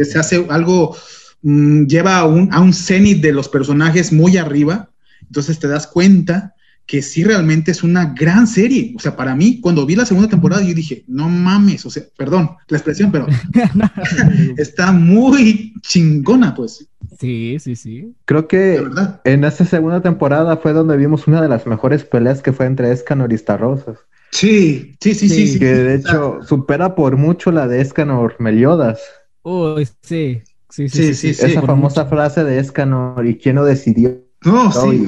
se 0.05 0.19
hace 0.19 0.47
algo 0.51 0.97
mm, 1.43 1.87
lleva 1.87 2.19
a 2.19 2.27
un, 2.27 2.53
a 2.53 2.61
un 2.61 2.75
cenit 2.75 3.23
de 3.23 3.33
los 3.33 3.49
personajes 3.49 4.13
muy 4.13 4.37
arriba. 4.37 4.91
Entonces 5.23 5.59
te 5.59 5.67
das 5.67 5.87
cuenta 5.87 6.55
que 6.87 7.01
sí 7.01 7.25
realmente 7.25 7.71
es 7.71 7.83
una 7.83 8.13
gran 8.15 8.47
serie. 8.47 8.93
O 8.97 9.01
sea, 9.01 9.17
para 9.17 9.35
mí, 9.35 9.61
cuando 9.61 9.87
vi 9.87 9.97
la 9.97 10.05
segunda 10.05 10.29
temporada, 10.29 10.63
yo 10.63 10.75
dije, 10.75 11.05
no 11.09 11.29
mames, 11.29 11.87
o 11.87 11.91
sea, 11.91 12.03
perdón 12.17 12.51
la 12.69 12.77
expresión, 12.77 13.11
pero 13.11 13.27
está 14.57 14.93
muy 14.93 15.75
chingona, 15.81 16.55
pues. 16.55 16.87
Sí, 17.19 17.59
sí, 17.61 17.77
sí. 17.77 18.15
Creo 18.25 18.49
que 18.49 18.83
en 19.25 19.45
esa 19.45 19.65
segunda 19.65 20.01
temporada 20.01 20.57
fue 20.57 20.73
donde 20.73 20.97
vimos 20.97 21.27
una 21.27 21.41
de 21.41 21.49
las 21.49 21.67
mejores 21.67 22.05
peleas 22.05 22.43
que 22.43 22.53
fue 22.53 22.67
entre 22.67 22.93
Escanor 22.93 23.33
y 23.33 23.39
Starrosas. 23.39 23.99
Sí, 24.31 24.97
sí, 25.01 25.15
sí, 25.15 25.29
sí. 25.29 25.59
que 25.59 25.67
de 25.67 25.95
hecho 25.95 26.41
supera 26.43 26.95
por 26.97 27.17
mucho 27.17 27.53
la 27.53 27.69
de 27.69 27.81
Escanor 27.81 28.37
Meliodas. 28.41 29.01
Uy, 29.43 29.87
sí. 30.03 30.43
Sí, 30.71 30.89
sí, 30.89 31.15
sí, 31.15 31.29
Esa 31.31 31.63
famosa 31.63 32.07
frase 32.07 32.43
de 32.43 32.59
Escanor, 32.59 33.25
¿y 33.27 33.37
quién 33.37 33.55
lo 33.57 33.65
decidió? 33.65 34.25
No, 34.45 34.73
sí, 34.73 35.07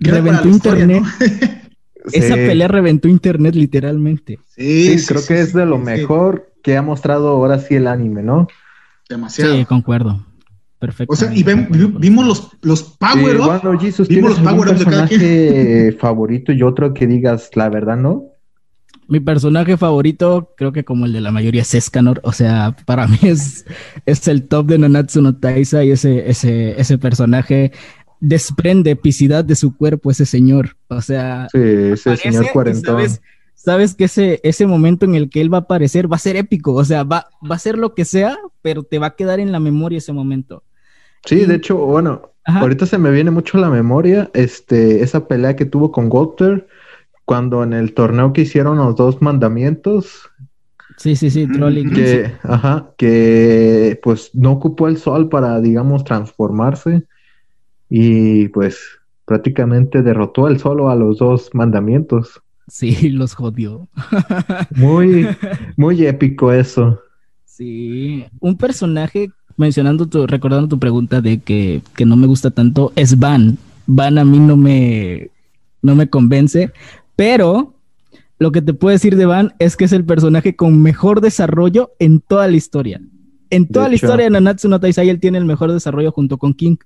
reventó 0.00 0.48
internet. 0.48 1.04
Esa 2.12 2.34
pelea 2.34 2.68
reventó 2.68 3.06
internet 3.06 3.54
literalmente. 3.54 4.40
Sí, 4.46 4.96
creo 5.06 5.24
que 5.24 5.40
es 5.40 5.52
de 5.52 5.66
lo 5.66 5.78
mejor 5.78 6.52
que 6.62 6.76
ha 6.76 6.82
mostrado 6.82 7.28
ahora 7.28 7.58
sí 7.58 7.76
el 7.76 7.86
anime, 7.86 8.22
¿no? 8.22 8.48
Demasiado. 9.08 9.54
Sí, 9.54 9.64
concuerdo. 9.66 10.26
Perfecto. 10.78 11.12
O 11.12 11.16
sea, 11.16 11.34
y 11.34 11.42
vimos 11.42 12.26
los, 12.26 12.50
los 12.62 12.82
power 12.82 13.36
Bueno, 13.36 13.78
Jesus, 13.80 14.06
vimos 14.06 14.38
los 14.38 14.40
power 14.40 14.68
personaje 14.68 15.92
favorito 15.98 16.52
y 16.52 16.62
otro 16.62 16.94
que 16.94 17.06
digas 17.06 17.50
la 17.54 17.68
verdad, 17.68 17.96
¿no? 17.96 18.26
Mi 19.08 19.20
personaje 19.20 19.76
favorito, 19.76 20.52
creo 20.56 20.70
que 20.70 20.84
como 20.84 21.06
el 21.06 21.12
de 21.14 21.20
la 21.20 21.32
mayoría, 21.32 21.62
es 21.62 21.74
Escanor. 21.74 22.20
O 22.22 22.32
sea, 22.32 22.76
para 22.84 23.08
mí 23.08 23.18
es, 23.22 23.64
es 24.06 24.28
el 24.28 24.46
top 24.46 24.66
de 24.66 24.78
Nanatsu 24.78 25.20
no 25.20 25.34
Taisa 25.34 25.82
y 25.82 25.90
ese, 25.90 26.28
ese, 26.30 26.80
ese 26.80 26.98
personaje 26.98 27.72
desprende 28.20 28.90
epicidad 28.90 29.44
de 29.44 29.56
su 29.56 29.76
cuerpo 29.76 30.10
ese 30.10 30.26
señor. 30.26 30.76
O 30.88 31.00
sea, 31.00 31.48
sí, 31.50 31.58
ese 31.58 32.16
señor 32.16 32.50
cuarentón. 32.52 33.02
Sabes, 33.54 33.94
que 33.94 34.04
ese, 34.04 34.40
ese 34.44 34.66
momento 34.66 35.04
en 35.04 35.16
el 35.16 35.28
que 35.28 35.40
él 35.40 35.52
va 35.52 35.58
a 35.58 35.60
aparecer 35.62 36.10
va 36.10 36.16
a 36.16 36.20
ser 36.20 36.36
épico. 36.36 36.74
O 36.74 36.84
sea, 36.84 37.02
va, 37.02 37.26
va 37.50 37.56
a 37.56 37.58
ser 37.58 37.76
lo 37.76 37.94
que 37.94 38.04
sea, 38.04 38.36
pero 38.62 38.84
te 38.84 39.00
va 39.00 39.08
a 39.08 39.16
quedar 39.16 39.40
en 39.40 39.50
la 39.50 39.58
memoria 39.58 39.98
ese 39.98 40.12
momento. 40.12 40.62
Sí, 41.24 41.44
de 41.44 41.54
hecho, 41.56 41.76
bueno, 41.76 42.30
ahorita 42.44 42.86
se 42.86 42.98
me 42.98 43.10
viene 43.10 43.30
mucho 43.30 43.58
a 43.58 43.60
la 43.60 43.70
memoria 43.70 44.30
este, 44.34 45.02
esa 45.02 45.26
pelea 45.28 45.56
que 45.56 45.64
tuvo 45.64 45.92
con 45.92 46.08
Walter 46.10 46.66
cuando 47.24 47.62
en 47.62 47.74
el 47.74 47.92
torneo 47.92 48.32
que 48.32 48.42
hicieron 48.42 48.78
los 48.78 48.96
dos 48.96 49.20
mandamientos. 49.20 50.30
Sí, 50.96 51.14
sí, 51.14 51.30
sí, 51.30 51.46
Trolling. 51.46 51.92
Que, 51.92 52.32
ajá, 52.42 52.92
que 52.96 54.00
pues 54.02 54.34
no 54.34 54.52
ocupó 54.52 54.88
el 54.88 54.96
sol 54.96 55.28
para, 55.28 55.60
digamos, 55.60 56.04
transformarse 56.04 57.04
y 57.88 58.48
pues 58.48 58.80
prácticamente 59.24 60.02
derrotó 60.02 60.48
él 60.48 60.58
solo 60.58 60.90
a 60.90 60.96
los 60.96 61.18
dos 61.18 61.50
mandamientos. 61.52 62.42
Sí, 62.66 63.10
los 63.10 63.34
jodió. 63.34 63.88
muy, 64.74 65.28
muy 65.76 66.06
épico 66.06 66.52
eso. 66.52 67.00
Sí, 67.44 68.24
un 68.40 68.56
personaje, 68.56 69.30
mencionando 69.58 70.06
tu, 70.06 70.26
recordando 70.26 70.68
tu 70.68 70.78
pregunta 70.78 71.20
de 71.20 71.40
que, 71.40 71.82
que 71.94 72.06
no 72.06 72.16
me 72.16 72.26
gusta 72.26 72.50
tanto, 72.50 72.92
es 72.96 73.18
Van. 73.18 73.58
Van 73.86 74.16
a 74.16 74.24
mí 74.24 74.38
no 74.38 74.56
me, 74.56 75.30
no 75.82 75.94
me 75.94 76.08
convence, 76.08 76.72
pero 77.16 77.74
lo 78.38 78.52
que 78.52 78.62
te 78.62 78.72
puedo 78.72 78.92
decir 78.92 79.16
de 79.16 79.26
Van 79.26 79.54
es 79.58 79.76
que 79.76 79.84
es 79.84 79.92
el 79.92 80.04
personaje 80.04 80.56
con 80.56 80.80
mejor 80.80 81.20
desarrollo 81.20 81.90
en 81.98 82.20
toda 82.20 82.46
la 82.46 82.56
historia. 82.56 83.00
En 83.50 83.66
toda 83.66 83.88
la 83.88 83.94
historia 83.94 84.24
de 84.24 84.30
Nanatsu 84.30 84.68
no 84.68 84.78
Taizai 84.78 85.08
él 85.08 85.20
tiene 85.20 85.38
el 85.38 85.44
mejor 85.44 85.72
desarrollo 85.72 86.12
junto 86.12 86.38
con 86.38 86.54
King. 86.54 86.76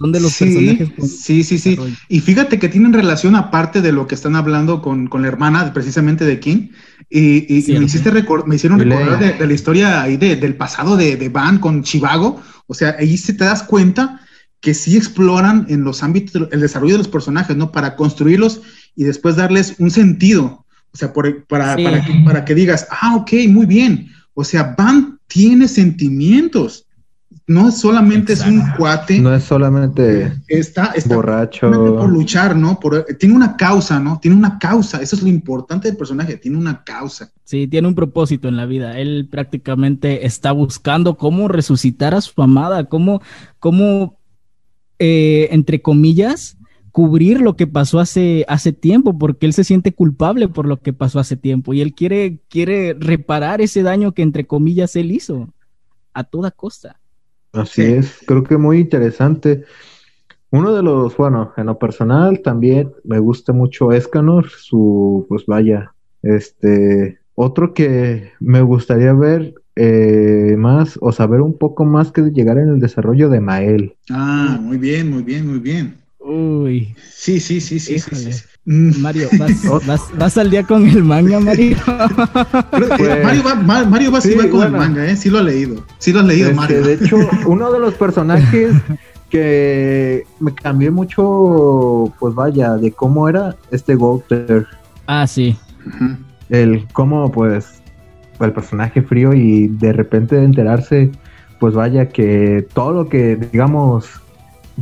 Son 0.00 0.12
de 0.12 0.20
los 0.20 0.34
personajes. 0.34 0.88
sí, 1.20 1.44
sí, 1.44 1.58
sí. 1.58 1.78
Y 2.08 2.20
fíjate 2.20 2.58
que 2.58 2.70
tienen 2.70 2.94
relación 2.94 3.36
aparte 3.36 3.82
de 3.82 3.92
lo 3.92 4.06
que 4.06 4.14
están 4.14 4.34
hablando 4.34 4.80
con, 4.80 5.08
con 5.08 5.20
la 5.20 5.28
hermana 5.28 5.74
precisamente 5.74 6.24
de 6.24 6.40
King. 6.40 6.68
Y, 7.10 7.64
me, 7.68 7.84
hiciste 7.84 8.10
me 8.46 8.54
hicieron 8.54 8.78
recordar 8.78 9.38
de, 9.38 9.46
la 9.46 9.52
historia 9.52 10.00
ahí 10.00 10.16
del 10.16 10.56
pasado 10.56 10.96
de, 10.96 11.16
de 11.16 11.28
Van 11.28 11.58
con 11.58 11.82
Chivago. 11.82 12.40
O 12.66 12.72
sea, 12.72 12.96
ahí 12.98 13.18
se 13.18 13.34
te 13.34 13.44
das 13.44 13.62
cuenta 13.62 14.22
que 14.62 14.72
sí 14.72 14.96
exploran 14.96 15.66
en 15.68 15.84
los 15.84 16.02
ámbitos 16.02 16.48
el 16.50 16.60
desarrollo 16.60 16.94
de 16.94 16.98
los 16.98 17.08
personajes, 17.08 17.54
¿no? 17.54 17.70
Para 17.70 17.94
construirlos 17.94 18.62
y 18.96 19.04
después 19.04 19.36
darles 19.36 19.74
un 19.78 19.90
sentido. 19.90 20.64
O 20.92 20.96
sea, 20.96 21.12
para, 21.12 21.76
para, 21.76 21.76
que, 21.76 22.22
para 22.24 22.44
que 22.46 22.54
digas, 22.54 22.86
ah, 22.90 23.16
ok, 23.16 23.32
muy 23.48 23.66
bien. 23.66 24.10
O 24.32 24.44
sea, 24.44 24.74
Van 24.78 25.18
tiene 25.26 25.68
sentimientos 25.68 26.86
no 27.50 27.72
solamente 27.72 28.34
es 28.34 28.46
un 28.46 28.62
cuate. 28.78 29.18
No 29.18 29.34
es 29.34 29.42
solamente 29.42 30.32
está, 30.46 30.92
está 30.94 31.16
borracho. 31.16 31.68
Por 31.68 32.08
luchar, 32.08 32.54
¿no? 32.54 32.78
tiene 33.18 33.34
una 33.34 33.56
causa, 33.56 33.98
¿no? 33.98 34.20
Tiene 34.20 34.36
una 34.36 34.56
causa. 34.56 35.02
Eso 35.02 35.16
es 35.16 35.22
lo 35.22 35.28
importante 35.28 35.88
del 35.88 35.96
personaje. 35.96 36.36
Tiene 36.36 36.56
una 36.56 36.84
causa. 36.84 37.32
Sí, 37.42 37.66
tiene 37.66 37.88
un 37.88 37.96
propósito 37.96 38.46
en 38.46 38.56
la 38.56 38.66
vida. 38.66 39.00
Él 39.00 39.26
prácticamente 39.28 40.26
está 40.26 40.52
buscando 40.52 41.16
cómo 41.16 41.48
resucitar 41.48 42.14
a 42.14 42.20
su 42.20 42.40
amada, 42.40 42.84
cómo, 42.84 43.20
cómo 43.58 44.20
eh, 45.00 45.48
entre 45.50 45.82
comillas, 45.82 46.56
cubrir 46.92 47.40
lo 47.40 47.56
que 47.56 47.66
pasó 47.66 47.98
hace, 47.98 48.44
hace 48.46 48.72
tiempo, 48.72 49.18
porque 49.18 49.46
él 49.46 49.54
se 49.54 49.64
siente 49.64 49.92
culpable 49.92 50.46
por 50.46 50.68
lo 50.68 50.76
que 50.76 50.92
pasó 50.92 51.18
hace 51.18 51.36
tiempo 51.36 51.74
y 51.74 51.80
él 51.80 51.94
quiere, 51.94 52.38
quiere 52.48 52.94
reparar 52.96 53.60
ese 53.60 53.82
daño 53.82 54.12
que 54.12 54.22
entre 54.22 54.46
comillas 54.46 54.94
él 54.94 55.10
hizo 55.10 55.52
a 56.14 56.22
toda 56.22 56.52
costa. 56.52 56.99
Así 57.52 57.82
es, 57.82 58.18
creo 58.26 58.44
que 58.44 58.56
muy 58.56 58.78
interesante. 58.78 59.64
Uno 60.50 60.74
de 60.74 60.82
los, 60.82 61.16
bueno, 61.16 61.52
en 61.56 61.66
lo 61.66 61.78
personal 61.78 62.40
también 62.42 62.92
me 63.04 63.18
gusta 63.18 63.52
mucho 63.52 63.92
Escanor, 63.92 64.48
su, 64.48 65.26
pues 65.28 65.46
vaya, 65.46 65.94
este, 66.22 67.20
otro 67.34 67.72
que 67.72 68.32
me 68.40 68.60
gustaría 68.60 69.12
ver 69.12 69.54
eh, 69.76 70.56
más 70.58 70.98
o 71.00 71.12
saber 71.12 71.40
un 71.40 71.56
poco 71.56 71.84
más 71.84 72.10
que 72.12 72.22
llegar 72.22 72.58
en 72.58 72.68
el 72.68 72.80
desarrollo 72.80 73.28
de 73.28 73.40
Mael. 73.40 73.94
Ah, 74.10 74.58
muy 74.60 74.76
bien, 74.78 75.10
muy 75.10 75.22
bien, 75.22 75.46
muy 75.46 75.58
bien. 75.58 75.94
Uy. 76.18 76.94
Sí, 76.98 77.40
sí, 77.40 77.60
sí, 77.60 77.78
sí, 77.80 77.98
sí, 77.98 78.10
Mm. 78.10 78.49
Mario, 78.64 79.28
¿vas, 79.86 80.02
vas, 80.16 80.38
al 80.38 80.50
día 80.50 80.62
con 80.62 80.86
el 80.86 81.02
manga, 81.02 81.40
Mario? 81.40 81.76
Pues, 82.70 83.24
Mario 83.24 83.42
va, 83.44 83.54
Mario 83.84 84.12
va, 84.12 84.20
sí, 84.20 84.34
va 84.34 84.48
con 84.48 84.62
el 84.62 84.72
manga, 84.72 85.06
¿eh? 85.06 85.16
Sí 85.16 85.30
lo 85.30 85.38
ha 85.38 85.42
leído. 85.42 85.84
Sí 85.98 86.12
lo 86.12 86.20
has 86.20 86.26
leído, 86.26 86.48
este, 86.48 86.56
Mario. 86.56 86.82
De 86.82 86.94
hecho, 86.94 87.16
uno 87.46 87.72
de 87.72 87.78
los 87.78 87.94
personajes 87.94 88.74
que 89.30 90.24
me 90.40 90.54
cambió 90.54 90.92
mucho, 90.92 92.12
pues 92.18 92.34
vaya, 92.34 92.76
de 92.76 92.92
cómo 92.92 93.28
era 93.28 93.56
este 93.70 93.96
Walter. 93.96 94.66
Ah, 95.06 95.26
sí. 95.26 95.56
El 96.50 96.86
cómo, 96.92 97.32
pues, 97.32 97.82
el 98.40 98.52
personaje 98.52 99.02
frío 99.02 99.32
y 99.32 99.68
de 99.68 99.92
repente 99.92 100.42
enterarse, 100.42 101.10
pues 101.58 101.74
vaya, 101.74 102.08
que 102.08 102.66
todo 102.74 102.92
lo 102.92 103.08
que, 103.08 103.36
digamos, 103.36 104.08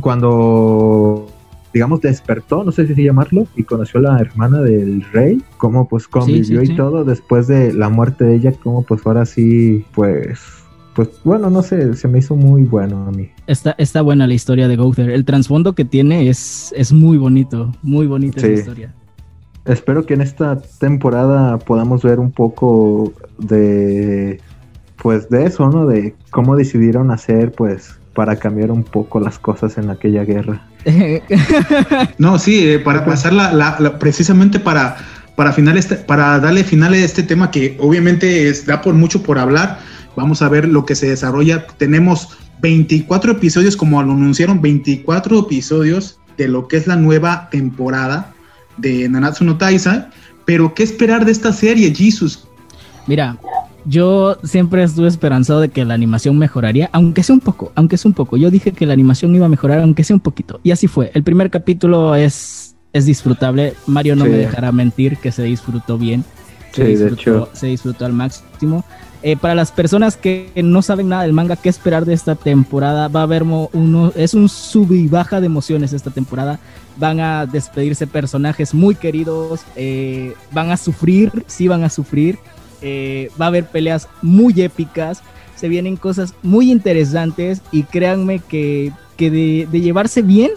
cuando 0.01 1.27
digamos, 1.73 2.01
despertó, 2.01 2.63
no 2.63 2.71
sé 2.71 2.87
si 2.87 3.03
llamarlo, 3.03 3.47
y 3.55 3.63
conoció 3.63 3.99
a 3.99 4.03
la 4.03 4.19
hermana 4.19 4.61
del 4.61 5.03
rey, 5.11 5.41
cómo 5.57 5.87
pues 5.87 6.07
convivió 6.07 6.63
y 6.63 6.75
todo 6.75 7.03
después 7.03 7.47
de 7.47 7.73
la 7.73 7.89
muerte 7.89 8.25
de 8.25 8.35
ella, 8.35 8.51
como 8.63 8.83
pues 8.83 9.05
ahora 9.05 9.25
sí, 9.25 9.85
pues, 9.93 10.39
pues 10.95 11.09
bueno, 11.23 11.49
no 11.49 11.61
sé, 11.61 11.93
se 11.95 12.07
me 12.07 12.19
hizo 12.19 12.35
muy 12.35 12.63
bueno 12.63 13.05
a 13.07 13.11
mí. 13.11 13.29
Está, 13.47 13.75
está 13.77 14.01
buena 14.01 14.27
la 14.27 14.33
historia 14.33 14.67
de 14.67 14.75
Gouther, 14.75 15.09
el 15.09 15.25
trasfondo 15.25 15.75
que 15.75 15.85
tiene 15.85 16.29
es, 16.29 16.73
es 16.75 16.91
muy 16.91 17.17
bonito, 17.17 17.71
muy 17.83 18.07
bonita 18.07 18.41
la 18.41 18.53
historia. 18.53 18.95
Espero 19.65 20.05
que 20.05 20.15
en 20.15 20.21
esta 20.21 20.59
temporada 20.79 21.59
podamos 21.59 22.01
ver 22.01 22.19
un 22.19 22.31
poco 22.31 23.13
de, 23.37 24.39
pues 25.01 25.29
de 25.29 25.45
eso, 25.45 25.69
¿no? 25.69 25.85
De 25.85 26.15
cómo 26.31 26.55
decidieron 26.55 27.11
hacer, 27.11 27.51
pues, 27.51 27.98
para 28.13 28.37
cambiar 28.37 28.71
un 28.71 28.83
poco 28.83 29.19
las 29.19 29.39
cosas 29.39 29.77
en 29.77 29.89
aquella 29.89 30.23
guerra. 30.23 30.67
no, 32.17 32.39
sí, 32.39 32.67
eh, 32.67 32.79
para 32.79 33.05
pasar 33.05 33.33
la, 33.33 33.97
precisamente 33.99 34.59
para, 34.59 34.97
para, 35.35 35.51
final 35.53 35.77
este, 35.77 35.95
para 35.95 36.39
darle 36.39 36.63
final 36.63 36.93
a 36.93 36.97
este 36.97 37.23
tema 37.23 37.51
que 37.51 37.77
obviamente 37.79 38.51
da 38.65 38.81
por 38.81 38.93
mucho 38.93 39.23
por 39.23 39.39
hablar. 39.39 39.79
Vamos 40.15 40.41
a 40.41 40.49
ver 40.49 40.67
lo 40.67 40.85
que 40.85 40.95
se 40.95 41.07
desarrolla. 41.07 41.65
Tenemos 41.77 42.37
24 42.61 43.33
episodios, 43.33 43.77
como 43.77 44.01
lo 44.01 44.11
anunciaron, 44.11 44.61
24 44.61 45.39
episodios 45.39 46.19
de 46.37 46.47
lo 46.47 46.67
que 46.67 46.77
es 46.77 46.87
la 46.87 46.95
nueva 46.95 47.49
temporada 47.49 48.33
de 48.77 49.07
Nanatsu 49.07 49.45
no 49.45 49.57
Taisa. 49.57 50.09
Pero, 50.45 50.73
¿qué 50.73 50.83
esperar 50.83 51.25
de 51.25 51.31
esta 51.31 51.53
serie, 51.53 51.93
Jesus? 51.93 52.47
Mira, 53.05 53.37
yo 53.85 54.37
siempre 54.43 54.83
estuve 54.83 55.07
esperanzado 55.07 55.61
de 55.61 55.69
que 55.69 55.85
la 55.85 55.93
animación 55.93 56.37
mejoraría, 56.37 56.89
aunque 56.91 57.23
sea 57.23 57.35
un 57.35 57.41
poco, 57.41 57.71
aunque 57.75 57.97
sea 57.97 58.09
un 58.09 58.15
poco. 58.15 58.37
Yo 58.37 58.51
dije 58.51 58.71
que 58.71 58.85
la 58.85 58.93
animación 58.93 59.35
iba 59.35 59.45
a 59.45 59.49
mejorar, 59.49 59.79
aunque 59.79 60.03
sea 60.03 60.15
un 60.15 60.19
poquito. 60.21 60.59
Y 60.63 60.71
así 60.71 60.87
fue. 60.87 61.11
El 61.13 61.23
primer 61.23 61.49
capítulo 61.49 62.15
es, 62.15 62.75
es 62.93 63.05
disfrutable. 63.05 63.73
Mario 63.87 64.15
no 64.15 64.25
me 64.25 64.31
dejará 64.31 64.71
mentir 64.71 65.17
que 65.17 65.31
se 65.31 65.43
disfrutó 65.43 65.97
bien. 65.97 66.23
Se, 66.71 66.85
disfrutó, 66.85 67.49
se 67.53 67.67
disfrutó 67.67 68.05
al 68.05 68.13
máximo. 68.13 68.83
Eh, 69.21 69.35
para 69.35 69.53
las 69.53 69.71
personas 69.71 70.15
que 70.15 70.49
no 70.55 70.81
saben 70.81 71.09
nada 71.09 71.23
del 71.23 71.33
manga, 71.33 71.57
¿qué 71.57 71.67
esperar 71.67 72.05
de 72.05 72.13
esta 72.13 72.35
temporada? 72.35 73.09
Va 73.09 73.19
a 73.19 73.23
haber 73.23 73.43
uno, 73.43 74.13
es 74.15 74.33
un 74.33 74.47
sub 74.47 74.93
y 74.93 75.07
baja 75.07 75.41
de 75.41 75.47
emociones 75.47 75.91
esta 75.91 76.09
temporada. 76.09 76.59
Van 76.95 77.19
a 77.19 77.45
despedirse 77.45 78.07
personajes 78.07 78.73
muy 78.73 78.95
queridos, 78.95 79.61
eh, 79.75 80.35
van 80.51 80.71
a 80.71 80.77
sufrir, 80.77 81.43
sí 81.47 81.67
van 81.67 81.83
a 81.83 81.89
sufrir. 81.89 82.39
Eh, 82.81 83.31
va 83.39 83.45
a 83.45 83.47
haber 83.49 83.65
peleas 83.65 84.07
muy 84.21 84.61
épicas, 84.61 85.21
se 85.55 85.67
vienen 85.67 85.97
cosas 85.97 86.33
muy 86.43 86.71
interesantes 86.71 87.61
y 87.71 87.83
créanme 87.83 88.39
que, 88.39 88.93
de, 89.17 89.67
llevarse 89.71 90.21
bien 90.21 90.51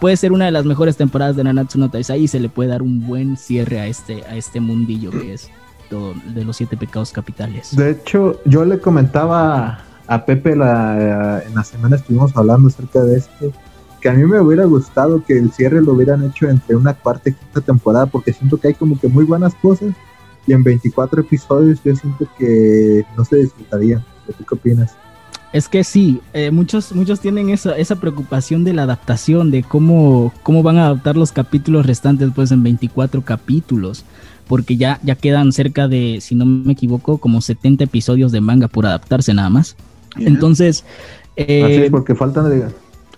puede 0.00 0.16
ser 0.16 0.32
una 0.32 0.46
de 0.46 0.50
las 0.50 0.64
mejores 0.64 0.96
temporadas 0.96 1.36
de 1.36 1.44
Nanatsu 1.44 1.78
no 1.78 1.88
Taizai 1.88 2.22
y 2.22 2.28
se 2.28 2.40
le 2.40 2.48
puede 2.48 2.70
dar 2.70 2.82
un 2.82 3.06
buen 3.06 3.36
cierre 3.36 3.78
a 3.78 3.86
este, 3.86 4.24
a 4.24 4.34
este 4.36 4.58
mundillo 4.58 5.10
que 5.10 5.34
es 5.34 5.48
de 6.34 6.44
los 6.44 6.56
siete 6.56 6.76
pecados 6.76 7.12
capitales. 7.12 7.76
De 7.76 7.90
hecho, 7.90 8.40
yo 8.44 8.64
le 8.64 8.78
comentaba 8.78 9.84
a 10.06 10.24
Pepe 10.24 10.56
la, 10.56 11.42
en 11.46 11.54
la 11.54 11.62
semana 11.62 11.96
estuvimos 11.96 12.36
hablando 12.36 12.68
acerca 12.68 13.02
de 13.02 13.18
esto 13.18 13.52
que 14.00 14.08
a 14.08 14.12
mí 14.12 14.24
me 14.24 14.40
hubiera 14.40 14.64
gustado 14.64 15.22
que 15.24 15.38
el 15.38 15.52
cierre 15.52 15.80
lo 15.80 15.92
hubieran 15.92 16.24
hecho 16.24 16.48
entre 16.48 16.74
una 16.74 16.92
cuarta 16.92 17.30
y 17.30 17.34
quinta 17.34 17.60
temporada 17.60 18.06
porque 18.06 18.32
siento 18.32 18.56
que 18.56 18.68
hay 18.68 18.74
como 18.74 18.98
que 18.98 19.06
muy 19.06 19.24
buenas 19.24 19.54
cosas 19.54 19.94
y 20.46 20.52
en 20.52 20.62
24 20.62 21.20
episodios 21.20 21.80
yo 21.84 21.94
siento 21.94 22.26
que 22.38 23.04
no 23.16 23.24
se 23.24 23.36
disfrutaría. 23.36 24.04
¿Qué 24.26 24.54
opinas? 24.54 24.96
Es 25.52 25.68
que 25.68 25.84
sí, 25.84 26.20
eh, 26.32 26.50
muchos, 26.50 26.94
muchos 26.94 27.20
tienen 27.20 27.50
esa, 27.50 27.76
esa 27.76 27.96
preocupación 27.96 28.64
de 28.64 28.72
la 28.72 28.84
adaptación, 28.84 29.50
de 29.50 29.62
cómo, 29.62 30.32
cómo 30.42 30.62
van 30.62 30.78
a 30.78 30.86
adaptar 30.86 31.16
los 31.16 31.30
capítulos 31.30 31.84
restantes 31.84 32.30
pues 32.34 32.50
en 32.52 32.62
24 32.62 33.22
capítulos, 33.22 34.04
porque 34.48 34.78
ya, 34.78 34.98
ya 35.02 35.14
quedan 35.14 35.52
cerca 35.52 35.88
de, 35.88 36.18
si 36.22 36.34
no 36.34 36.46
me 36.46 36.72
equivoco, 36.72 37.18
como 37.18 37.42
70 37.42 37.84
episodios 37.84 38.32
de 38.32 38.40
manga 38.40 38.68
por 38.68 38.86
adaptarse 38.86 39.34
nada 39.34 39.50
más. 39.50 39.76
Entonces... 40.16 40.84
Eh, 41.36 41.62
así 41.64 41.74
es, 41.74 41.90
porque 41.90 42.14
faltan 42.14 42.48
de... 42.48 42.68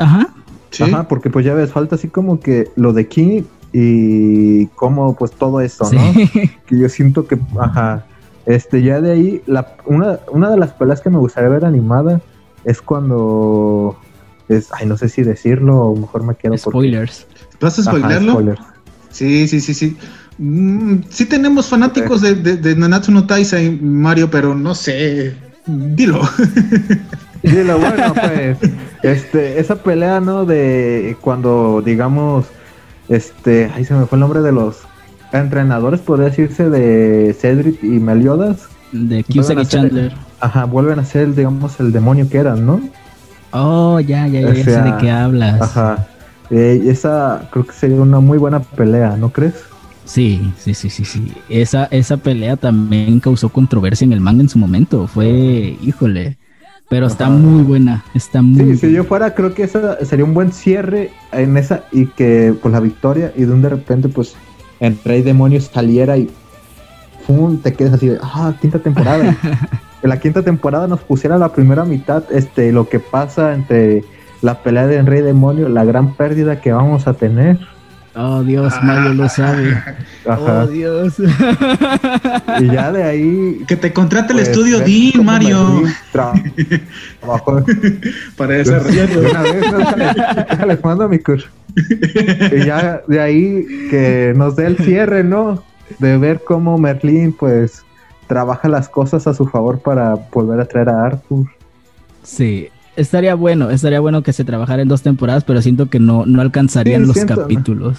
Ajá. 0.00 0.34
Ajá, 0.80 1.06
porque 1.06 1.30
pues 1.30 1.46
ya 1.46 1.54
ves, 1.54 1.70
falta 1.70 1.94
así 1.94 2.08
como 2.08 2.40
que 2.40 2.68
lo 2.74 2.92
de 2.92 3.06
King 3.06 3.42
y 3.76 4.66
cómo 4.68 5.16
pues 5.16 5.32
todo 5.32 5.60
eso, 5.60 5.90
¿no? 5.92 6.00
Que 6.66 6.78
yo 6.78 6.88
siento 6.88 7.26
que, 7.26 7.36
ajá, 7.60 8.06
este, 8.46 8.84
ya 8.84 9.00
de 9.00 9.10
ahí, 9.10 9.42
la, 9.46 9.74
una, 9.84 10.20
una 10.30 10.48
de 10.48 10.56
las 10.56 10.72
peleas 10.72 11.00
que 11.00 11.10
me 11.10 11.18
gustaría 11.18 11.50
ver 11.50 11.64
animada 11.64 12.20
es 12.64 12.80
cuando 12.80 13.98
es, 14.48 14.68
ay, 14.72 14.86
no 14.86 14.96
sé 14.96 15.08
si 15.08 15.24
decirlo 15.24 15.76
o 15.76 15.96
mejor 15.96 16.22
me 16.22 16.36
quedo 16.36 16.56
Spoilers. 16.56 17.26
¿Vas 17.60 17.80
a 17.80 17.82
spoilerlo? 17.82 18.54
Sí, 19.10 19.48
sí, 19.48 19.60
sí, 19.60 19.74
sí. 19.74 19.96
Mm, 20.38 20.98
sí 21.08 21.26
tenemos 21.26 21.66
fanáticos 21.66 22.20
de, 22.20 22.34
de, 22.34 22.76
Nanatsu 22.76 23.10
no 23.10 23.26
Taisai, 23.26 23.70
Mario, 23.70 24.30
pero 24.30 24.54
no 24.54 24.76
sé. 24.76 25.34
Dilo. 25.66 26.20
Dilo, 27.42 27.78
bueno, 27.78 28.14
pues, 28.14 28.58
este, 29.02 29.58
esa 29.58 29.74
pelea, 29.82 30.20
¿no? 30.20 30.44
De 30.44 31.16
cuando, 31.20 31.82
digamos, 31.84 32.46
este, 33.08 33.70
ahí 33.74 33.84
se 33.84 33.94
me 33.94 34.06
fue 34.06 34.16
el 34.16 34.20
nombre 34.20 34.40
de 34.40 34.52
los 34.52 34.78
entrenadores, 35.32 36.00
podría 36.00 36.26
decirse, 36.26 36.70
de 36.70 37.34
Cedric 37.38 37.82
y 37.82 37.98
Meliodas. 37.98 38.68
De 38.92 39.24
Cusack 39.24 39.60
y 39.60 39.66
Chandler. 39.66 40.12
Ajá, 40.40 40.64
vuelven 40.64 40.98
a 40.98 41.04
ser, 41.04 41.34
digamos, 41.34 41.78
el 41.80 41.92
demonio 41.92 42.28
que 42.28 42.38
eran, 42.38 42.64
¿no? 42.64 42.80
Oh, 43.52 44.00
ya, 44.00 44.26
ya, 44.26 44.40
ya, 44.40 44.54
sé 44.54 44.80
de 44.82 44.94
qué 45.00 45.10
hablas. 45.10 45.60
Ajá. 45.60 46.06
Eh, 46.50 46.82
esa 46.86 47.48
creo 47.50 47.66
que 47.66 47.72
sería 47.72 48.00
una 48.00 48.20
muy 48.20 48.38
buena 48.38 48.60
pelea, 48.60 49.16
¿no 49.16 49.30
crees? 49.30 49.54
Sí, 50.04 50.52
sí, 50.58 50.74
sí, 50.74 50.90
sí, 50.90 51.04
sí. 51.04 51.32
Esa, 51.48 51.86
esa 51.86 52.16
pelea 52.16 52.56
también 52.56 53.20
causó 53.20 53.48
controversia 53.48 54.04
en 54.04 54.12
el 54.12 54.20
manga 54.20 54.42
en 54.42 54.48
su 54.48 54.58
momento. 54.58 55.06
Fue, 55.06 55.78
híjole, 55.82 56.36
pero 56.88 57.06
está 57.06 57.28
muy 57.28 57.62
buena, 57.62 58.04
está 58.14 58.42
muy. 58.42 58.76
Sí, 58.76 58.88
si 58.88 58.92
yo 58.92 59.04
fuera, 59.04 59.34
creo 59.34 59.54
que 59.54 59.64
esa 59.64 60.04
sería 60.04 60.24
un 60.24 60.34
buen 60.34 60.52
cierre 60.52 61.10
en 61.32 61.56
esa 61.56 61.84
y 61.92 62.06
que 62.06 62.54
pues 62.60 62.72
la 62.72 62.80
victoria 62.80 63.32
y 63.36 63.44
de 63.44 63.52
un 63.52 63.62
de 63.62 63.70
repente 63.70 64.08
pues 64.08 64.34
el 64.80 64.98
Rey 65.04 65.22
Demonios 65.22 65.70
saliera 65.72 66.16
y 66.18 66.30
¡fum! 67.26 67.58
te 67.58 67.72
quedas 67.72 67.94
así 67.94 68.08
de 68.08 68.18
ah 68.22 68.54
quinta 68.60 68.78
temporada. 68.78 69.36
en 70.02 70.10
la 70.10 70.20
quinta 70.20 70.42
temporada 70.42 70.86
nos 70.86 71.00
pusiera 71.00 71.38
la 71.38 71.52
primera 71.52 71.84
mitad 71.84 72.24
este 72.30 72.70
lo 72.72 72.88
que 72.88 73.00
pasa 73.00 73.54
entre 73.54 74.04
la 74.42 74.62
pelea 74.62 74.86
de 74.86 75.00
Rey 75.02 75.22
Demonio, 75.22 75.70
la 75.70 75.84
gran 75.84 76.14
pérdida 76.14 76.60
que 76.60 76.70
vamos 76.70 77.08
a 77.08 77.14
tener 77.14 77.58
Oh 78.16 78.42
Dios, 78.44 78.72
Mario 78.82 79.14
lo 79.14 79.28
sabe. 79.28 79.82
Oh 80.26 80.66
Dios. 80.66 81.16
Y 82.60 82.66
ya 82.70 82.90
de 82.90 83.02
ahí. 83.02 83.64
Que 83.68 83.76
te 83.76 83.92
contrate 83.92 84.32
el 84.32 84.38
pues, 84.38 84.48
estudio 84.48 84.78
D, 84.78 85.12
Mario. 85.22 85.82
Trabajo. 86.12 87.62
Para 88.36 88.54
desarrollar. 88.54 89.08
Una 89.18 89.42
vez, 89.42 90.66
les 90.66 90.84
mando 90.84 91.08
mi 91.08 91.18
curso. 91.18 91.48
Y 92.52 92.64
ya 92.64 93.02
de 93.06 93.20
ahí 93.20 93.66
que 93.90 94.32
nos 94.34 94.56
dé 94.56 94.66
el 94.66 94.78
cierre, 94.78 95.24
¿no? 95.24 95.62
De 95.98 96.16
ver 96.16 96.42
cómo 96.42 96.78
Merlin, 96.78 97.32
pues, 97.32 97.84
trabaja 98.26 98.68
las 98.68 98.88
cosas 98.88 99.26
a 99.26 99.34
su 99.34 99.46
favor 99.46 99.80
para 99.80 100.14
volver 100.32 100.60
a 100.60 100.64
traer 100.64 100.88
a 100.88 101.04
Arthur. 101.04 101.46
Sí, 102.22 102.70
estaría 102.96 103.34
bueno, 103.34 103.70
estaría 103.70 104.00
bueno 104.00 104.22
que 104.22 104.32
se 104.32 104.44
trabajara 104.44 104.82
en 104.82 104.88
dos 104.88 105.02
temporadas, 105.02 105.44
pero 105.44 105.62
siento 105.62 105.88
que 105.88 105.98
no, 105.98 106.26
no 106.26 106.40
alcanzarían 106.40 107.06
los 107.06 107.24
capítulos. 107.24 107.98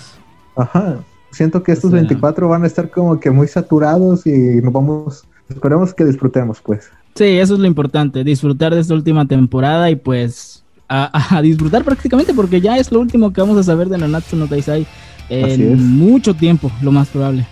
Ajá, 0.55 0.99
siento 1.31 1.63
que 1.63 1.73
estos 1.73 1.91
24 1.91 2.47
van 2.47 2.63
a 2.63 2.67
estar 2.67 2.89
como 2.89 3.19
que 3.19 3.29
muy 3.29 3.47
saturados 3.47 4.25
y 4.25 4.61
nos 4.61 4.73
vamos, 4.73 5.25
esperemos 5.49 5.93
que 5.93 6.05
disfrutemos 6.05 6.61
pues. 6.61 6.89
Sí, 7.15 7.25
eso 7.25 7.53
es 7.53 7.59
lo 7.59 7.67
importante, 7.67 8.23
disfrutar 8.23 8.73
de 8.73 8.81
esta 8.81 8.93
última 8.93 9.25
temporada 9.25 9.89
y 9.89 9.95
pues 9.95 10.63
a, 10.87 11.41
disfrutar 11.41 11.83
prácticamente 11.83 12.33
porque 12.33 12.61
ya 12.61 12.77
es 12.77 12.91
lo 12.91 12.99
último 12.99 13.33
que 13.33 13.41
vamos 13.41 13.57
a 13.57 13.63
saber 13.63 13.89
de 13.89 13.97
Nanatsu 13.97 14.35
no 14.35 14.47
Taisai 14.47 14.85
en 15.29 15.97
mucho 15.97 16.33
tiempo, 16.33 16.71
lo 16.81 16.91
más 16.91 17.07
probable. 17.07 17.45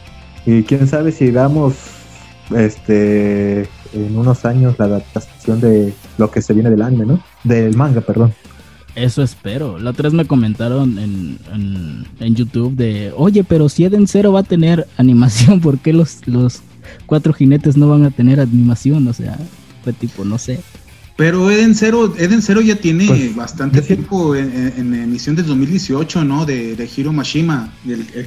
Y 0.45 0.63
quién 0.63 0.87
sabe 0.87 1.11
si 1.11 1.31
damos 1.31 1.73
este 2.55 3.69
en 3.93 4.17
unos 4.17 4.45
años 4.45 4.75
la 4.79 4.85
adaptación 4.85 5.61
de 5.61 5.93
lo 6.17 6.31
que 6.31 6.41
se 6.41 6.53
viene 6.53 6.69
del 6.69 6.81
anime, 6.81 7.05
¿no? 7.05 7.23
Del 7.43 7.75
manga, 7.75 8.01
perdón. 8.01 8.33
Eso 8.95 9.23
espero. 9.23 9.79
La 9.79 9.91
otra 9.91 10.03
vez 10.03 10.13
me 10.13 10.25
comentaron 10.25 10.99
en, 10.99 12.05
en, 12.19 12.35
YouTube 12.35 12.75
de, 12.75 13.11
oye, 13.15 13.43
pero 13.43 13.67
si 13.67 13.85
Eden 13.85 14.07
Zero 14.07 14.31
va 14.33 14.41
a 14.41 14.43
tener 14.43 14.87
animación, 14.97 15.59
¿por 15.61 15.79
qué 15.79 15.93
los, 15.93 16.27
los 16.27 16.61
cuatro 17.05 17.33
jinetes 17.33 17.75
no 17.75 17.89
van 17.89 18.05
a 18.05 18.11
tener 18.11 18.39
animación? 18.39 19.07
O 19.07 19.13
sea, 19.13 19.37
fue 19.83 19.93
tipo, 19.93 20.23
no 20.25 20.37
sé. 20.37 20.59
Pero 21.15 21.49
Eden 21.49 21.75
Zero, 21.75 22.13
Eden 22.17 22.41
Zero 22.41 22.61
ya 22.61 22.75
tiene 22.75 23.07
pues, 23.07 23.35
bastante 23.35 23.81
tiempo 23.81 24.35
en, 24.35 24.73
en, 24.77 24.93
emisión 24.95 25.35
del 25.35 25.45
2018, 25.45 26.23
¿no? 26.23 26.45
De, 26.45 26.75
de 26.75 26.89
Hiro 26.95 27.13
Mashima. 27.13 27.71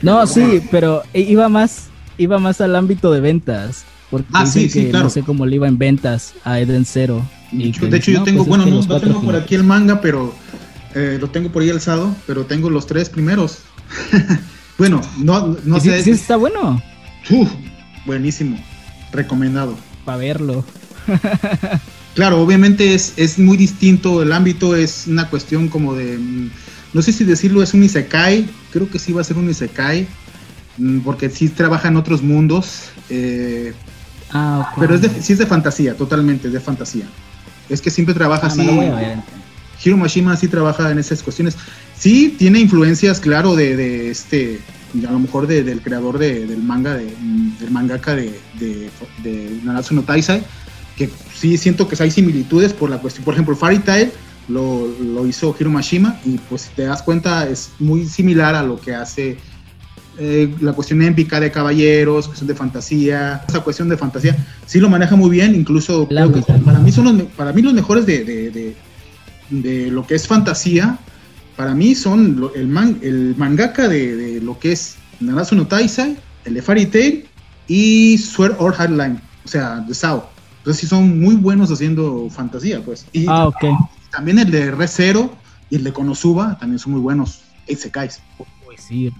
no, 0.03 0.27
sí, 0.27 0.62
pero 0.71 1.03
iba 1.12 1.49
más, 1.49 1.87
iba 2.19 2.39
más 2.39 2.61
al 2.61 2.77
ámbito 2.77 3.12
de 3.12 3.21
ventas. 3.21 3.85
Porque 4.11 4.29
ah, 4.33 4.47
sí, 4.47 4.69
sí, 4.69 4.88
claro. 4.90 5.05
No 5.05 5.11
sé 5.11 5.23
cómo 5.23 5.47
le 5.47 5.57
iba 5.57 5.66
en 5.66 5.79
ventas 5.79 6.35
a 6.45 6.61
Eden 6.61 6.85
Zero. 6.85 7.27
de 7.51 7.69
hecho, 7.69 8.11
yo 8.11 8.23
tengo, 8.23 8.45
pues 8.45 8.49
bueno, 8.49 8.66
no, 8.66 9.01
tengo 9.01 9.23
por 9.23 9.35
aquí 9.35 9.55
el 9.55 9.64
manga, 9.64 10.01
pero 10.01 10.35
eh, 10.95 11.19
lo 11.21 11.29
tengo 11.29 11.51
por 11.51 11.62
ahí 11.62 11.71
alzado, 11.71 12.14
pero 12.27 12.47
tengo 12.47 12.71
los 12.71 12.87
tres 12.87 13.09
primeros. 13.09 13.59
bueno, 14.79 15.01
no, 15.19 15.57
no 15.64 15.81
sé. 15.81 16.03
Sí, 16.03 16.11
está 16.11 16.37
bueno. 16.37 16.81
buenísimo. 18.05 18.59
Recomendado. 19.12 19.77
Para 20.05 20.19
verlo. 20.19 20.64
claro, 22.14 22.40
obviamente 22.40 22.95
es, 22.95 23.14
es 23.16 23.38
muy 23.38 23.57
distinto. 23.57 24.23
El 24.23 24.33
ámbito 24.33 24.77
es 24.77 25.07
una 25.07 25.29
cuestión 25.29 25.69
como 25.69 25.95
de. 25.95 26.16
Mm, 26.16 26.51
no 26.92 27.03
sé 27.03 27.12
si 27.12 27.25
decirlo 27.25 27.62
es 27.62 27.75
un 27.75 27.83
Isekai. 27.83 28.49
Creo 28.73 28.88
que 28.88 28.99
sí 29.01 29.12
va 29.12 29.21
a 29.21 29.25
ser 29.25 29.37
un 29.37 29.51
Isekai. 29.51 30.07
Mm, 30.79 31.01
porque 31.01 31.29
sí 31.29 31.49
trabaja 31.49 31.88
en 31.88 31.97
otros 31.97 32.23
mundos. 32.23 32.90
Eh, 33.11 33.73
Ah, 34.33 34.73
Pero 34.79 34.95
es 34.95 35.03
de, 35.03 35.23
sí 35.23 35.33
es 35.33 35.39
de 35.39 35.47
fantasía, 35.47 35.95
totalmente, 35.97 36.51
de 36.51 36.61
fantasía. 36.61 37.07
Es 37.69 37.81
que 37.81 37.91
siempre 37.91 38.15
trabaja 38.15 38.47
ah, 38.47 38.51
así. 38.51 38.69
Hiro 39.85 39.97
Mashima 39.97 40.37
sí 40.37 40.49
trabaja 40.49 40.91
en 40.91 40.99
esas 40.99 41.23
cuestiones. 41.23 41.57
Sí 41.97 42.35
tiene 42.39 42.61
influencias, 42.61 43.21
claro, 43.21 43.55
de, 43.55 43.77
de 43.77 44.11
este, 44.11 44.61
a 45.07 45.12
lo 45.12 45.19
mejor 45.19 45.47
del 45.47 45.81
creador 45.81 46.19
del 46.19 46.62
manga, 46.62 46.95
de, 46.95 47.15
del 47.61 47.71
mangaka 47.71 48.15
de, 48.15 48.39
de, 48.59 48.91
de 49.23 49.61
Nanatsu 49.65 49.95
no 49.95 50.03
Taisai, 50.03 50.43
que 50.97 51.11
sí 51.35 51.59
siento 51.59 51.89
que 51.89 52.03
hay 52.03 52.11
similitudes 52.11 52.73
por 52.73 52.91
la 52.91 52.99
cuestión. 52.99 53.25
Por 53.25 53.35
ejemplo, 53.35 53.55
Fairy 53.57 53.81
Tail 53.81 54.12
lo, 54.49 54.89
lo 55.01 55.27
hizo 55.27 55.55
Hiro 55.59 55.71
Mashima 55.71 56.19
y 56.25 56.39
pues 56.39 56.62
si 56.62 56.71
te 56.71 56.85
das 56.85 57.03
cuenta 57.03 57.49
es 57.49 57.71
muy 57.79 58.07
similar 58.07 58.55
a 58.55 58.62
lo 58.62 58.81
que 58.81 58.95
hace 58.95 59.39
eh, 60.18 60.55
la 60.61 60.72
cuestión 60.72 61.02
épica 61.02 61.40
de 61.40 61.50
caballeros, 61.50 62.26
cuestión 62.26 62.48
de 62.48 62.55
fantasía, 62.55 63.44
esa 63.46 63.61
cuestión 63.61 63.88
de 63.88 63.96
fantasía, 63.96 64.37
sí 64.64 64.81
lo 64.81 64.88
maneja 64.88 65.14
muy 65.16 65.31
bien, 65.31 65.55
incluso 65.55 66.09
para 66.09 66.79
mí 66.79 66.90
son 66.90 67.05
los, 67.05 67.26
para 67.33 67.52
mí 67.52 67.62
los 67.62 67.74
mejores 67.74 68.07
de, 68.07 68.24
de, 69.50 69.90
lo 69.90 70.07
que 70.07 70.14
es 70.14 70.26
fantasía, 70.26 70.98
para 71.57 71.74
mí 71.74 71.94
son 71.94 72.50
el, 72.55 72.66
man, 72.66 72.98
el 73.02 73.35
mangaka 73.37 73.88
de, 73.88 74.40
lo 74.42 74.59
que 74.59 74.72
es 74.72 74.96
Narasu 75.20 75.55
no 75.55 75.66
Taisai, 75.66 76.16
el 76.44 76.55
de 76.55 76.62
Fairy 76.62 76.87
Tail 76.87 77.26
y 77.68 78.18
Sword 78.18 78.57
or 78.59 78.74
Hardline, 78.74 79.20
o 79.44 79.48
sea, 79.48 79.81
de 79.81 79.94
Sao. 79.94 80.31
Entonces 80.59 80.81
sí 80.81 80.87
son 80.87 81.20
muy 81.20 81.37
buenos 81.37 81.70
haciendo 81.70 82.29
fantasía, 82.31 82.83
pues. 82.83 83.07
Y 83.12 83.26
ah, 83.29 83.46
ok. 83.48 83.64
También 84.11 84.38
el 84.38 84.50
de 84.50 84.70
Re 84.70 84.88
Zero 84.88 85.33
y 85.70 85.76
el 85.76 85.85
de 85.85 85.92
Konosuba 85.92 86.59
también 86.59 86.79
son 86.79 86.92
muy 86.92 87.00
buenos. 87.00 87.42
Isekais. 87.68 88.20
Sí, 88.79 89.12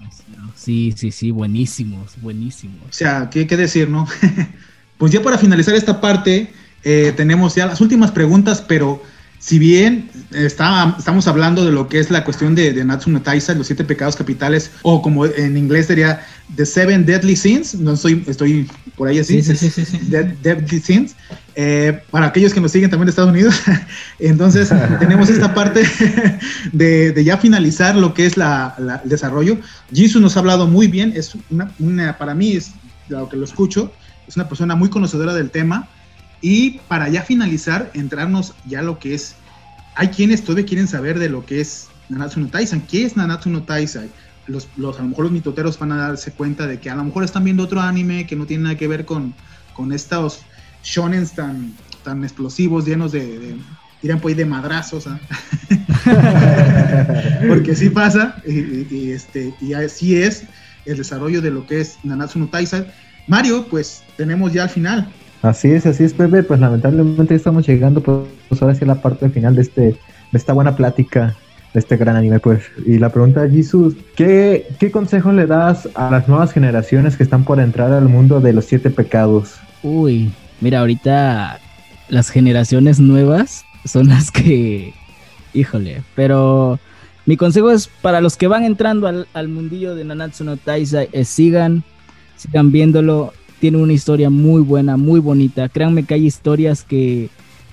Sí, 0.55 0.93
sí, 0.95 1.11
sí, 1.11 1.31
buenísimos, 1.31 2.19
buenísimos. 2.21 2.81
O 2.89 2.93
sea, 2.93 3.29
¿qué, 3.29 3.47
qué 3.47 3.57
decir, 3.57 3.89
no? 3.89 4.07
pues 4.97 5.11
ya 5.11 5.21
para 5.21 5.37
finalizar 5.37 5.75
esta 5.75 6.01
parte, 6.01 6.51
eh, 6.83 7.13
tenemos 7.15 7.55
ya 7.55 7.65
las 7.65 7.79
últimas 7.79 8.11
preguntas, 8.11 8.63
pero 8.67 9.01
si 9.39 9.59
bien 9.59 10.09
está, 10.33 10.95
estamos 10.97 11.27
hablando 11.27 11.63
de 11.63 11.71
lo 11.71 11.87
que 11.87 11.99
es 11.99 12.09
la 12.09 12.23
cuestión 12.23 12.55
de, 12.55 12.73
de 12.73 13.19
Taisa, 13.23 13.53
los 13.53 13.67
siete 13.67 13.83
pecados 13.83 14.15
capitales, 14.15 14.71
o 14.81 15.01
como 15.01 15.25
en 15.25 15.57
inglés 15.57 15.87
sería 15.87 16.25
The 16.55 16.65
Seven 16.65 17.05
Deadly 17.05 17.35
Sins, 17.35 17.75
no 17.75 17.93
estoy, 17.93 18.23
estoy 18.27 18.69
por 18.95 19.07
ahí 19.07 19.19
así, 19.19 19.41
sí, 19.43 19.55
sí, 19.55 19.69
sí, 19.69 19.99
Deadly 20.09 20.79
Sins, 20.79 21.15
eh, 21.55 22.01
para 22.09 22.27
aquellos 22.27 22.53
que 22.53 22.61
nos 22.61 22.71
siguen 22.71 22.89
también 22.89 23.05
de 23.05 23.11
Estados 23.11 23.31
Unidos, 23.31 23.61
entonces 24.19 24.69
tenemos 24.99 25.29
esta 25.29 25.53
parte 25.53 25.83
de, 26.71 27.11
de, 27.11 27.23
ya 27.23 27.37
finalizar 27.37 27.95
lo 27.95 28.13
que 28.13 28.25
es 28.25 28.37
la, 28.37 28.75
el 29.03 29.09
desarrollo. 29.09 29.57
Jisoo 29.93 30.19
nos 30.19 30.35
ha 30.35 30.39
hablado 30.39 30.67
muy 30.67 30.87
bien, 30.87 31.13
es 31.15 31.33
una, 31.49 31.71
una, 31.79 32.17
para 32.17 32.33
mí, 32.33 32.53
es 32.53 32.71
lo 33.07 33.29
que 33.29 33.37
lo 33.37 33.45
escucho, 33.45 33.91
es 34.27 34.35
una 34.35 34.49
persona 34.49 34.75
muy 34.75 34.89
conocedora 34.89 35.33
del 35.33 35.51
tema, 35.51 35.87
y 36.41 36.79
para 36.87 37.09
ya 37.09 37.23
finalizar, 37.23 37.91
entrarnos 37.93 38.53
ya 38.65 38.81
lo 38.81 38.99
que 38.99 39.15
es, 39.15 39.35
hay 39.95 40.09
quienes 40.09 40.43
todavía 40.43 40.65
quieren 40.65 40.87
saber 40.87 41.19
de 41.19 41.29
lo 41.29 41.45
que 41.45 41.61
es 41.61 41.87
Nanatsu 42.09 42.39
no. 42.39 42.49
¿Qué 42.87 43.05
es 43.05 43.17
Nanatsu 43.17 43.49
no? 43.49 43.65
Los, 44.47 44.67
los, 44.77 44.97
a 44.97 45.01
lo 45.01 45.09
mejor 45.09 45.25
los 45.25 45.33
mitoteros 45.33 45.77
van 45.77 45.91
a 45.91 45.97
darse 45.97 46.31
cuenta 46.31 46.67
de 46.67 46.79
que 46.79 46.89
a 46.89 46.95
lo 46.95 47.03
mejor 47.03 47.23
están 47.23 47.43
viendo 47.43 47.63
otro 47.63 47.81
anime 47.81 48.25
que 48.27 48.35
no 48.35 48.45
tiene 48.45 48.63
nada 48.63 48.77
que 48.77 48.87
ver 48.87 49.03
con, 49.05 49.33
con 49.73 49.91
estos 49.91 50.41
shonens 50.83 51.33
tan, 51.33 51.73
tan 52.03 52.23
explosivos, 52.23 52.85
llenos 52.85 53.11
de, 53.11 53.39
de 53.39 53.57
dirán 54.01 54.19
pues 54.19 54.37
de 54.37 54.45
madrazos, 54.45 55.05
¿ah? 55.07 55.19
porque 57.47 57.75
sí 57.75 57.89
pasa, 57.89 58.41
y, 58.45 58.95
y, 58.95 59.11
este, 59.11 59.53
y 59.59 59.73
así 59.73 60.15
es 60.15 60.43
el 60.85 60.97
desarrollo 60.97 61.41
de 61.41 61.51
lo 61.51 61.65
que 61.65 61.81
es 61.81 61.97
Nanatsu 62.03 62.39
no. 62.39 62.49
Mario, 63.27 63.67
pues 63.69 64.03
tenemos 64.15 64.53
ya 64.53 64.63
al 64.63 64.69
final. 64.69 65.11
Así 65.41 65.69
es, 65.69 65.85
así 65.85 66.03
es, 66.03 66.13
Pepe. 66.13 66.43
Pues 66.43 66.59
lamentablemente 66.59 67.35
estamos 67.35 67.67
llegando, 67.67 68.01
pues, 68.01 68.61
ahora 68.61 68.75
sí 68.75 68.83
a 68.83 68.87
la 68.87 69.01
parte 69.01 69.29
final 69.29 69.55
de 69.55 69.61
este, 69.61 69.81
de 69.81 69.97
esta 70.33 70.53
buena 70.53 70.75
plática 70.75 71.35
de 71.73 71.79
este 71.79 71.97
gran 71.97 72.15
anime, 72.15 72.39
pues. 72.39 72.63
Y 72.85 72.97
la 72.97 73.09
pregunta, 73.09 73.47
Jesús, 73.49 73.95
¿qué, 74.15 74.67
¿qué 74.79 74.91
consejo 74.91 75.31
le 75.31 75.45
das 75.45 75.87
a 75.95 76.09
las 76.09 76.27
nuevas 76.27 76.51
generaciones 76.51 77.17
que 77.17 77.23
están 77.23 77.43
por 77.43 77.59
entrar 77.59 77.91
al 77.91 78.09
mundo 78.09 78.39
de 78.39 78.53
los 78.53 78.65
siete 78.65 78.89
pecados? 78.89 79.55
Uy, 79.83 80.31
mira, 80.61 80.79
ahorita 80.79 81.59
las 82.09 82.29
generaciones 82.29 82.99
nuevas 82.99 83.65
son 83.85 84.07
las 84.09 84.31
que, 84.31 84.93
híjole, 85.53 86.03
pero 86.15 86.79
mi 87.25 87.37
consejo 87.37 87.71
es 87.71 87.87
para 88.01 88.21
los 88.21 88.37
que 88.37 88.47
van 88.47 88.63
entrando 88.63 89.07
al, 89.07 89.27
al 89.33 89.47
mundillo 89.49 89.95
de 89.95 90.05
Nanatsu 90.05 90.43
no 90.43 90.57
Taisai, 90.57 91.09
sigan, 91.25 91.83
sigan 92.37 92.71
viéndolo, 92.71 93.33
tiene 93.59 93.77
una 93.77 93.93
historia 93.93 94.29
muy 94.29 94.61
buena, 94.61 94.97
muy 94.97 95.19
bonita. 95.19 95.69
Créanme 95.69 96.03
que 96.03 96.13
hay 96.13 96.25
historias 96.25 96.83
que, 96.83 97.29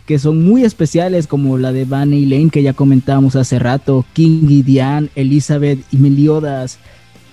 que 0.07 0.19
son 0.19 0.43
muy 0.43 0.65
especiales, 0.65 1.27
como 1.27 1.59
la 1.59 1.73
de 1.73 1.85
Van 1.85 2.13
y 2.13 2.27
Lane, 2.27 2.51
que 2.51 2.63
ya 2.63 2.73
comentábamos 2.73 3.37
hace 3.37 3.59
rato, 3.59 4.05
King 4.13 4.47
y 4.49 4.63
Diane, 4.63 5.09
Elizabeth 5.15 5.81
y 5.91 5.97
Meliodas. 5.97 6.79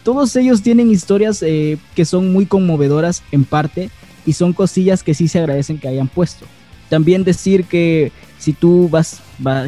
Todos 0.04 0.36
ellos 0.36 0.62
tienen 0.62 0.90
historias 0.90 1.44
eh, 1.44 1.78
que 1.96 2.06
son 2.06 2.34
muy 2.34 2.46
conmovedoras 2.46 3.24
en 3.32 3.44
parte 3.44 3.90
y 4.26 4.34
son 4.34 4.54
cosillas 4.54 5.04
que 5.04 5.14
sí 5.14 5.28
se 5.28 5.40
agradecen 5.40 5.78
que 5.78 5.88
hayan 5.88 6.08
puesto. 6.08 6.46
También 6.90 7.24
decir 7.24 7.66
que 7.66 8.12
si 8.42 8.54
tú 8.54 8.90
vas, 8.90 9.22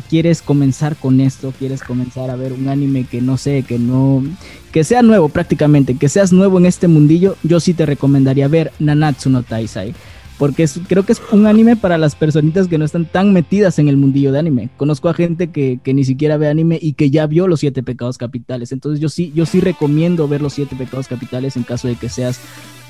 quieres 0.09 0.41
comenzar 0.41 0.95
con 0.95 1.21
esto, 1.21 1.53
quieres 1.59 1.83
comenzar 1.83 2.31
a 2.31 2.35
ver 2.35 2.53
un 2.53 2.69
anime 2.69 3.03
que 3.03 3.21
no 3.21 3.37
sé, 3.37 3.61
que 3.61 3.77
no, 3.77 4.23
que 4.71 4.83
sea 4.83 5.03
nuevo 5.03 5.29
prácticamente, 5.29 5.95
que 5.95 6.09
seas 6.09 6.33
nuevo 6.33 6.57
en 6.57 6.65
este 6.65 6.87
mundillo, 6.87 7.35
yo 7.43 7.59
sí 7.59 7.75
te 7.75 7.85
recomendaría 7.85 8.47
ver 8.47 8.71
Nanatsu 8.79 9.29
no 9.29 9.43
Taisai. 9.43 9.93
Porque 10.39 10.67
creo 10.87 11.05
que 11.05 11.11
es 11.11 11.21
un 11.31 11.45
anime 11.45 11.75
para 11.75 11.99
las 11.99 12.15
personitas 12.15 12.67
que 12.67 12.79
no 12.79 12.85
están 12.85 13.05
tan 13.05 13.31
metidas 13.31 13.77
en 13.77 13.87
el 13.87 13.95
mundillo 13.95 14.31
de 14.31 14.39
anime. 14.39 14.69
Conozco 14.75 15.07
a 15.07 15.13
gente 15.13 15.51
que, 15.51 15.79
ni 15.85 16.03
siquiera 16.03 16.37
ve 16.37 16.47
anime 16.47 16.79
y 16.81 16.93
que 16.93 17.11
ya 17.11 17.27
vio 17.27 17.47
los 17.47 17.59
siete 17.59 17.83
pecados 17.83 18.17
capitales. 18.17 18.71
Entonces 18.71 18.99
yo 18.99 19.07
sí, 19.09 19.31
yo 19.35 19.45
sí 19.45 19.61
recomiendo 19.61 20.27
ver 20.27 20.41
los 20.41 20.53
siete 20.53 20.75
pecados 20.75 21.07
capitales 21.07 21.55
en 21.55 21.63
caso 21.63 21.87
de 21.87 21.95
que 21.95 22.09
seas 22.09 22.39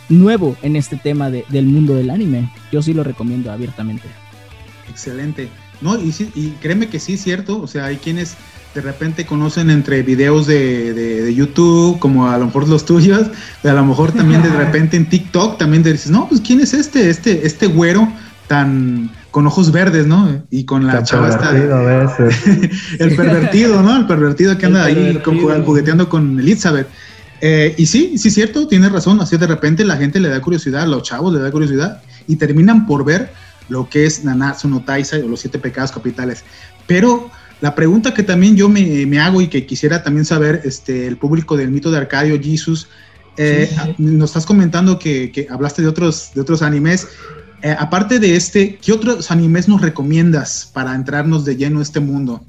nuevo 0.08 0.56
en 0.62 0.78
este 0.78 0.96
tema 0.96 1.30
del 1.30 1.66
mundo 1.66 1.94
del 1.94 2.10
anime. 2.10 2.50
Yo 2.72 2.82
sí 2.82 2.94
lo 2.94 3.04
recomiendo 3.04 3.52
abiertamente. 3.52 4.08
Excelente. 4.90 5.50
No, 5.82 6.00
y, 6.00 6.14
y 6.36 6.56
créeme 6.62 6.88
que 6.88 7.00
sí 7.00 7.14
es 7.14 7.22
cierto. 7.22 7.62
O 7.62 7.68
sea, 7.68 7.86
hay 7.86 7.98
quienes 7.98 8.36
de 8.74 8.82
repente 8.82 9.26
conocen 9.26 9.70
entre 9.70 10.02
videos 10.02 10.48
de, 10.48 10.94
de, 10.94 11.34
YouTube, 11.34 12.00
como 12.00 12.30
a 12.30 12.38
lo 12.38 12.48
mejor 12.48 12.68
los 12.68 12.86
tuyos, 12.86 13.28
a 13.64 13.72
lo 13.72 13.86
mejor 13.86 14.12
también 14.12 14.42
de 14.42 14.50
repente 14.58 14.98
en 14.98 15.08
TikTok 15.08 15.58
también 15.58 15.84
dices, 15.84 16.10
no, 16.10 16.28
pues 16.28 16.42
quién 16.42 16.60
es 16.60 16.74
este, 16.74 17.10
este, 17.10 17.46
este 17.46 17.68
güero 17.68 18.12
tan 18.48 19.12
con 19.32 19.48
ojos 19.48 19.72
verdes, 19.72 20.06
¿no? 20.06 20.44
Y 20.52 20.64
con 20.66 20.86
la 20.86 21.02
chava 21.02 21.30
esta. 21.30 21.50
el 23.00 23.16
pervertido, 23.16 23.82
¿no? 23.82 23.98
El 23.98 24.06
pervertido 24.06 24.56
que 24.60 24.68
anda 24.68 24.86
ahí 24.86 25.20
jugueteando 25.66 26.08
con 26.08 26.40
Elizabeth. 26.40 26.88
Eh, 27.42 27.74
y 27.78 27.88
sí, 27.88 28.18
sí 28.18 28.28
es 28.28 28.34
cierto, 28.36 28.68
tienes 28.68 28.92
razón, 28.92 29.20
así 29.22 29.36
de 29.36 29.48
repente 29.48 29.84
la 29.84 29.98
gente 29.98 30.20
le 30.20 30.30
da 30.30 30.40
curiosidad, 30.40 30.84
a 30.84 30.88
los 30.88 31.04
chavos 31.04 31.34
le 31.34 31.42
da 31.42 31.52
curiosidad 31.52 32.02
y 32.28 32.38
terminan 32.38 32.86
por 32.86 33.04
ver 33.04 33.34
lo 33.70 33.90
que 33.90 34.06
es 34.06 34.24
Nanatsu 34.24 34.68
no 34.68 34.84
Taisai 34.84 35.22
o 35.22 35.28
los 35.28 35.42
siete 35.42 35.60
pecados 35.60 35.92
capitales. 35.92 36.44
Pero 36.88 37.30
la 37.62 37.76
pregunta 37.76 38.14
que 38.14 38.24
también 38.24 38.56
yo 38.56 38.68
me, 38.70 39.20
hago 39.20 39.42
y 39.42 39.48
que 39.48 39.66
quisiera 39.66 40.04
también 40.04 40.26
saber, 40.26 40.62
este, 40.66 41.08
el 41.08 41.18
público 41.18 41.56
del 41.56 41.72
mito 41.72 41.92
de 41.92 41.98
Arcadio, 41.98 42.40
Jesus, 42.42 42.90
eh, 43.38 43.70
nos 43.98 44.32
estás 44.32 44.46
comentando 44.46 45.00
que, 45.00 45.48
hablaste 45.50 45.82
de 45.82 45.88
otros, 45.88 46.32
de 46.36 46.42
otros 46.42 46.62
animes. 46.62 47.08
Eh, 47.62 47.76
aparte 47.80 48.20
de 48.20 48.36
este, 48.36 48.76
¿qué 48.76 48.92
otros 48.92 49.32
animes 49.32 49.70
nos 49.70 49.82
recomiendas 49.82 50.70
para 50.74 50.94
entrarnos 50.94 51.46
de 51.46 51.56
lleno 51.56 51.80
a 51.80 51.84
este 51.84 52.02
mundo? 52.02 52.44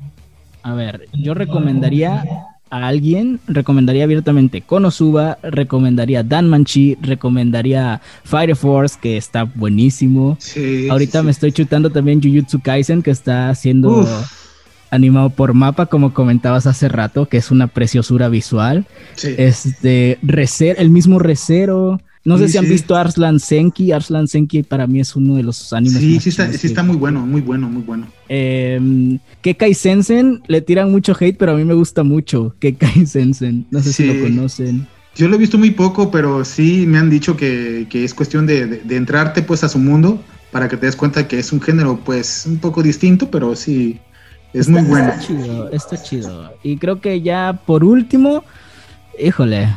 A 0.63 0.75
ver, 0.75 1.09
yo 1.13 1.35
recomendaría 1.35 2.25
a 2.75 2.89
alguien, 2.89 3.39
recomendaría 3.47 4.03
abiertamente 4.03 4.61
Konosuba, 4.61 5.39
recomendaría 5.43 6.25
Danmanchi, 6.25 6.97
recomendaría 7.01 8.01
Fire 8.25 8.57
Force, 8.57 8.99
que 9.01 9.17
está 9.17 9.45
buenísimo. 9.45 10.37
Ahorita 10.91 11.23
me 11.23 11.31
estoy 11.31 11.53
chutando 11.53 11.91
también 11.91 12.21
Jujutsu 12.21 12.61
Kaisen, 12.61 13.03
que 13.03 13.13
está 13.13 13.55
siendo 13.55 14.05
animado 14.91 15.31
por 15.31 15.55
mapa, 15.55 15.87
como 15.87 16.13
comentabas 16.13 16.67
hace 16.67 16.89
rato, 16.89 17.29
que 17.29 17.37
es 17.37 17.53
una 17.53 17.69
preciosura 17.69 18.29
visual. 18.29 18.87
Este, 19.23 20.19
Recer, 20.23 20.75
el 20.81 20.91
mismo 20.91 21.21
Recero. 21.21 22.01
No 22.25 22.39
sé 22.39 22.49
si 22.49 22.57
han 22.57 22.69
visto 22.69 22.97
Arslan 22.97 23.39
Senki. 23.39 23.93
Arslan 23.93 24.27
Senki 24.27 24.63
para 24.63 24.87
mí 24.87 25.01
es 25.01 25.15
uno 25.15 25.37
de 25.37 25.43
los 25.43 25.73
animes. 25.75 25.99
Sí, 25.99 26.21
sí 26.21 26.31
está, 26.31 26.51
sí 26.53 26.67
está 26.67 26.83
muy 26.83 26.97
bueno, 26.97 27.27
muy 27.27 27.43
bueno, 27.43 27.69
muy 27.69 27.83
bueno. 27.83 28.07
Eh, 28.31 29.19
Kekai 29.43 29.75
Sensen 29.75 30.43
le 30.47 30.63
tiran 30.63 30.91
mucho 30.91 31.15
hate, 31.19 31.37
pero 31.37 31.53
a 31.53 31.57
mí 31.57 31.65
me 31.65 31.75
gusta 31.75 32.03
mucho 32.03 32.55
Kekai 32.61 33.07
Sensen. 33.07 33.67
No 33.71 33.81
sé 33.81 33.93
si 33.93 34.07
lo 34.07 34.23
conocen. 34.23 34.87
Yo 35.15 35.29
lo 35.29 35.37
he 35.37 35.39
visto 35.39 35.59
muy 35.59 35.71
poco, 35.71 36.11
pero 36.11 36.45
sí 36.45 36.87
me 36.87 36.99
han 36.99 37.09
dicho 37.09 37.37
que, 37.37 37.87
es 37.93 38.15
cuestión 38.15 38.47
de, 38.47 38.83
entrarte 38.89 39.43
pues 39.43 39.63
a 39.63 39.69
su 39.69 39.79
mundo 39.79 40.21
para 40.51 40.69
que 40.69 40.77
te 40.77 40.87
des 40.87 40.97
cuenta 40.97 41.29
que 41.29 41.39
es 41.39 41.53
un 41.53 41.61
género 41.61 42.01
pues 42.05 42.47
un 42.47 42.59
poco 42.59 42.83
distinto, 42.83 43.31
pero 43.31 43.55
sí 43.55 44.01
es 44.53 44.69
muy 44.69 44.83
bueno. 44.83 45.11
Está 45.11 45.21
chido, 45.21 45.71
está 45.71 46.03
chido. 46.03 46.55
Y 46.63 46.79
creo 46.79 47.01
que 47.01 47.21
ya 47.21 47.61
por 47.65 47.85
último, 47.85 48.45
híjole, 49.21 49.69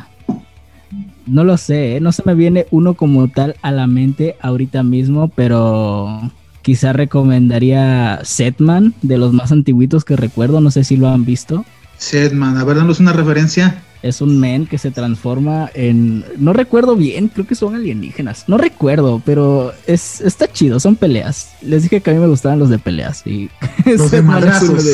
no 1.28 1.44
lo 1.44 1.56
sé, 1.56 1.96
¿eh? 1.96 2.00
no 2.00 2.12
se 2.12 2.22
me 2.24 2.34
viene 2.34 2.66
uno 2.70 2.94
como 2.94 3.28
tal 3.28 3.56
a 3.62 3.70
la 3.70 3.86
mente 3.86 4.36
ahorita 4.40 4.82
mismo, 4.82 5.28
pero 5.28 6.30
quizá 6.62 6.92
recomendaría 6.92 8.20
Setman, 8.24 8.94
de 9.02 9.18
los 9.18 9.32
más 9.32 9.52
antiguitos 9.52 10.04
que 10.04 10.16
recuerdo, 10.16 10.60
no 10.60 10.70
sé 10.70 10.84
si 10.84 10.96
lo 10.96 11.08
han 11.08 11.24
visto. 11.24 11.64
Setman, 11.98 12.56
a 12.56 12.64
ver, 12.64 12.76
danos 12.76 13.00
una 13.00 13.12
referencia 13.12 13.82
es 14.02 14.20
un 14.20 14.38
men 14.38 14.66
que 14.66 14.78
se 14.78 14.90
transforma 14.90 15.70
en. 15.74 16.24
No 16.36 16.52
recuerdo 16.52 16.96
bien, 16.96 17.28
creo 17.28 17.46
que 17.46 17.54
son 17.54 17.74
alienígenas. 17.74 18.44
No 18.46 18.58
recuerdo, 18.58 19.20
pero 19.24 19.72
es, 19.86 20.20
está 20.20 20.50
chido, 20.50 20.78
son 20.78 20.96
peleas. 20.96 21.50
Les 21.62 21.82
dije 21.82 22.00
que 22.00 22.10
a 22.10 22.14
mí 22.14 22.20
me 22.20 22.28
gustaban 22.28 22.58
los 22.58 22.70
de 22.70 22.78
peleas. 22.78 23.26
Y 23.26 23.50
los 23.86 24.10
de 24.10 24.22
madrazos. 24.22 24.84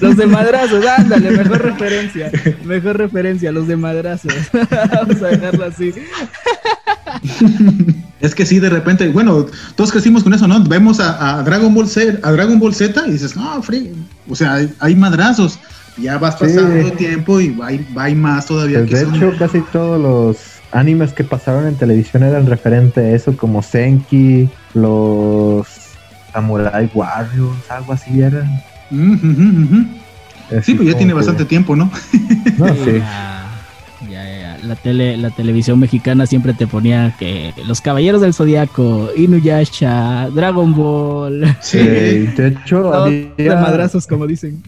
los 0.00 0.16
de 0.16 0.26
madrazos, 0.26 0.86
ándale, 0.86 1.30
mejor 1.32 1.62
referencia. 1.62 2.30
Mejor 2.64 2.96
referencia, 2.98 3.50
los 3.50 3.66
de 3.66 3.76
madrazos. 3.76 4.32
Vamos 4.92 5.22
a 5.22 5.26
dejarlo 5.28 5.64
así. 5.64 5.92
es 8.20 8.34
que 8.34 8.46
sí, 8.46 8.60
de 8.60 8.70
repente, 8.70 9.08
bueno, 9.08 9.46
todos 9.74 9.90
crecimos 9.90 10.22
con 10.22 10.32
eso, 10.32 10.46
¿no? 10.46 10.62
Vemos 10.64 11.00
a, 11.00 11.42
Dragon 11.42 11.74
Ball 11.74 11.88
Z, 11.88 12.20
a 12.22 12.32
Dragon 12.32 12.58
Ball 12.58 12.74
Z 12.74 13.04
y 13.08 13.12
dices, 13.12 13.34
no, 13.34 13.62
free. 13.62 13.92
O 14.28 14.36
sea, 14.36 14.54
hay, 14.54 14.72
hay 14.78 14.94
madrazos 14.94 15.58
ya 15.96 16.18
vas 16.18 16.36
pasando 16.36 16.74
el 16.74 16.92
tiempo 16.92 17.40
y 17.40 17.50
va, 17.50 17.68
va 17.96 18.08
más 18.14 18.46
todavía. 18.46 18.80
Pues 18.80 18.90
de 18.90 19.16
hecho, 19.16 19.32
casi 19.38 19.60
todos 19.72 20.00
los 20.00 20.38
animes 20.72 21.12
que 21.12 21.24
pasaron 21.24 21.66
en 21.66 21.76
televisión 21.76 22.22
eran 22.22 22.46
referente 22.46 23.00
a 23.00 23.10
eso, 23.10 23.36
como 23.36 23.62
Senki, 23.62 24.48
los 24.74 25.66
Samurai 26.32 26.90
Warriors, 26.92 27.70
algo 27.70 27.92
así 27.92 28.20
eran. 28.20 28.62
Sí, 30.62 30.74
pues 30.74 30.88
ya 30.88 30.96
tiene 30.96 31.14
bastante 31.14 31.44
tiempo, 31.44 31.74
¿no? 31.74 31.90
no 32.58 32.74
sí 32.84 33.02
la 34.64 34.76
tele, 34.76 35.16
la 35.16 35.30
televisión 35.30 35.78
mexicana 35.78 36.26
siempre 36.26 36.54
te 36.54 36.66
ponía 36.66 37.14
que 37.18 37.52
los 37.66 37.80
Caballeros 37.80 38.20
del 38.20 38.34
Zodiaco, 38.34 39.10
Inuyasha, 39.16 40.30
Dragon 40.30 40.74
Ball. 40.74 41.56
Sí, 41.60 41.78
de 41.78 42.48
hecho, 42.48 42.92
había 43.38 43.56
madrazos, 43.56 44.06
como 44.06 44.26
dicen. 44.26 44.62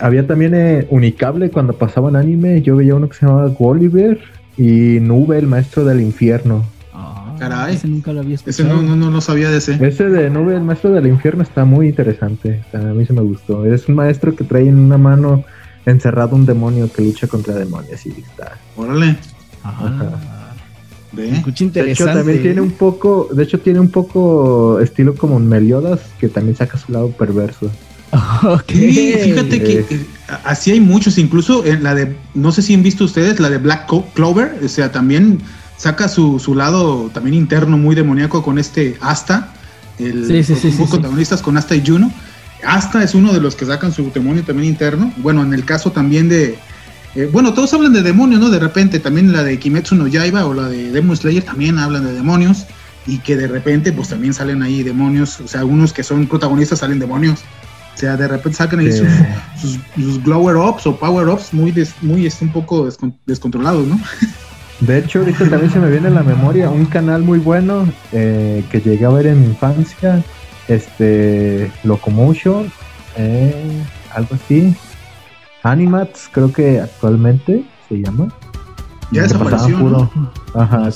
había 0.00 0.26
también 0.26 0.54
eh, 0.54 0.86
Unicable 0.90 1.50
cuando 1.50 1.72
pasaban 1.72 2.16
anime. 2.16 2.62
Yo 2.62 2.76
veía 2.76 2.94
uno 2.94 3.08
que 3.08 3.16
se 3.16 3.26
llamaba 3.26 3.48
Gulliver 3.48 4.18
y 4.56 5.00
Nube, 5.00 5.38
el 5.38 5.46
maestro 5.46 5.84
del 5.84 6.00
infierno. 6.00 6.64
Ah, 6.92 7.34
Caray, 7.38 7.76
ese 7.76 7.88
nunca 7.88 8.12
lo 8.12 8.20
había 8.20 8.34
escuchado. 8.34 8.68
Ese 8.68 8.82
no, 8.86 8.96
no, 8.96 9.10
no, 9.10 9.20
sabía 9.20 9.50
de 9.50 9.58
ese. 9.58 9.78
Ese 9.86 10.08
de 10.08 10.30
Nube, 10.30 10.54
el 10.54 10.62
maestro 10.62 10.92
del 10.92 11.06
infierno, 11.06 11.42
está 11.42 11.64
muy 11.64 11.88
interesante. 11.88 12.62
A 12.72 12.78
mí 12.78 13.06
se 13.06 13.12
me 13.12 13.22
gustó. 13.22 13.64
Es 13.64 13.88
un 13.88 13.94
maestro 13.94 14.34
que 14.34 14.44
trae 14.44 14.68
en 14.68 14.78
una 14.78 14.98
mano 14.98 15.44
encerrado 15.86 16.36
un 16.36 16.46
demonio 16.46 16.92
que 16.92 17.02
lucha 17.02 17.26
contra 17.26 17.54
demonios 17.54 18.04
y 18.06 18.10
está. 18.10 18.58
Órale. 18.76 19.16
De 21.12 21.90
hecho, 21.90 22.04
también 22.04 22.42
tiene 22.42 22.60
un 22.60 22.70
poco, 22.70 23.28
de 23.32 23.42
hecho 23.42 23.58
tiene 23.58 23.80
un 23.80 23.90
poco 23.90 24.80
estilo 24.80 25.14
como 25.14 25.38
Meliodas, 25.40 26.00
que 26.18 26.28
también 26.28 26.56
saca 26.56 26.78
su 26.78 26.92
lado 26.92 27.10
perverso. 27.10 27.70
Okay. 28.42 29.18
fíjate 29.22 29.62
que 29.62 29.78
eh, 29.88 30.06
así 30.44 30.72
hay 30.72 30.80
muchos, 30.80 31.16
incluso 31.16 31.64
en 31.64 31.84
la 31.84 31.94
de, 31.94 32.16
no 32.34 32.50
sé 32.50 32.60
si 32.60 32.74
han 32.74 32.82
visto 32.82 33.04
ustedes, 33.04 33.38
la 33.38 33.50
de 33.50 33.58
Black 33.58 33.88
Clover, 34.14 34.58
o 34.64 34.68
sea, 34.68 34.90
también 34.90 35.38
saca 35.76 36.08
su, 36.08 36.40
su 36.40 36.56
lado 36.56 37.08
también 37.14 37.34
interno 37.34 37.78
muy 37.78 37.94
demoníaco 37.94 38.42
con 38.42 38.58
este 38.58 38.96
Asta, 39.00 39.52
el 39.98 40.44
sí, 40.44 40.54
sí, 40.54 40.70
protagonistas 40.88 41.40
con 41.40 41.56
Asta 41.56 41.76
y 41.76 41.86
Juno. 41.86 42.10
Asta 42.64 43.02
es 43.02 43.14
uno 43.14 43.32
de 43.32 43.40
los 43.40 43.56
que 43.56 43.66
sacan 43.66 43.92
su 43.92 44.10
demonio 44.10 44.42
también 44.44 44.68
interno. 44.68 45.12
Bueno, 45.18 45.42
en 45.42 45.54
el 45.54 45.64
caso 45.64 45.92
también 45.92 46.28
de, 46.28 46.58
eh, 47.14 47.28
bueno, 47.32 47.54
todos 47.54 47.72
hablan 47.74 47.92
de 47.92 48.02
demonios, 48.02 48.40
¿no? 48.40 48.50
De 48.50 48.60
repente 48.60 49.00
también 49.00 49.32
la 49.32 49.42
de 49.42 49.58
Kimetsu 49.58 49.96
no 49.96 50.06
Yaiba 50.06 50.46
o 50.46 50.54
la 50.54 50.68
de 50.68 50.92
Demon 50.92 51.16
Slayer 51.16 51.42
también 51.42 51.78
hablan 51.78 52.04
de 52.04 52.12
demonios 52.12 52.66
y 53.06 53.18
que 53.18 53.36
de 53.36 53.48
repente 53.48 53.92
pues 53.92 54.08
también 54.08 54.32
salen 54.32 54.62
ahí 54.62 54.82
demonios, 54.82 55.40
o 55.40 55.48
sea, 55.48 55.60
algunos 55.60 55.92
que 55.92 56.02
son 56.02 56.26
protagonistas 56.26 56.80
salen 56.80 56.98
demonios. 56.98 57.40
O 57.94 57.98
sea, 58.00 58.16
de 58.16 58.28
repente 58.28 58.56
sacan 58.56 58.78
ahí 58.78 58.92
sus, 58.92 60.22
glower 60.22 60.56
ups 60.56 60.86
o 60.86 60.96
power 60.96 61.28
ups 61.28 61.52
muy, 61.52 61.74
muy 62.00 62.26
este, 62.26 62.44
un 62.44 62.52
poco 62.52 62.88
descontrolados, 63.26 63.86
¿no? 63.86 64.00
De 64.80 64.98
hecho, 64.98 65.18
ahorita 65.18 65.50
también 65.50 65.70
se 65.70 65.78
me 65.78 65.90
viene 65.90 66.08
a 66.08 66.10
la 66.10 66.22
memoria 66.22 66.70
un 66.70 66.86
canal 66.86 67.22
muy 67.22 67.38
bueno 67.38 67.86
eh, 68.12 68.64
que 68.70 68.80
llegué 68.80 69.04
a 69.04 69.10
ver 69.10 69.26
en 69.26 69.42
mi 69.42 69.46
infancia, 69.48 70.22
este 70.70 71.70
Locomotion, 71.84 72.72
eh, 73.16 73.84
algo 74.14 74.34
así, 74.34 74.74
Animats, 75.62 76.28
creo 76.32 76.52
que 76.52 76.80
actualmente 76.80 77.64
se 77.88 78.00
llama. 78.00 78.28
Ya 79.12 79.22
desapareció. 79.22 79.78
Puro, 79.78 80.10
Ajá. 80.54 80.88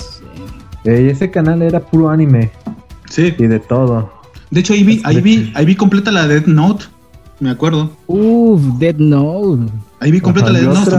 Eh, 0.85 1.09
ese 1.11 1.31
canal 1.31 1.63
era 1.63 1.81
puro 1.81 2.09
anime. 2.09 2.51
Sí. 3.11 3.35
Y 3.37 3.47
de 3.47 3.61
todo. 3.61 4.13
De 4.51 4.61
hecho, 4.61 4.73
ahí 4.73 4.85
vi, 4.85 5.03
ahí 5.05 5.21
vi, 5.21 5.53
ahí 5.55 5.67
vi 5.67 5.75
completa 5.75 6.11
la 6.13 6.27
Dead 6.29 6.47
Note. 6.47 6.85
Me 7.41 7.51
acuerdo. 7.51 7.91
Uff, 8.07 8.63
Dead 8.79 8.97
Note. 8.97 9.73
Ahí 10.01 10.13
vi 10.13 10.21
completa 10.21 10.51
la 10.51 10.61
Dead 10.61 10.73
Note. 10.73 10.95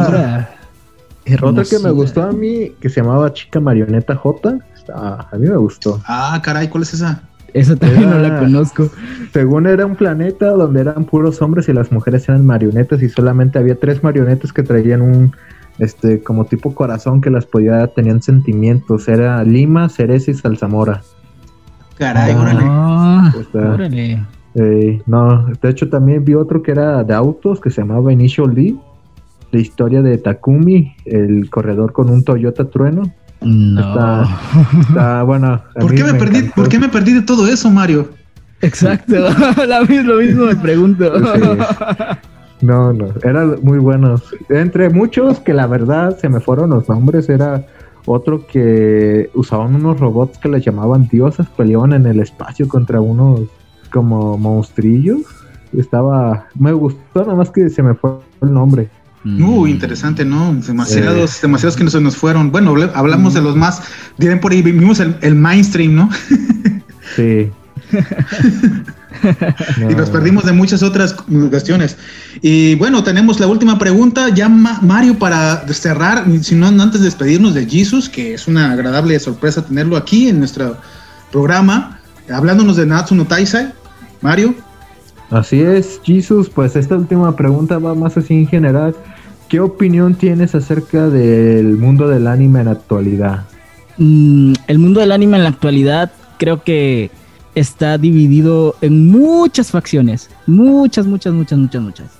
Otra, 1.41 1.63
que 1.63 1.79
me 1.79 1.91
gustó 1.91 2.23
a 2.23 2.31
mí, 2.31 2.71
que 2.79 2.89
se 2.89 3.01
llamaba 3.01 3.33
Chica 3.33 3.59
Marioneta 3.59 4.15
J. 4.15 4.59
a 4.93 5.37
mí 5.37 5.47
me 5.47 5.57
gustó. 5.57 6.01
Ah, 6.05 6.39
caray, 6.43 6.67
¿cuál 6.67 6.83
es 6.83 6.93
esa? 6.93 7.23
Esa 7.55 7.77
también 7.77 8.09
no 8.09 8.19
la 8.19 8.37
conozco. 8.37 8.89
Según 9.31 9.65
era 9.65 9.85
un 9.85 9.95
planeta 9.95 10.49
donde 10.49 10.81
eran 10.81 11.05
puros 11.05 11.41
hombres 11.41 11.69
y 11.69 11.73
las 11.73 11.89
mujeres 11.89 12.27
eran 12.27 12.45
marionetas 12.45 13.01
y 13.01 13.07
solamente 13.07 13.57
había 13.57 13.79
tres 13.79 14.03
marionetas 14.03 14.51
que 14.51 14.61
traían 14.61 15.01
un 15.01 15.31
este 15.79 16.21
como 16.21 16.45
tipo 16.45 16.75
corazón 16.75 17.21
que 17.21 17.29
las 17.29 17.45
podía 17.45 17.87
tenían 17.87 18.21
sentimientos. 18.21 19.07
Era 19.07 19.41
Lima, 19.45 19.87
Cereza 19.87 20.31
y 20.31 20.33
Salzamora. 20.33 21.01
Caray, 21.97 22.33
ah, 22.33 23.33
órale. 23.73 24.25
no, 25.05 25.45
de 25.45 25.69
hecho 25.69 25.87
también 25.87 26.25
vi 26.25 26.33
otro 26.33 26.61
que 26.61 26.71
era 26.71 27.05
de 27.05 27.13
autos 27.13 27.61
que 27.61 27.69
se 27.69 27.79
llamaba 27.79 28.11
Initial 28.11 28.53
D. 28.53 28.75
La 29.51 29.61
historia 29.61 30.01
de 30.01 30.17
Takumi, 30.17 30.93
el 31.05 31.49
corredor 31.49 31.93
con 31.93 32.09
un 32.09 32.25
Toyota 32.25 32.69
Trueno. 32.69 33.03
No. 33.45 34.23
Está, 34.81 35.23
bueno. 35.23 35.61
¿Por 35.79 35.93
qué 35.93 36.03
me, 36.03 36.15
perdí, 36.15 36.43
¿Por 36.49 36.67
qué 36.67 36.79
me 36.79 36.89
perdí 36.89 37.13
de 37.13 37.21
todo 37.21 37.47
eso, 37.47 37.69
Mario? 37.69 38.09
Exacto, 38.61 39.15
lo 39.67 40.15
mismo 40.17 40.45
me 40.45 40.55
pregunto. 40.55 41.13
No, 42.61 42.91
no, 42.93 43.07
eran 43.23 43.57
muy 43.61 43.77
buenos. 43.77 44.23
Entre 44.49 44.89
muchos 44.89 45.39
que 45.39 45.53
la 45.53 45.67
verdad 45.67 46.17
se 46.17 46.29
me 46.29 46.39
fueron 46.39 46.71
los 46.71 46.89
nombres, 46.89 47.29
era 47.29 47.65
otro 48.05 48.47
que 48.47 49.29
usaban 49.35 49.75
unos 49.75 49.99
robots 49.99 50.39
que 50.39 50.49
les 50.49 50.65
llamaban 50.65 51.07
diosas, 51.07 51.47
peleaban 51.55 51.93
en 51.93 52.07
el 52.07 52.19
espacio 52.19 52.67
contra 52.67 53.01
unos 53.01 53.41
como 53.91 54.37
monstrillos. 54.37 55.21
Estaba, 55.77 56.47
me 56.57 56.71
gustó, 56.71 57.21
nada 57.21 57.35
más 57.35 57.51
que 57.51 57.69
se 57.69 57.83
me 57.83 57.93
fue 57.93 58.11
el 58.41 58.53
nombre. 58.53 58.89
Uh, 59.25 59.65
interesante, 59.65 60.23
¿no? 60.23 60.53
Demasiados, 60.53 61.41
demasiados 61.41 61.75
que 61.75 61.83
no 61.83 61.89
se 61.89 61.99
nos 61.99 62.15
fueron. 62.15 62.51
Bueno, 62.51 62.75
hablamos 62.93 63.33
de 63.33 63.41
los 63.41 63.55
más, 63.55 63.81
dirán 64.17 64.39
por 64.39 64.51
ahí, 64.51 64.61
vimos 64.61 64.99
el, 64.99 65.35
mainstream, 65.35 65.95
¿no? 65.95 66.09
sí. 67.15 67.49
y 69.89 69.95
nos 69.95 70.09
perdimos 70.09 70.45
de 70.45 70.51
muchas 70.51 70.83
otras 70.83 71.13
cuestiones. 71.49 71.97
Y 72.41 72.75
bueno, 72.75 73.03
tenemos 73.03 73.39
la 73.39 73.47
última 73.47 73.77
pregunta, 73.77 74.29
ya 74.29 74.49
Mario, 74.49 75.17
para 75.17 75.67
cerrar, 75.69 76.25
si 76.41 76.55
no 76.55 76.67
antes 76.67 76.99
de 77.01 77.05
despedirnos 77.05 77.53
de 77.53 77.65
Jesus, 77.65 78.09
que 78.09 78.33
es 78.33 78.47
una 78.47 78.71
agradable 78.71 79.19
sorpresa 79.19 79.65
tenerlo 79.65 79.97
aquí 79.97 80.29
en 80.29 80.39
nuestro 80.39 80.77
programa, 81.31 81.99
hablándonos 82.31 82.77
de 82.77 82.85
Natsuno 82.85 83.25
Taisai. 83.25 83.73
Mario. 84.21 84.55
Así 85.29 85.59
es, 85.59 85.99
Jesus, 86.03 86.49
pues 86.49 86.75
esta 86.75 86.95
última 86.95 87.35
pregunta 87.35 87.79
va 87.79 87.95
más 87.95 88.15
así 88.17 88.33
en 88.33 88.47
general. 88.47 88.95
¿Qué 89.49 89.59
opinión 89.59 90.15
tienes 90.15 90.55
acerca 90.55 91.07
del 91.07 91.77
mundo 91.77 92.07
del 92.07 92.27
anime 92.27 92.59
en 92.59 92.65
la 92.65 92.71
actualidad? 92.71 93.45
Mm, 93.97 94.53
el 94.67 94.79
mundo 94.79 94.99
del 94.99 95.11
anime 95.11 95.37
en 95.37 95.43
la 95.43 95.49
actualidad 95.49 96.11
creo 96.37 96.63
que 96.63 97.11
está 97.53 97.97
dividido 97.97 98.75
en 98.81 99.07
muchas 99.07 99.71
facciones. 99.71 100.29
Muchas, 100.47 101.05
muchas, 101.05 101.33
muchas, 101.33 101.57
muchas, 101.57 101.81
muchas. 101.81 102.11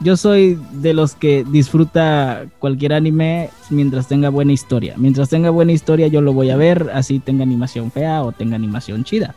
Yo 0.00 0.16
soy 0.16 0.58
de 0.72 0.92
los 0.92 1.14
que 1.14 1.44
disfruta 1.48 2.44
cualquier 2.58 2.92
anime 2.92 3.50
mientras 3.70 4.08
tenga 4.08 4.28
buena 4.28 4.52
historia. 4.52 4.94
Mientras 4.96 5.28
tenga 5.28 5.50
buena 5.50 5.72
historia 5.72 6.08
yo 6.08 6.20
lo 6.20 6.32
voy 6.32 6.50
a 6.50 6.56
ver, 6.56 6.90
así 6.92 7.20
tenga 7.20 7.44
animación 7.44 7.90
fea 7.90 8.22
o 8.22 8.32
tenga 8.32 8.56
animación 8.56 9.04
chida. 9.04 9.34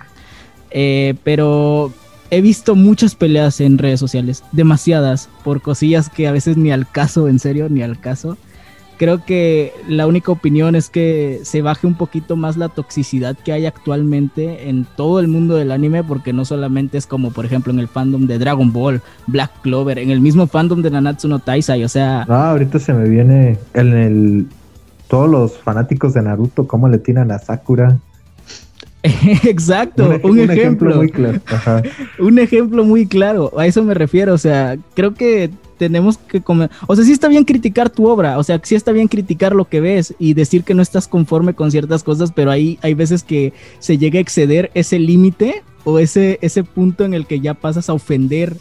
Eh, 0.71 1.15
pero 1.23 1.93
he 2.29 2.41
visto 2.41 2.75
muchas 2.75 3.15
peleas 3.15 3.61
en 3.61 3.77
redes 3.77 3.99
sociales, 3.99 4.43
demasiadas, 4.51 5.29
por 5.43 5.61
cosillas 5.61 6.09
que 6.09 6.27
a 6.27 6.31
veces 6.31 6.57
ni 6.57 6.71
al 6.71 6.89
caso, 6.89 7.27
en 7.27 7.39
serio, 7.39 7.67
ni 7.69 7.81
al 7.81 7.99
caso. 7.99 8.37
Creo 8.97 9.23
que 9.23 9.73
la 9.87 10.07
única 10.07 10.31
opinión 10.31 10.75
es 10.75 10.89
que 10.89 11.41
se 11.43 11.61
baje 11.61 11.85
un 11.85 11.93
poquito 11.93 12.35
más 12.35 12.57
la 12.57 12.67
toxicidad 12.67 13.37
que 13.37 13.51
hay 13.51 13.67
actualmente 13.67 14.69
en 14.69 14.87
todo 14.95 15.19
el 15.19 15.27
mundo 15.27 15.55
del 15.55 15.71
anime, 15.71 16.03
porque 16.03 16.33
no 16.33 16.45
solamente 16.45 16.97
es 16.97 17.05
como, 17.05 17.29
por 17.29 17.45
ejemplo, 17.45 17.71
en 17.71 17.79
el 17.79 17.87
fandom 17.87 18.25
de 18.25 18.39
Dragon 18.39 18.73
Ball, 18.73 19.01
Black 19.27 19.51
Clover, 19.61 19.99
en 19.99 20.09
el 20.09 20.19
mismo 20.19 20.47
fandom 20.47 20.81
de 20.81 20.89
Nanatsu 20.89 21.27
no 21.27 21.37
Taisai, 21.37 21.83
o 21.83 21.89
sea... 21.89 22.25
Ah, 22.27 22.49
ahorita 22.49 22.79
se 22.79 22.93
me 22.93 23.07
viene 23.07 23.59
en 23.75 23.93
el... 23.93 24.47
Todos 25.07 25.29
los 25.29 25.57
fanáticos 25.59 26.15
de 26.15 26.23
Naruto, 26.23 26.67
cómo 26.67 26.89
le 26.89 26.97
tiran 26.97 27.31
a 27.31 27.37
Sakura. 27.37 27.99
Exacto, 29.43 30.19
un, 30.23 30.39
ejemplo. 30.39 30.95
muy 30.95 31.09
claro. 31.09 31.39
un 32.19 32.39
ejemplo 32.39 32.83
muy 32.83 33.05
claro, 33.05 33.51
a 33.57 33.67
eso 33.67 33.83
me 33.83 33.93
refiero, 33.93 34.33
o 34.33 34.37
sea, 34.37 34.77
creo 34.95 35.13
que 35.13 35.51
tenemos 35.77 36.17
que 36.17 36.41
comer, 36.41 36.71
o 36.87 36.95
sea, 36.95 37.05
sí 37.05 37.11
está 37.11 37.27
bien 37.27 37.45
criticar 37.45 37.89
tu 37.89 38.07
obra, 38.07 38.37
o 38.39 38.43
sea, 38.43 38.59
sí 38.63 38.75
está 38.75 38.91
bien 38.91 39.07
criticar 39.07 39.55
lo 39.55 39.65
que 39.65 39.79
ves 39.79 40.15
y 40.17 40.33
decir 40.33 40.63
que 40.63 40.73
no 40.73 40.81
estás 40.81 41.07
conforme 41.07 41.53
con 41.53 41.71
ciertas 41.71 42.03
cosas, 42.03 42.31
pero 42.31 42.49
ahí 42.49 42.79
hay 42.81 42.95
veces 42.95 43.23
que 43.23 43.53
se 43.79 43.97
llega 43.97 44.17
a 44.17 44.21
exceder 44.21 44.71
ese 44.73 44.97
límite 44.97 45.63
o 45.83 45.99
ese, 45.99 46.39
ese 46.41 46.63
punto 46.63 47.05
en 47.05 47.13
el 47.13 47.27
que 47.27 47.39
ya 47.39 47.53
pasas 47.53 47.89
a 47.89 47.93
ofender 47.93 48.57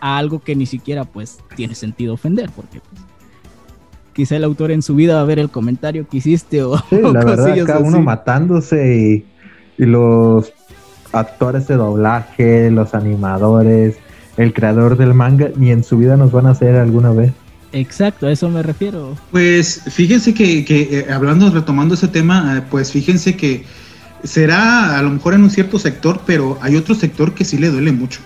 a, 0.00 0.16
algo 0.16 0.42
que 0.42 0.56
ni 0.56 0.66
siquiera 0.66 1.04
pues 1.04 1.38
tiene 1.54 1.74
sentido 1.74 2.14
ofender, 2.14 2.50
porque 2.56 2.80
pues, 2.80 3.02
quizá 4.14 4.36
el 4.36 4.44
autor 4.44 4.70
en 4.70 4.80
su 4.80 4.94
vida 4.94 5.16
va 5.16 5.20
a 5.20 5.24
ver 5.24 5.38
el 5.38 5.50
comentario 5.50 6.08
que 6.08 6.16
hiciste 6.16 6.62
o, 6.62 6.78
sí, 6.78 6.96
la 7.02 7.24
verdad, 7.24 7.66
cada 7.66 7.80
uno 7.80 8.00
matándose 8.00 8.96
y 8.96 9.33
y 9.78 9.84
los 9.84 10.52
actores 11.12 11.66
de 11.68 11.76
doblaje, 11.76 12.70
los 12.70 12.94
animadores, 12.94 13.96
el 14.36 14.52
creador 14.52 14.96
del 14.96 15.14
manga, 15.14 15.50
ni 15.56 15.70
en 15.70 15.84
su 15.84 15.98
vida 15.98 16.16
nos 16.16 16.32
van 16.32 16.46
a 16.46 16.50
hacer 16.50 16.76
alguna 16.76 17.12
vez. 17.12 17.32
Exacto, 17.72 18.26
a 18.26 18.32
eso 18.32 18.48
me 18.48 18.62
refiero. 18.62 19.16
Pues 19.32 19.82
fíjense 19.90 20.32
que, 20.32 20.64
que 20.64 21.00
eh, 21.00 21.12
hablando, 21.12 21.50
retomando 21.50 21.94
ese 21.94 22.08
tema, 22.08 22.58
eh, 22.58 22.62
pues 22.70 22.92
fíjense 22.92 23.36
que 23.36 23.64
será 24.22 24.96
a 24.96 25.02
lo 25.02 25.10
mejor 25.10 25.34
en 25.34 25.42
un 25.42 25.50
cierto 25.50 25.78
sector, 25.78 26.20
pero 26.24 26.56
hay 26.60 26.76
otro 26.76 26.94
sector 26.94 27.34
que 27.34 27.44
sí 27.44 27.58
le 27.58 27.70
duele 27.70 27.92
mucho. 27.92 28.20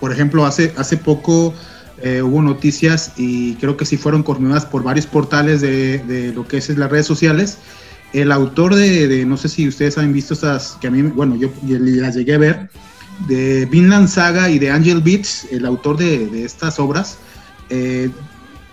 Por 0.00 0.12
ejemplo, 0.12 0.44
hace, 0.44 0.74
hace 0.76 0.96
poco 0.96 1.54
eh, 2.02 2.22
hubo 2.22 2.42
noticias 2.42 3.12
y 3.16 3.54
creo 3.54 3.76
que 3.76 3.84
sí 3.84 3.96
fueron 3.96 4.24
confirmadas 4.24 4.66
por 4.66 4.82
varios 4.82 5.06
portales 5.06 5.60
de, 5.60 5.98
de 5.98 6.32
lo 6.32 6.46
que 6.48 6.56
es 6.56 6.68
las 6.76 6.90
redes 6.90 7.06
sociales, 7.06 7.58
el 8.12 8.30
autor 8.30 8.74
de, 8.74 9.24
no 9.26 9.36
sé 9.36 9.48
si 9.48 9.68
ustedes 9.68 9.96
han 9.98 10.12
visto 10.12 10.34
estas, 10.34 10.76
que 10.80 10.88
a 10.88 10.90
mí, 10.90 11.02
bueno, 11.02 11.36
yo 11.36 11.50
las 11.62 12.14
llegué 12.14 12.34
a 12.34 12.38
ver, 12.38 12.70
de 13.26 13.66
Vinland 13.66 14.08
Saga 14.08 14.50
y 14.50 14.58
de 14.58 14.70
Angel 14.70 15.00
Beats, 15.00 15.46
el 15.50 15.64
autor 15.66 15.96
de, 15.96 16.44
estas 16.44 16.78
obras, 16.78 17.18
eh, 17.70 18.10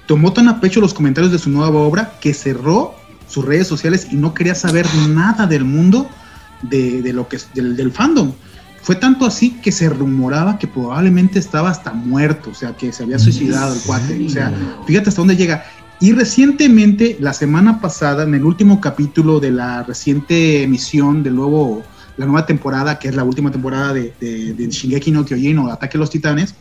tomó 0.08 0.34
tan 0.34 0.48
a 0.48 0.60
pecho 0.60 0.82
los 0.82 0.94
comentarios 0.94 1.32
de 1.32 1.40
su 1.40 1.50
nueva 1.50 1.80
obra 1.80 2.14
que 2.20 2.34
cerró 2.34 2.96
sus 3.28 3.46
redes 3.46 3.68
sociales 3.68 4.08
y 4.12 4.16
no 4.16 4.34
quería 4.34 4.56
saber 4.56 4.86
nada 5.08 5.46
del 5.46 5.64
mundo 5.64 6.10
de, 6.64 7.14
lo 7.14 7.28
que 7.28 7.38
del, 7.54 7.76
del, 7.76 7.92
fandom. 7.92 8.34
Fue 8.82 8.96
tanto 8.96 9.26
así 9.26 9.52
que 9.62 9.72
se 9.72 9.90
rumoraba 9.90 10.58
que 10.58 10.68
probablemente 10.68 11.38
estaba 11.38 11.70
hasta 11.70 11.94
muerto, 11.94 12.50
o 12.50 12.56
sea, 12.56 12.76
que 12.76 12.92
se 12.92 13.04
había 13.04 13.20
suicidado 13.20 13.76
el 13.76 13.82
cuate. 13.82 14.26
O 14.26 14.30
sea, 14.30 14.52
fíjate 14.88 15.10
hasta 15.10 15.22
dónde 15.22 15.36
llega. 15.36 15.64
Y 16.02 16.14
recientemente, 16.14 17.18
la 17.20 17.34
semana 17.34 17.82
pasada, 17.82 18.24
en 18.24 18.34
el 18.34 18.46
último 18.46 18.80
capítulo 18.80 19.42
de 19.42 19.52
la 19.52 19.84
reciente 19.84 20.64
emisión 20.64 21.24
del 21.24 21.36
nuevo, 21.36 21.84
la 22.16 22.26
nueva 22.26 22.46
temporada, 22.46 22.98
que 22.98 23.10
es 23.10 23.16
la 23.16 23.26
última 23.26 23.52
temporada 23.52 23.94
de, 23.94 24.14
de, 24.20 24.68
Shingeki 24.70 25.12
no 25.12 25.26
Kyojin 25.26 25.58
o 25.58 25.70
Ataque 25.70 25.98
a 25.98 26.00
los 26.00 26.10
Titanes, 26.10 26.56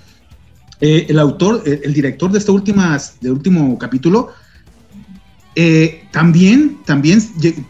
eh, 0.80 1.06
el 1.08 1.20
autor, 1.20 1.62
el, 1.64 1.92
director 1.94 2.32
de 2.32 2.38
este 2.38 2.50
últimas, 2.50 3.20
de 3.20 3.30
último 3.30 3.78
capítulo, 3.78 4.30
eh, 5.54 6.04
también, 6.10 6.78
también 6.84 7.20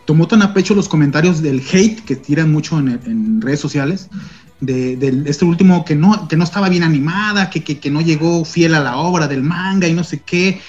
tomó 0.06 0.26
tan 0.26 0.42
a 0.42 0.54
pecho 0.54 0.74
los 0.74 0.88
comentarios 0.88 1.42
del 1.42 1.62
hate 1.72 2.00
que 2.00 2.16
tiran 2.16 2.50
mucho 2.50 2.78
en, 2.78 3.42
redes 3.42 3.60
sociales, 3.60 4.08
de, 4.60 5.22
este 5.26 5.44
último 5.44 5.84
que 5.84 5.94
no, 5.94 6.28
que 6.28 6.36
no 6.36 6.44
estaba 6.44 6.70
bien 6.70 6.82
animada, 6.82 7.50
que, 7.50 7.62
que, 7.62 7.90
no 7.90 8.00
llegó 8.00 8.44
fiel 8.46 8.74
a 8.74 8.80
la 8.80 8.96
obra 8.96 9.28
del 9.28 9.42
manga 9.42 9.86
y 9.86 9.92
no 9.92 10.04
sé 10.04 10.20
qué, 10.20 10.60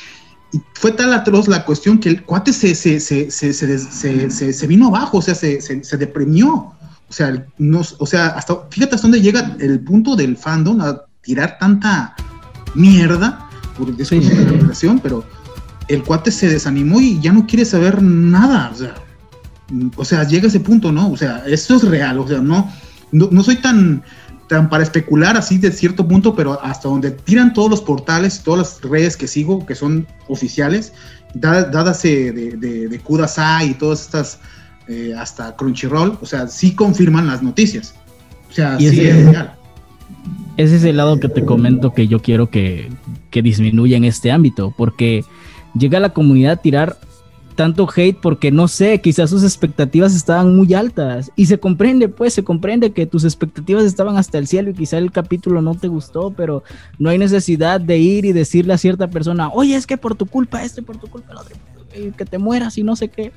fue 0.73 0.91
tal 0.91 1.13
atroz 1.13 1.47
la 1.47 1.65
cuestión 1.65 1.99
que 1.99 2.09
el 2.09 2.23
cuate 2.23 2.53
se, 2.53 2.73
se, 2.73 2.99
se, 2.99 3.31
se 3.31 4.67
vino 4.67 4.87
abajo, 4.87 5.17
o 5.17 5.21
sea, 5.21 5.35
se, 5.35 5.97
deprimió. 5.97 6.73
O 7.07 7.13
sea, 7.13 7.45
no, 7.57 7.81
o 7.97 8.05
sea, 8.05 8.27
hasta, 8.27 8.67
fíjate 8.69 8.95
hasta 8.95 9.07
dónde 9.07 9.21
llega 9.21 9.55
el 9.59 9.79
punto 9.79 10.15
del 10.15 10.37
fandom 10.37 10.79
a 10.81 11.05
tirar 11.21 11.57
tanta 11.59 12.15
mierda 12.75 13.49
por 13.77 13.95
después 13.95 14.29
de 14.29 14.45
la 14.45 14.51
relación, 14.51 14.99
pero 14.99 15.23
el 15.87 16.03
cuate 16.03 16.31
se 16.31 16.49
desanimó 16.49 17.01
y 17.01 17.19
ya 17.19 17.31
no 17.31 17.47
quiere 17.47 17.65
saber 17.65 18.01
nada. 18.01 18.71
O 18.71 18.75
sea, 18.75 18.95
o 19.95 20.05
sea, 20.05 20.23
llega 20.23 20.47
ese 20.47 20.59
punto, 20.59 20.91
¿no? 20.91 21.11
O 21.11 21.17
sea, 21.17 21.43
esto 21.47 21.75
es 21.75 21.83
real, 21.83 22.19
o 22.19 22.27
sea, 22.27 22.39
no, 22.39 22.71
no 23.11 23.43
soy 23.43 23.55
tan 23.57 24.03
para 24.49 24.83
especular 24.83 25.37
así 25.37 25.57
de 25.57 25.71
cierto 25.71 26.07
punto, 26.07 26.35
pero 26.35 26.59
hasta 26.63 26.89
donde 26.89 27.11
tiran 27.11 27.53
todos 27.53 27.69
los 27.69 27.81
portales, 27.81 28.41
todas 28.41 28.81
las 28.81 28.91
redes 28.91 29.15
que 29.15 29.27
sigo, 29.27 29.65
que 29.65 29.75
son 29.75 30.07
oficiales, 30.27 30.93
dadas 31.33 32.01
de, 32.01 32.31
de, 32.31 32.99
Kudasai 32.99 33.69
y 33.69 33.73
todas 33.75 34.01
estas, 34.01 34.39
eh, 34.87 35.13
hasta 35.15 35.55
Crunchyroll, 35.55 36.17
o 36.19 36.25
sea, 36.25 36.47
sí 36.47 36.73
confirman 36.73 37.27
las 37.27 37.43
noticias. 37.43 37.93
O 38.49 38.53
sea, 38.53 38.77
sí 38.79 38.87
ese, 38.87 39.09
es 39.09 39.25
real. 39.27 39.55
Ese 40.57 40.75
es 40.77 40.83
el 40.83 40.97
lado 40.97 41.19
que 41.19 41.29
te 41.29 41.45
comento 41.45 41.93
que 41.93 42.07
yo 42.07 42.19
quiero 42.19 42.49
que, 42.49 42.89
que 43.29 43.43
disminuya 43.43 43.97
en 43.97 44.03
este 44.03 44.31
ámbito, 44.31 44.73
porque 44.75 45.23
llega 45.75 45.99
la 45.99 46.09
comunidad 46.09 46.53
a 46.53 46.61
tirar 46.61 46.97
tanto 47.59 47.89
hate 47.93 48.17
porque 48.17 48.53
no 48.53 48.69
sé, 48.69 49.01
quizás 49.01 49.29
sus 49.29 49.43
expectativas 49.43 50.15
estaban 50.15 50.55
muy 50.55 50.73
altas 50.73 51.29
y 51.35 51.47
se 51.47 51.59
comprende, 51.59 52.07
pues 52.07 52.33
se 52.33 52.41
comprende 52.41 52.93
que 52.93 53.05
tus 53.05 53.25
expectativas 53.25 53.83
estaban 53.83 54.15
hasta 54.15 54.37
el 54.37 54.47
cielo 54.47 54.69
y 54.69 54.73
quizá 54.73 54.97
el 54.97 55.11
capítulo 55.11 55.61
no 55.61 55.75
te 55.75 55.89
gustó, 55.89 56.31
pero 56.31 56.63
no 56.99 57.09
hay 57.09 57.17
necesidad 57.17 57.81
de 57.81 57.97
ir 57.97 58.23
y 58.23 58.31
decirle 58.31 58.71
a 58.71 58.77
cierta 58.77 59.09
persona, 59.09 59.49
oye, 59.49 59.75
es 59.75 59.85
que 59.85 59.97
por 59.97 60.15
tu 60.15 60.25
culpa 60.25 60.63
este, 60.63 60.81
por 60.81 60.95
tu 60.95 61.07
culpa 61.07 61.33
el 61.33 61.37
otro, 61.39 61.57
que 62.15 62.23
te 62.23 62.37
mueras 62.37 62.77
y 62.77 62.83
no 62.83 62.95
sé 62.95 63.09
qué. 63.09 63.33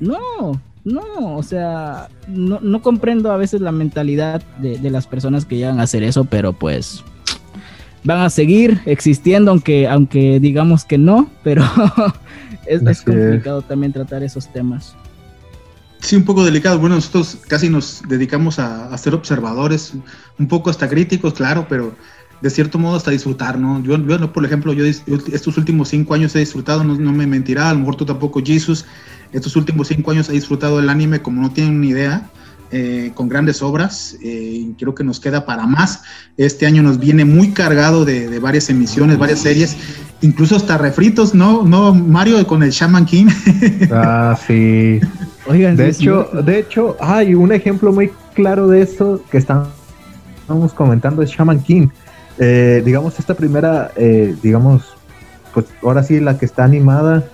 No, 0.00 0.58
no, 0.86 1.36
o 1.36 1.42
sea, 1.42 2.08
no, 2.26 2.60
no 2.62 2.80
comprendo 2.80 3.30
a 3.32 3.36
veces 3.36 3.60
la 3.60 3.70
mentalidad 3.70 4.42
de, 4.62 4.78
de 4.78 4.90
las 4.90 5.06
personas 5.06 5.44
que 5.44 5.56
llegan 5.56 5.78
a 5.78 5.82
hacer 5.82 6.04
eso, 6.04 6.24
pero 6.24 6.54
pues 6.54 7.04
van 8.02 8.20
a 8.20 8.30
seguir 8.30 8.80
existiendo, 8.86 9.50
aunque, 9.50 9.86
aunque 9.86 10.40
digamos 10.40 10.86
que 10.86 10.96
no, 10.96 11.28
pero 11.42 11.62
es, 12.68 13.02
complicado 13.02 13.62
también 13.62 13.92
tratar 13.92 14.22
esos 14.22 14.52
temas. 14.52 14.94
Sí, 16.00 16.16
un 16.16 16.24
poco 16.24 16.44
delicado. 16.44 16.78
Bueno, 16.78 16.94
nosotros 16.94 17.38
casi 17.48 17.68
nos 17.68 18.02
dedicamos 18.06 18.58
a, 18.58 18.96
ser 18.98 19.14
observadores, 19.14 19.94
un 20.38 20.48
poco 20.48 20.70
hasta 20.70 20.88
críticos, 20.88 21.34
claro, 21.34 21.66
pero 21.68 21.94
de 22.40 22.50
cierto 22.50 22.78
modo 22.78 22.96
hasta 22.96 23.10
disfrutar, 23.10 23.58
¿no? 23.58 23.82
Yo, 23.82 23.98
yo 23.98 24.32
por 24.32 24.44
ejemplo, 24.44 24.72
yo, 24.72 24.84
estos 24.84 25.58
últimos 25.58 25.88
cinco 25.88 26.14
años 26.14 26.34
he 26.36 26.38
disfrutado, 26.38 26.84
no, 26.84 27.12
me 27.12 27.26
mentirá, 27.26 27.70
a 27.70 27.72
lo 27.72 27.80
mejor 27.80 27.96
tú 27.96 28.04
tampoco, 28.04 28.40
Jesus, 28.44 28.84
estos 29.32 29.56
últimos 29.56 29.88
cinco 29.88 30.12
años 30.12 30.28
he 30.28 30.32
disfrutado 30.32 30.78
el 30.78 30.88
anime 30.88 31.20
como 31.20 31.42
no 31.42 31.50
tienen 31.50 31.80
ni 31.80 31.88
idea. 31.88 32.30
Eh, 32.70 33.12
con 33.14 33.30
grandes 33.30 33.62
obras. 33.62 34.16
Eh, 34.22 34.72
creo 34.78 34.94
que 34.94 35.02
nos 35.02 35.20
queda 35.20 35.46
para 35.46 35.66
más. 35.66 36.02
Este 36.36 36.66
año 36.66 36.82
nos 36.82 36.98
viene 36.98 37.24
muy 37.24 37.52
cargado 37.52 38.04
de, 38.04 38.38
varias 38.40 38.68
emisiones, 38.68 39.16
varias 39.16 39.38
series, 39.38 39.74
incluso 40.20 40.56
hasta 40.56 40.76
refritos, 40.76 41.34
¿no? 41.34 41.62
No, 41.62 41.94
Mario 41.94 42.46
con 42.46 42.62
el 42.62 42.70
Shaman 42.70 43.06
King. 43.06 43.28
ah, 43.90 44.38
sí. 44.46 45.00
Oigan, 45.46 45.76
de 45.76 45.88
hecho, 45.88 46.28
de 46.44 46.58
hecho, 46.58 46.98
hay 47.00 47.34
un 47.34 47.52
ejemplo 47.52 47.90
muy 47.90 48.10
claro 48.34 48.68
de 48.68 48.82
eso 48.82 49.22
que 49.30 49.38
estamos 49.38 49.68
comentando 50.74 51.22
es 51.22 51.30
Shaman 51.30 51.60
King. 51.60 51.88
Eh, 52.38 52.82
digamos, 52.84 53.18
esta 53.18 53.32
primera, 53.32 53.92
digamos, 54.42 54.94
pues 55.54 55.64
ahora 55.82 56.02
sí 56.02 56.20
la 56.20 56.36
que 56.36 56.44
está 56.44 56.64
animada, 56.64 57.24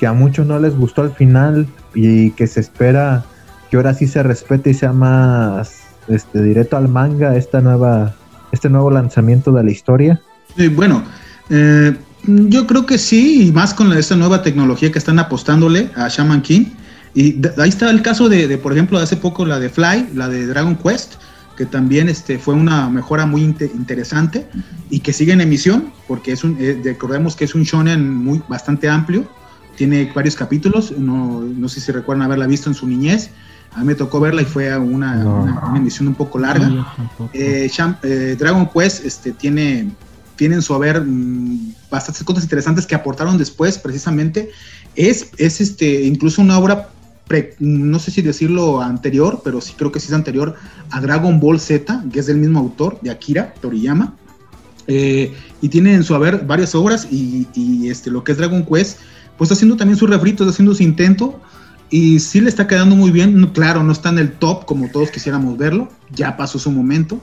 que 0.00 0.08
a 0.08 0.12
muchos 0.12 0.48
no 0.48 0.58
les 0.58 0.76
gustó 0.76 1.02
al 1.02 1.14
final 1.14 1.68
y 1.94 2.32
que 2.32 2.48
se 2.48 2.58
espera 2.58 3.24
que 3.70 3.76
ahora 3.76 3.94
sí 3.94 4.06
se 4.06 4.22
respete 4.22 4.70
y 4.70 4.74
sea 4.74 4.92
más 4.92 5.82
este, 6.08 6.42
directo 6.42 6.76
al 6.76 6.88
manga 6.88 7.36
esta 7.36 7.60
nueva 7.60 8.14
este 8.52 8.68
nuevo 8.68 8.90
lanzamiento 8.90 9.52
de 9.52 9.64
la 9.64 9.70
historia? 9.70 10.20
Sí, 10.56 10.68
bueno, 10.68 11.04
eh, 11.48 11.96
yo 12.26 12.66
creo 12.66 12.86
que 12.86 12.98
sí, 12.98 13.48
y 13.48 13.52
más 13.52 13.74
con 13.74 13.92
esta 13.92 14.16
nueva 14.16 14.42
tecnología 14.42 14.90
que 14.90 14.98
están 14.98 15.18
apostándole 15.18 15.90
a 15.94 16.08
Shaman 16.08 16.42
King. 16.42 16.66
Y 17.14 17.40
ahí 17.58 17.68
está 17.68 17.90
el 17.90 18.02
caso 18.02 18.28
de, 18.28 18.56
por 18.58 18.72
ejemplo, 18.72 18.98
hace 18.98 19.16
poco 19.16 19.44
la 19.44 19.58
de 19.58 19.68
Fly, 19.68 20.10
la 20.14 20.28
de 20.28 20.46
Dragon 20.46 20.76
Quest, 20.76 21.14
que 21.56 21.66
también 21.66 22.08
este, 22.08 22.38
fue 22.38 22.54
una 22.54 22.88
mejora 22.88 23.26
muy 23.26 23.42
interesante 23.42 24.46
y 24.90 25.00
que 25.00 25.12
sigue 25.12 25.32
en 25.32 25.40
emisión, 25.40 25.92
porque 26.06 26.32
es 26.32 26.44
un, 26.44 26.56
eh, 26.60 26.80
recordemos 26.84 27.34
que 27.34 27.44
es 27.44 27.54
un 27.54 27.64
shonen 27.64 28.14
muy, 28.14 28.42
bastante 28.48 28.88
amplio, 28.88 29.28
tiene 29.76 30.10
varios 30.14 30.36
capítulos, 30.36 30.92
no, 30.96 31.40
no 31.40 31.68
sé 31.68 31.80
si 31.80 31.90
recuerdan 31.90 32.22
haberla 32.22 32.46
visto 32.46 32.70
en 32.70 32.74
su 32.74 32.86
niñez, 32.86 33.30
a 33.72 33.80
mí 33.80 33.86
me 33.86 33.94
tocó 33.94 34.20
verla 34.20 34.42
y 34.42 34.44
fue 34.44 34.76
una, 34.76 35.24
una, 35.24 35.76
emisión 35.76 36.08
un 36.08 36.14
poco 36.14 36.38
larga. 36.38 36.68
Eh, 37.32 37.70
eh, 38.02 38.36
Dragon 38.38 38.68
Quest 38.68 39.04
este, 39.04 39.32
tiene, 39.32 39.90
tiene 40.36 40.60
su 40.60 40.74
haber 40.74 41.02
mm, 41.02 41.74
bastantes 41.90 42.24
cosas 42.24 42.42
interesantes 42.42 42.86
que 42.86 42.94
aportaron 42.94 43.38
después, 43.38 43.78
precisamente. 43.78 44.50
Es, 44.96 45.30
es 45.36 45.60
este, 45.60 46.02
incluso 46.02 46.42
una 46.42 46.58
obra 46.58 46.88
no 47.60 48.00
sé 48.00 48.10
si 48.10 48.22
decirlo 48.22 48.80
anterior, 48.80 49.42
pero 49.44 49.60
sí 49.60 49.74
creo 49.76 49.92
que 49.92 50.00
sí 50.00 50.08
es 50.08 50.12
anterior 50.12 50.56
a 50.90 51.00
Dragon 51.00 51.38
Ball 51.38 51.60
Z, 51.60 52.04
que 52.12 52.18
es 52.18 52.26
del 52.26 52.38
mismo 52.38 52.58
autor, 52.58 52.98
de 53.02 53.10
Akira 53.10 53.54
Toriyama. 53.60 54.14
Eh, 54.88 55.32
y 55.60 55.68
tiene 55.68 55.94
en 55.94 56.02
su 56.02 56.14
haber 56.16 56.44
varias 56.44 56.74
obras 56.74 57.06
y, 57.08 57.88
este, 57.88 58.10
lo 58.10 58.24
que 58.24 58.32
es 58.32 58.38
Dragon 58.38 58.64
Quest, 58.64 58.98
pues 59.38 59.46
está 59.46 59.54
haciendo 59.54 59.76
también 59.76 59.96
su 59.96 60.08
refrito, 60.08 60.42
está 60.42 60.52
haciendo 60.52 60.74
su 60.74 60.82
intento 60.82 61.40
y 61.90 62.20
sí 62.20 62.40
le 62.40 62.48
está 62.48 62.66
quedando 62.66 62.94
muy 62.94 63.10
bien. 63.10 63.46
Claro, 63.48 63.82
no 63.82 63.92
está 63.92 64.10
en 64.10 64.18
el 64.18 64.32
top 64.32 64.64
como 64.64 64.88
todos 64.88 65.10
quisiéramos 65.10 65.58
verlo, 65.58 65.88
ya 66.12 66.36
pasó 66.36 66.58
su 66.58 66.70
momento. 66.70 67.20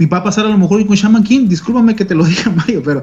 Y 0.00 0.06
va 0.06 0.18
a 0.18 0.24
pasar 0.24 0.46
a 0.46 0.48
lo 0.48 0.56
mejor 0.56 0.86
con 0.86 0.96
Shaman 0.96 1.24
King, 1.24 1.48
discúlpame 1.48 1.94
que 1.96 2.04
te 2.04 2.14
lo 2.14 2.24
diga 2.26 2.50
Mario, 2.50 2.82
pero... 2.84 3.02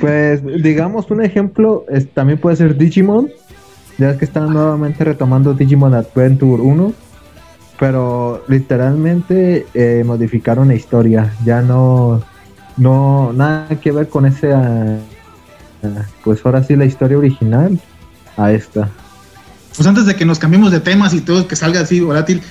pues 0.00 0.42
digamos 0.62 1.10
un 1.10 1.24
ejemplo, 1.24 1.86
también 2.14 2.38
puede 2.38 2.56
ser 2.56 2.76
Digimon, 2.76 3.30
ya 3.98 4.10
es 4.10 4.18
que 4.18 4.26
están 4.26 4.52
nuevamente 4.52 5.02
retomando 5.02 5.54
Digimon 5.54 5.94
Adventure 5.94 6.62
1, 6.62 6.92
pero 7.78 8.44
literalmente 8.46 9.66
eh, 9.72 10.04
modificaron 10.04 10.68
la 10.68 10.74
historia. 10.74 11.32
Ya 11.46 11.62
no, 11.62 12.22
no, 12.76 13.32
nada 13.32 13.68
que 13.80 13.92
ver 13.92 14.08
con 14.08 14.26
ese, 14.26 14.52
ah, 14.52 14.98
pues 16.22 16.44
ahora 16.44 16.62
sí 16.62 16.76
la 16.76 16.84
historia 16.84 17.16
original 17.16 17.80
a 18.36 18.52
esta. 18.52 18.88
Pues 19.76 19.86
antes 19.86 20.06
de 20.06 20.14
que 20.14 20.24
nos 20.24 20.38
cambiemos 20.38 20.72
de 20.72 20.80
temas 20.80 21.14
y 21.14 21.20
todo, 21.20 21.46
que 21.46 21.56
salga 21.56 21.80
así 21.80 22.00
volátil, 22.00 22.42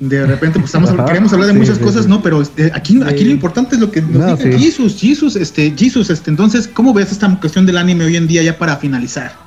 de 0.00 0.26
repente 0.26 0.58
pues 0.58 0.74
estamos 0.74 0.90
queremos 1.06 1.32
hablar 1.32 1.48
de 1.48 1.54
muchas 1.54 1.78
cosas, 1.78 2.06
¿no? 2.06 2.22
Pero 2.22 2.42
este, 2.42 2.72
aquí, 2.74 3.00
aquí 3.06 3.24
lo 3.24 3.30
importante 3.30 3.76
es 3.76 3.80
lo 3.80 3.90
que 3.90 4.02
nos 4.02 4.38
dice 4.38 4.58
Jesus, 4.58 5.00
Jesus, 5.00 5.36
este, 5.36 5.72
Jesus, 5.76 6.10
este, 6.10 6.30
entonces, 6.30 6.68
¿cómo 6.68 6.92
ves 6.92 7.12
esta 7.12 7.28
cuestión 7.38 7.66
del 7.66 7.76
anime 7.76 8.04
hoy 8.04 8.16
en 8.16 8.26
día 8.26 8.42
ya 8.42 8.58
para 8.58 8.76
finalizar? 8.76 9.44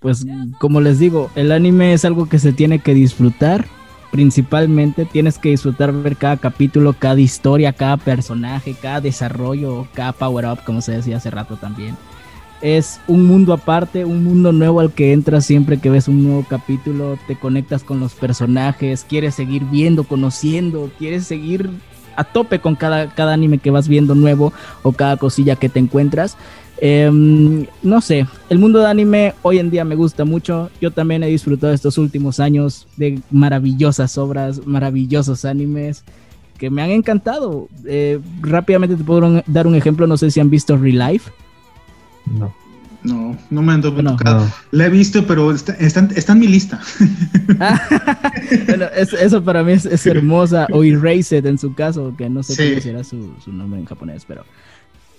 pues 0.00 0.24
como 0.58 0.80
les 0.80 0.98
digo, 0.98 1.30
el 1.34 1.52
anime 1.52 1.92
es 1.92 2.04
algo 2.04 2.28
que 2.28 2.38
se 2.38 2.52
tiene 2.52 2.78
que 2.78 2.94
disfrutar. 2.94 3.66
Principalmente 4.10 5.04
tienes 5.04 5.38
que 5.38 5.50
disfrutar 5.50 5.92
ver 5.92 6.16
cada 6.16 6.38
capítulo, 6.38 6.94
cada 6.94 7.20
historia, 7.20 7.72
cada 7.72 7.96
personaje, 7.98 8.74
cada 8.80 9.00
desarrollo, 9.00 9.86
cada 9.92 10.12
power 10.12 10.46
up, 10.46 10.60
como 10.64 10.80
se 10.80 10.92
decía 10.92 11.18
hace 11.18 11.30
rato 11.30 11.56
también. 11.56 11.96
Es 12.60 13.00
un 13.06 13.26
mundo 13.26 13.52
aparte, 13.52 14.04
un 14.04 14.24
mundo 14.24 14.52
nuevo 14.52 14.80
al 14.80 14.92
que 14.92 15.12
entras 15.12 15.46
siempre 15.46 15.78
que 15.78 15.90
ves 15.90 16.08
un 16.08 16.24
nuevo 16.24 16.44
capítulo, 16.48 17.16
te 17.28 17.36
conectas 17.36 17.84
con 17.84 18.00
los 18.00 18.14
personajes, 18.14 19.06
quieres 19.08 19.36
seguir 19.36 19.64
viendo, 19.64 20.02
conociendo, 20.04 20.90
quieres 20.98 21.24
seguir 21.24 21.70
a 22.16 22.24
tope 22.24 22.58
con 22.58 22.74
cada, 22.74 23.14
cada 23.14 23.32
anime 23.32 23.58
que 23.58 23.70
vas 23.70 23.86
viendo 23.86 24.16
nuevo 24.16 24.52
o 24.82 24.90
cada 24.90 25.16
cosilla 25.16 25.54
que 25.54 25.68
te 25.68 25.78
encuentras. 25.78 26.36
Em, 26.80 27.66
no 27.82 28.00
sé, 28.00 28.26
el 28.48 28.58
mundo 28.58 28.78
de 28.78 28.86
anime 28.86 29.34
hoy 29.42 29.58
en 29.58 29.70
día 29.70 29.84
me 29.84 29.94
gusta 29.94 30.24
mucho. 30.24 30.70
Yo 30.80 30.90
también 30.90 31.22
he 31.22 31.28
disfrutado 31.28 31.72
estos 31.72 31.96
últimos 31.96 32.40
años 32.40 32.86
de 32.96 33.20
maravillosas 33.30 34.18
obras, 34.18 34.66
maravillosos 34.66 35.44
animes 35.44 36.04
que 36.56 36.70
me 36.70 36.82
han 36.82 36.90
encantado. 36.90 37.68
Eh, 37.84 38.18
rápidamente 38.40 38.96
te 38.96 39.04
puedo 39.04 39.42
dar 39.46 39.66
un 39.66 39.74
ejemplo. 39.74 40.06
No 40.06 40.16
sé 40.16 40.30
si 40.30 40.40
han 40.40 40.50
visto 40.50 40.76
Relife. 40.76 41.30
No. 42.32 42.54
No, 43.04 43.36
no 43.50 43.62
me 43.62 43.72
han 43.72 43.80
tocado. 43.80 44.48
La 44.72 44.86
he 44.86 44.90
visto, 44.90 45.24
pero 45.24 45.52
está, 45.52 45.76
en 45.78 46.38
mi 46.38 46.48
lista. 46.48 46.80
bueno, 48.66 48.86
eso 48.96 49.44
para 49.44 49.62
mí 49.62 49.72
es, 49.72 50.06
hermosa. 50.06 50.66
O 50.72 50.82
Erased 50.82 51.46
en 51.46 51.58
su 51.58 51.74
caso, 51.74 52.12
que 52.18 52.28
no 52.28 52.42
sé 52.42 52.70
cómo 52.70 52.80
será 52.80 53.04
su, 53.04 53.34
su 53.42 53.52
nombre 53.52 53.78
en 53.78 53.86
japonés, 53.86 54.24
pero 54.26 54.44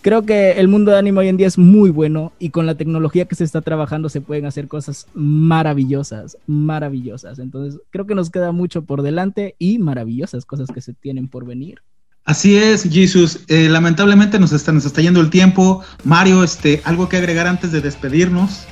Creo 0.02 0.22
que 0.22 0.52
el 0.52 0.70
mundo 0.70 0.92
de 0.92 0.98
anime 0.98 1.20
hoy 1.20 1.28
en 1.28 1.36
día 1.36 1.48
es 1.48 1.58
muy 1.58 1.90
bueno 1.90 2.32
y 2.40 2.52
con 2.52 2.66
la 2.66 2.76
tecnología 2.76 3.26
que 3.26 3.36
se 3.36 3.44
está 3.44 3.60
trabajando 3.62 4.08
se 4.08 4.22
pueden 4.22 4.46
hacer 4.46 4.70
cosas 4.70 5.08
maravillosas, 5.14 6.38
maravillosas. 6.48 7.38
Entonces, 7.38 7.82
creo 7.90 8.08
que 8.08 8.16
nos 8.16 8.30
queda 8.30 8.54
mucho 8.54 8.84
por 8.84 9.02
delante 9.02 9.56
y 9.60 9.78
maravillosas 9.78 10.46
cosas 10.46 10.70
que 10.74 10.80
se 10.80 10.94
tienen 10.94 11.28
por 11.28 11.46
venir. 11.46 11.82
Así 12.30 12.56
es, 12.56 12.84
Jesus. 12.84 13.40
Eh, 13.48 13.70
lamentablemente 13.70 14.38
nos 14.38 14.52
está, 14.52 14.72
nos 14.72 14.86
está 14.86 15.02
yendo 15.02 15.20
el 15.20 15.32
tiempo. 15.32 15.82
Mario, 16.04 16.44
este, 16.44 16.80
¿algo 16.84 17.10
que 17.10 17.18
agregar 17.18 17.48
antes 17.48 17.72
de 17.72 17.82
despedirnos? 17.82 18.68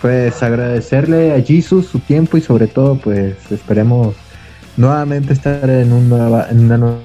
Pues 0.00 0.42
agradecerle 0.42 1.34
a 1.34 1.42
Jesus 1.42 1.84
su 1.84 1.98
tiempo 1.98 2.38
y 2.38 2.40
sobre 2.40 2.66
todo, 2.66 2.98
pues 2.98 3.36
esperemos 3.50 4.16
nuevamente 4.78 5.34
estar 5.34 5.68
en, 5.68 5.92
un 5.92 6.08
nueva, 6.08 6.48
en 6.48 6.60
una 6.60 6.78
nueva 6.78 7.02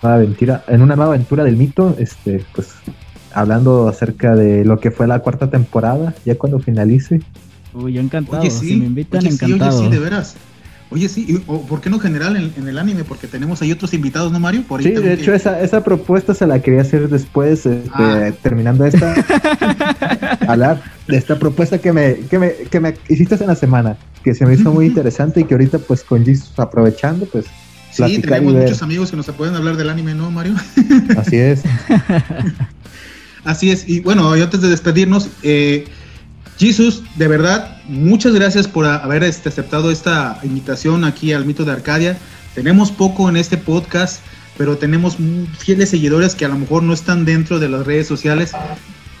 aventura, 0.00 0.62
en 0.68 0.80
una 0.80 0.94
nueva 0.94 1.14
aventura 1.14 1.42
del 1.42 1.56
mito, 1.56 1.96
este, 1.98 2.44
pues 2.54 2.68
hablando 3.34 3.88
acerca 3.88 4.36
de 4.36 4.64
lo 4.64 4.78
que 4.78 4.92
fue 4.92 5.08
la 5.08 5.18
cuarta 5.18 5.50
temporada, 5.50 6.14
ya 6.24 6.38
cuando 6.38 6.60
finalice. 6.60 7.20
Uy, 7.74 7.94
yo 7.94 8.00
encantado. 8.00 8.42
Oye, 8.42 8.52
sí, 8.52 8.68
si 8.68 8.76
me 8.76 8.86
invitan, 8.86 9.26
encantado. 9.26 9.76
oye, 9.76 9.88
sí, 9.88 9.92
de 9.92 9.98
veras. 9.98 10.36
Oye, 10.90 11.08
sí, 11.08 11.42
o, 11.46 11.66
¿por 11.66 11.80
qué 11.80 11.90
no 11.90 11.98
general 11.98 12.36
en, 12.36 12.68
el 12.68 12.78
anime? 12.78 13.04
Porque 13.04 13.26
tenemos 13.26 13.60
ahí 13.60 13.72
otros 13.72 13.92
invitados, 13.92 14.32
¿no, 14.32 14.40
Mario? 14.40 14.64
sí, 14.80 14.90
de 14.90 15.12
hecho, 15.12 15.34
esa, 15.34 15.60
esa 15.60 15.84
propuesta 15.84 16.34
se 16.34 16.46
la 16.46 16.60
quería 16.60 16.80
hacer 16.80 17.08
después, 17.08 17.66
este, 17.66 17.90
ah. 17.92 18.30
terminando 18.42 18.86
esta. 18.86 19.14
hablar 20.48 20.82
de 21.06 21.16
esta 21.16 21.38
propuesta 21.38 21.78
que 21.78 21.92
me, 21.92 22.14
que, 22.30 22.38
me, 22.38 22.52
que 22.52 22.80
me 22.80 22.94
hiciste 23.08 23.34
en 23.34 23.46
la 23.46 23.54
semana, 23.54 23.96
que 24.24 24.34
se 24.34 24.46
me 24.46 24.54
hizo 24.54 24.72
muy 24.72 24.86
interesante 24.86 25.40
y 25.40 25.44
que 25.44 25.54
ahorita, 25.54 25.78
pues, 25.78 26.02
con 26.02 26.24
Jesus 26.24 26.58
aprovechando, 26.58 27.26
pues, 27.26 27.46
Sí, 27.90 28.18
tenemos 28.20 28.54
muchos 28.54 28.82
amigos 28.82 29.10
que 29.10 29.16
nos 29.16 29.26
pueden 29.26 29.56
hablar 29.56 29.76
del 29.76 29.88
anime, 29.88 30.14
¿no, 30.14 30.30
Mario? 30.30 30.54
Así 31.16 31.36
es. 31.36 31.62
Así 33.44 33.70
es. 33.70 33.88
Y 33.88 34.00
bueno, 34.00 34.36
y 34.36 34.42
antes 34.42 34.60
de 34.60 34.68
despedirnos, 34.68 35.28
eh, 35.42 35.86
Jesus, 36.58 37.02
de 37.16 37.28
verdad, 37.28 37.80
muchas 37.86 38.34
gracias 38.34 38.66
por 38.66 38.84
haber 38.84 39.22
este, 39.22 39.48
aceptado 39.48 39.90
esta 39.90 40.40
invitación 40.42 41.04
aquí 41.04 41.32
al 41.32 41.44
Mito 41.44 41.64
de 41.64 41.72
Arcadia. 41.72 42.18
Tenemos 42.54 42.90
poco 42.90 43.28
en 43.28 43.36
este 43.36 43.56
podcast, 43.56 44.20
pero 44.56 44.76
tenemos 44.76 45.16
fieles 45.58 45.90
seguidores 45.90 46.34
que 46.34 46.44
a 46.44 46.48
lo 46.48 46.58
mejor 46.58 46.82
no 46.82 46.92
están 46.92 47.24
dentro 47.24 47.60
de 47.60 47.68
las 47.68 47.86
redes 47.86 48.08
sociales 48.08 48.52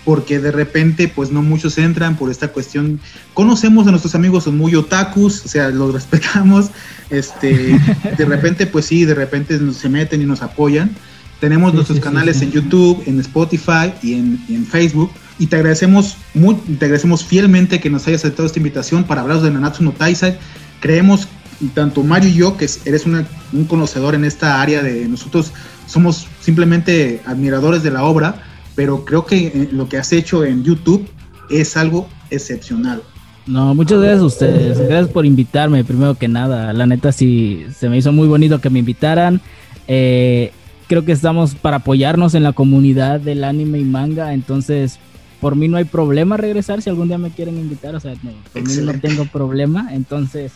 porque 0.04 0.40
de 0.40 0.50
repente 0.50 1.06
pues 1.06 1.30
no 1.30 1.42
muchos 1.42 1.76
entran 1.76 2.16
por 2.16 2.30
esta 2.30 2.48
cuestión. 2.48 2.98
Conocemos 3.34 3.86
a 3.86 3.90
nuestros 3.90 4.14
amigos, 4.14 4.44
son 4.44 4.56
muy 4.56 4.74
otakus, 4.74 5.44
o 5.44 5.48
sea, 5.48 5.68
los 5.68 5.92
respetamos, 5.98 6.70
este, 7.10 7.78
de 8.16 8.24
repente 8.24 8.66
pues 8.66 8.86
sí, 8.86 9.04
de 9.04 9.14
repente 9.14 9.60
se 9.74 9.88
meten 9.88 10.22
y 10.22 10.24
nos 10.24 10.42
apoyan. 10.42 10.96
Tenemos 11.40 11.72
nuestros 11.72 12.00
canales 12.00 12.42
en 12.42 12.50
YouTube, 12.50 13.02
en 13.06 13.20
Spotify 13.20 13.92
y 14.02 14.14
en, 14.14 14.66
Facebook. 14.66 15.12
Y 15.38 15.46
te 15.46 15.56
agradecemos, 15.56 16.16
muy, 16.34 16.54
te 16.56 16.84
agradecemos 16.84 17.24
fielmente 17.24 17.80
que 17.80 17.90
nos 17.90 18.06
hayas 18.08 18.24
aceptado 18.24 18.46
esta 18.46 18.58
invitación 18.58 19.04
para 19.04 19.20
hablar 19.20 19.40
de 19.40 19.50
Nanatsu 19.50 19.84
no 19.84 19.92
Taisai. 19.92 20.38
Creemos, 20.80 21.28
tanto 21.74 22.02
Mario 22.02 22.30
y 22.30 22.34
yo, 22.34 22.56
que 22.56 22.68
eres 22.84 23.06
un 23.06 23.64
conocedor 23.66 24.14
en 24.14 24.24
esta 24.24 24.60
área 24.60 24.82
de 24.82 25.06
nosotros, 25.06 25.52
somos 25.86 26.26
simplemente 26.40 27.22
admiradores 27.26 27.82
de 27.82 27.90
la 27.90 28.04
obra 28.04 28.42
pero 28.78 29.04
creo 29.04 29.26
que 29.26 29.48
eh, 29.48 29.68
lo 29.72 29.88
que 29.88 29.96
has 29.96 30.12
hecho 30.12 30.44
en 30.44 30.62
YouTube 30.62 31.04
es 31.50 31.76
algo 31.76 32.08
excepcional. 32.30 33.02
No, 33.44 33.74
muchas 33.74 33.98
gracias 33.98 34.20
a 34.20 34.26
ustedes. 34.26 34.78
Gracias 34.78 35.08
por 35.08 35.26
invitarme, 35.26 35.82
primero 35.82 36.14
que 36.14 36.28
nada. 36.28 36.72
La 36.72 36.86
neta, 36.86 37.10
sí, 37.10 37.66
se 37.76 37.88
me 37.88 37.98
hizo 37.98 38.12
muy 38.12 38.28
bonito 38.28 38.60
que 38.60 38.70
me 38.70 38.78
invitaran. 38.78 39.40
Eh, 39.88 40.52
creo 40.86 41.04
que 41.04 41.10
estamos 41.10 41.56
para 41.56 41.78
apoyarnos 41.78 42.36
en 42.36 42.44
la 42.44 42.52
comunidad 42.52 43.18
del 43.18 43.42
anime 43.42 43.80
y 43.80 43.84
manga. 43.84 44.32
Entonces, 44.32 45.00
por 45.40 45.56
mí 45.56 45.68
no 45.68 45.76
hay 45.76 45.84
problema 45.84 46.36
regresar 46.36 46.82
si 46.82 46.90
algún 46.90 47.08
día 47.08 47.18
me 47.18 47.30
quieren 47.30 47.58
invitar. 47.58 47.94
O 47.94 48.00
sea, 48.00 48.14
por 48.52 48.62
mí 48.62 48.76
no 48.82 49.00
tengo 49.00 49.24
problema. 49.26 49.88
Entonces, 49.92 50.52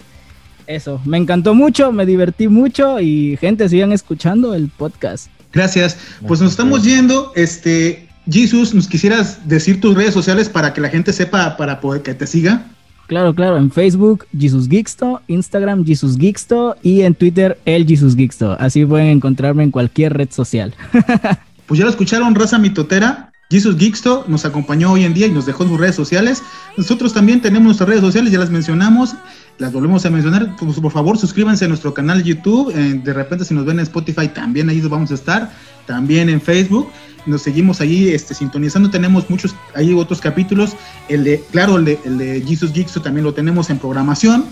eso. 0.67 1.01
Me 1.05 1.19
encantó 1.19 1.55
mucho, 1.55 1.93
me 1.93 2.07
divertí 2.07 2.49
mucho 2.49 3.01
y 3.01 3.37
gente, 3.39 3.69
sigan 3.69 3.93
escuchando 3.93 4.55
el 4.55 4.69
podcast. 4.69 5.29
Gracias. 5.53 5.99
Pues 6.27 6.41
nos 6.41 6.53
estamos 6.53 6.83
yendo. 6.85 7.33
Este, 7.35 8.09
Jesus, 8.31 8.75
¿nos 8.75 8.89
quisieras 8.89 9.47
decir 9.49 9.81
tus 9.81 9.95
redes 9.95 10.15
sociales 10.15 10.49
para 10.49 10.73
que 10.73 10.81
la 10.81 10.89
gente 10.89 11.13
sepa, 11.13 11.57
para 11.57 11.81
poder 11.81 12.03
que 12.03 12.15
te 12.15 12.27
siga? 12.27 12.67
Claro, 13.09 13.35
claro, 13.35 13.59
en 13.59 13.71
Facebook 13.71 14.27
Jesus 14.39 14.69
Geeksto, 14.69 15.21
Instagram 15.27 15.85
Jesus 15.85 16.17
Geeksto 16.17 16.77
y 16.83 17.03
en 17.03 17.15
Twitter 17.15 17.59
el 17.65 17.87
Jesus 17.87 18.17
Geeksto. 18.17 18.57
Así 18.59 18.87
pueden 18.87 19.09
encontrarme 19.09 19.65
en 19.65 19.71
cualquier 19.71 20.15
red 20.15 20.31
social. 20.31 20.73
pues 21.67 21.79
ya 21.79 21.85
lo 21.85 21.91
escucharon, 21.91 22.35
raza 22.35 22.59
mitotera. 22.59 23.32
Jesus 23.53 23.77
Geeksto 23.77 24.25
nos 24.29 24.47
acompañó 24.47 24.93
hoy 24.93 25.05
en 25.05 25.13
día 25.13 25.27
y 25.27 25.31
nos 25.31 25.45
dejó 25.45 25.69
sus 25.69 25.79
redes 25.79 25.95
sociales. 25.95 26.43
Nosotros 26.79 27.13
también 27.13 27.43
tenemos 27.43 27.67
nuestras 27.67 27.87
redes 27.87 28.01
sociales, 28.01 28.33
ya 28.33 28.39
las 28.39 28.49
mencionamos, 28.49 29.15
las 29.59 29.75
volvemos 29.75 30.07
a 30.07 30.11
mencionar. 30.11 30.57
Pues, 30.57 30.81
por 30.81 30.91
favor, 30.91 31.19
suscríbanse 31.19 31.67
a 31.67 31.69
nuestro 31.69 31.93
canal 31.93 32.25
YouTube. 32.25 32.73
Eh, 32.75 32.99
de 33.05 33.13
repente, 33.13 33.45
si 33.45 33.53
nos 33.53 33.67
ven 33.67 33.79
en 33.79 33.83
Spotify, 33.83 34.29
también 34.29 34.71
ahí 34.71 34.81
vamos 34.81 35.11
a 35.11 35.15
estar. 35.15 35.53
También 35.87 36.31
en 36.31 36.41
Facebook 36.41 36.89
nos 37.27 37.43
seguimos 37.43 37.83
ahí 37.83 38.09
este, 38.09 38.33
sintonizando. 38.33 38.89
Tenemos 38.89 39.29
muchos, 39.29 39.55
hay 39.75 39.93
otros 39.93 40.23
capítulos. 40.23 40.75
El 41.11 41.23
de, 41.23 41.45
claro, 41.51 41.77
el 41.77 41.85
de, 41.85 41.99
el 42.07 42.17
de 42.17 42.43
Jesus 42.49 42.73
Geeks 42.73 43.03
también 43.03 43.23
lo 43.23 43.35
tenemos 43.35 43.69
en 43.69 43.79
programación. 43.79 44.47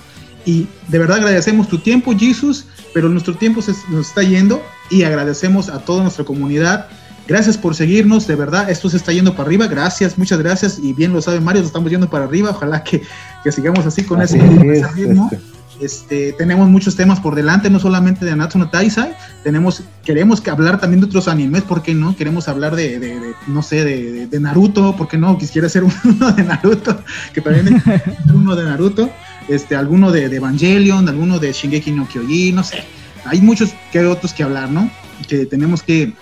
Y 0.44 0.66
de 0.88 0.98
verdad 0.98 1.16
agradecemos 1.16 1.68
tu 1.68 1.78
tiempo, 1.78 2.14
Jesus, 2.14 2.66
pero 2.92 3.08
nuestro 3.08 3.34
tiempo 3.34 3.62
nos 3.88 4.08
está 4.08 4.22
yendo 4.22 4.62
y 4.90 5.04
agradecemos 5.04 5.70
a 5.70 5.78
toda 5.78 6.02
nuestra 6.02 6.26
comunidad. 6.26 6.86
Gracias 7.30 7.56
por 7.56 7.76
seguirnos, 7.76 8.26
de 8.26 8.34
verdad, 8.34 8.68
esto 8.68 8.90
se 8.90 8.96
está 8.96 9.12
yendo 9.12 9.36
para 9.36 9.44
arriba. 9.44 9.68
Gracias, 9.68 10.18
muchas 10.18 10.40
gracias. 10.40 10.80
Y 10.82 10.92
bien 10.94 11.12
lo 11.12 11.22
sabe 11.22 11.38
Mario, 11.38 11.62
estamos 11.62 11.88
yendo 11.88 12.10
para 12.10 12.24
arriba. 12.24 12.50
Ojalá 12.50 12.82
que, 12.82 13.02
que 13.44 13.52
sigamos 13.52 13.86
así 13.86 14.02
con 14.02 14.20
ese, 14.20 14.36
ritmo. 14.38 15.30
Este. 15.30 15.40
Este, 15.80 16.32
tenemos 16.32 16.68
muchos 16.68 16.96
temas 16.96 17.20
por 17.20 17.36
delante, 17.36 17.70
no 17.70 17.78
solamente 17.78 18.24
de 18.24 18.32
Anatsu 18.32 18.58
no 18.58 18.68
Taisai, 18.68 19.16
tenemos, 19.44 19.82
queremos 20.04 20.46
hablar 20.48 20.78
también 20.78 21.00
de 21.00 21.06
otros 21.06 21.26
animes, 21.26 21.62
¿por 21.62 21.82
qué 21.82 21.94
no? 21.94 22.14
Queremos 22.16 22.48
hablar 22.48 22.76
de, 22.76 23.32
no 23.46 23.62
sé, 23.62 23.84
de, 23.84 24.40
Naruto, 24.40 24.94
¿por 24.96 25.08
qué 25.08 25.16
no? 25.16 25.38
Quisiera 25.38 25.68
ser 25.70 25.84
uno 26.04 26.32
de 26.32 26.42
Naruto, 26.42 27.02
que 27.32 27.40
también 27.40 27.76
es 27.76 27.84
uno 28.34 28.56
de 28.56 28.64
Naruto, 28.64 29.08
este, 29.48 29.74
alguno 29.74 30.12
de, 30.12 30.24
Evangelion, 30.24 31.08
alguno 31.08 31.38
de 31.38 31.52
Shingeki 31.52 31.92
no 31.92 32.06
Kyojin, 32.06 32.56
no 32.56 32.64
sé, 32.64 32.84
hay 33.24 33.40
muchos 33.40 33.72
que 33.90 34.04
otros 34.04 34.34
que 34.34 34.42
hablar, 34.42 34.68
¿no? 34.68 34.90
Que 35.28 35.46
tenemos 35.46 35.82
que, 35.82 36.12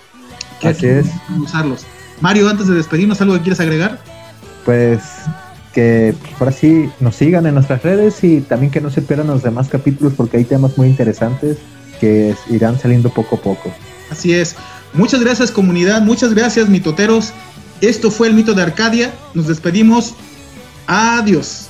usarlos. 1.40 1.86
Mario, 2.20 2.48
antes 2.48 2.66
de 2.66 2.74
despedirnos, 2.74 3.20
¿algo 3.20 3.34
que 3.34 3.42
quieres 3.42 3.60
agregar? 3.60 4.00
Pues 4.64 5.00
que 5.72 6.14
por 6.38 6.48
así 6.48 6.90
nos 6.98 7.16
sigan 7.16 7.46
en 7.46 7.54
nuestras 7.54 7.82
redes 7.82 8.24
y 8.24 8.40
también 8.40 8.72
que 8.72 8.80
no 8.80 8.90
se 8.90 9.02
pierdan 9.02 9.28
los 9.28 9.42
demás 9.42 9.68
capítulos 9.68 10.14
porque 10.16 10.38
hay 10.38 10.44
temas 10.44 10.76
muy 10.76 10.88
interesantes 10.88 11.58
que 12.00 12.34
irán 12.50 12.78
saliendo 12.78 13.10
poco 13.10 13.36
a 13.36 13.40
poco. 13.40 13.72
Así 14.10 14.32
es. 14.32 14.56
Muchas 14.94 15.20
gracias 15.20 15.50
comunidad, 15.50 16.02
muchas 16.02 16.34
gracias 16.34 16.68
mitoteros. 16.68 17.32
Esto 17.80 18.10
fue 18.10 18.28
el 18.28 18.34
mito 18.34 18.54
de 18.54 18.62
Arcadia. 18.62 19.12
Nos 19.34 19.46
despedimos. 19.46 20.14
Adiós. 20.86 21.68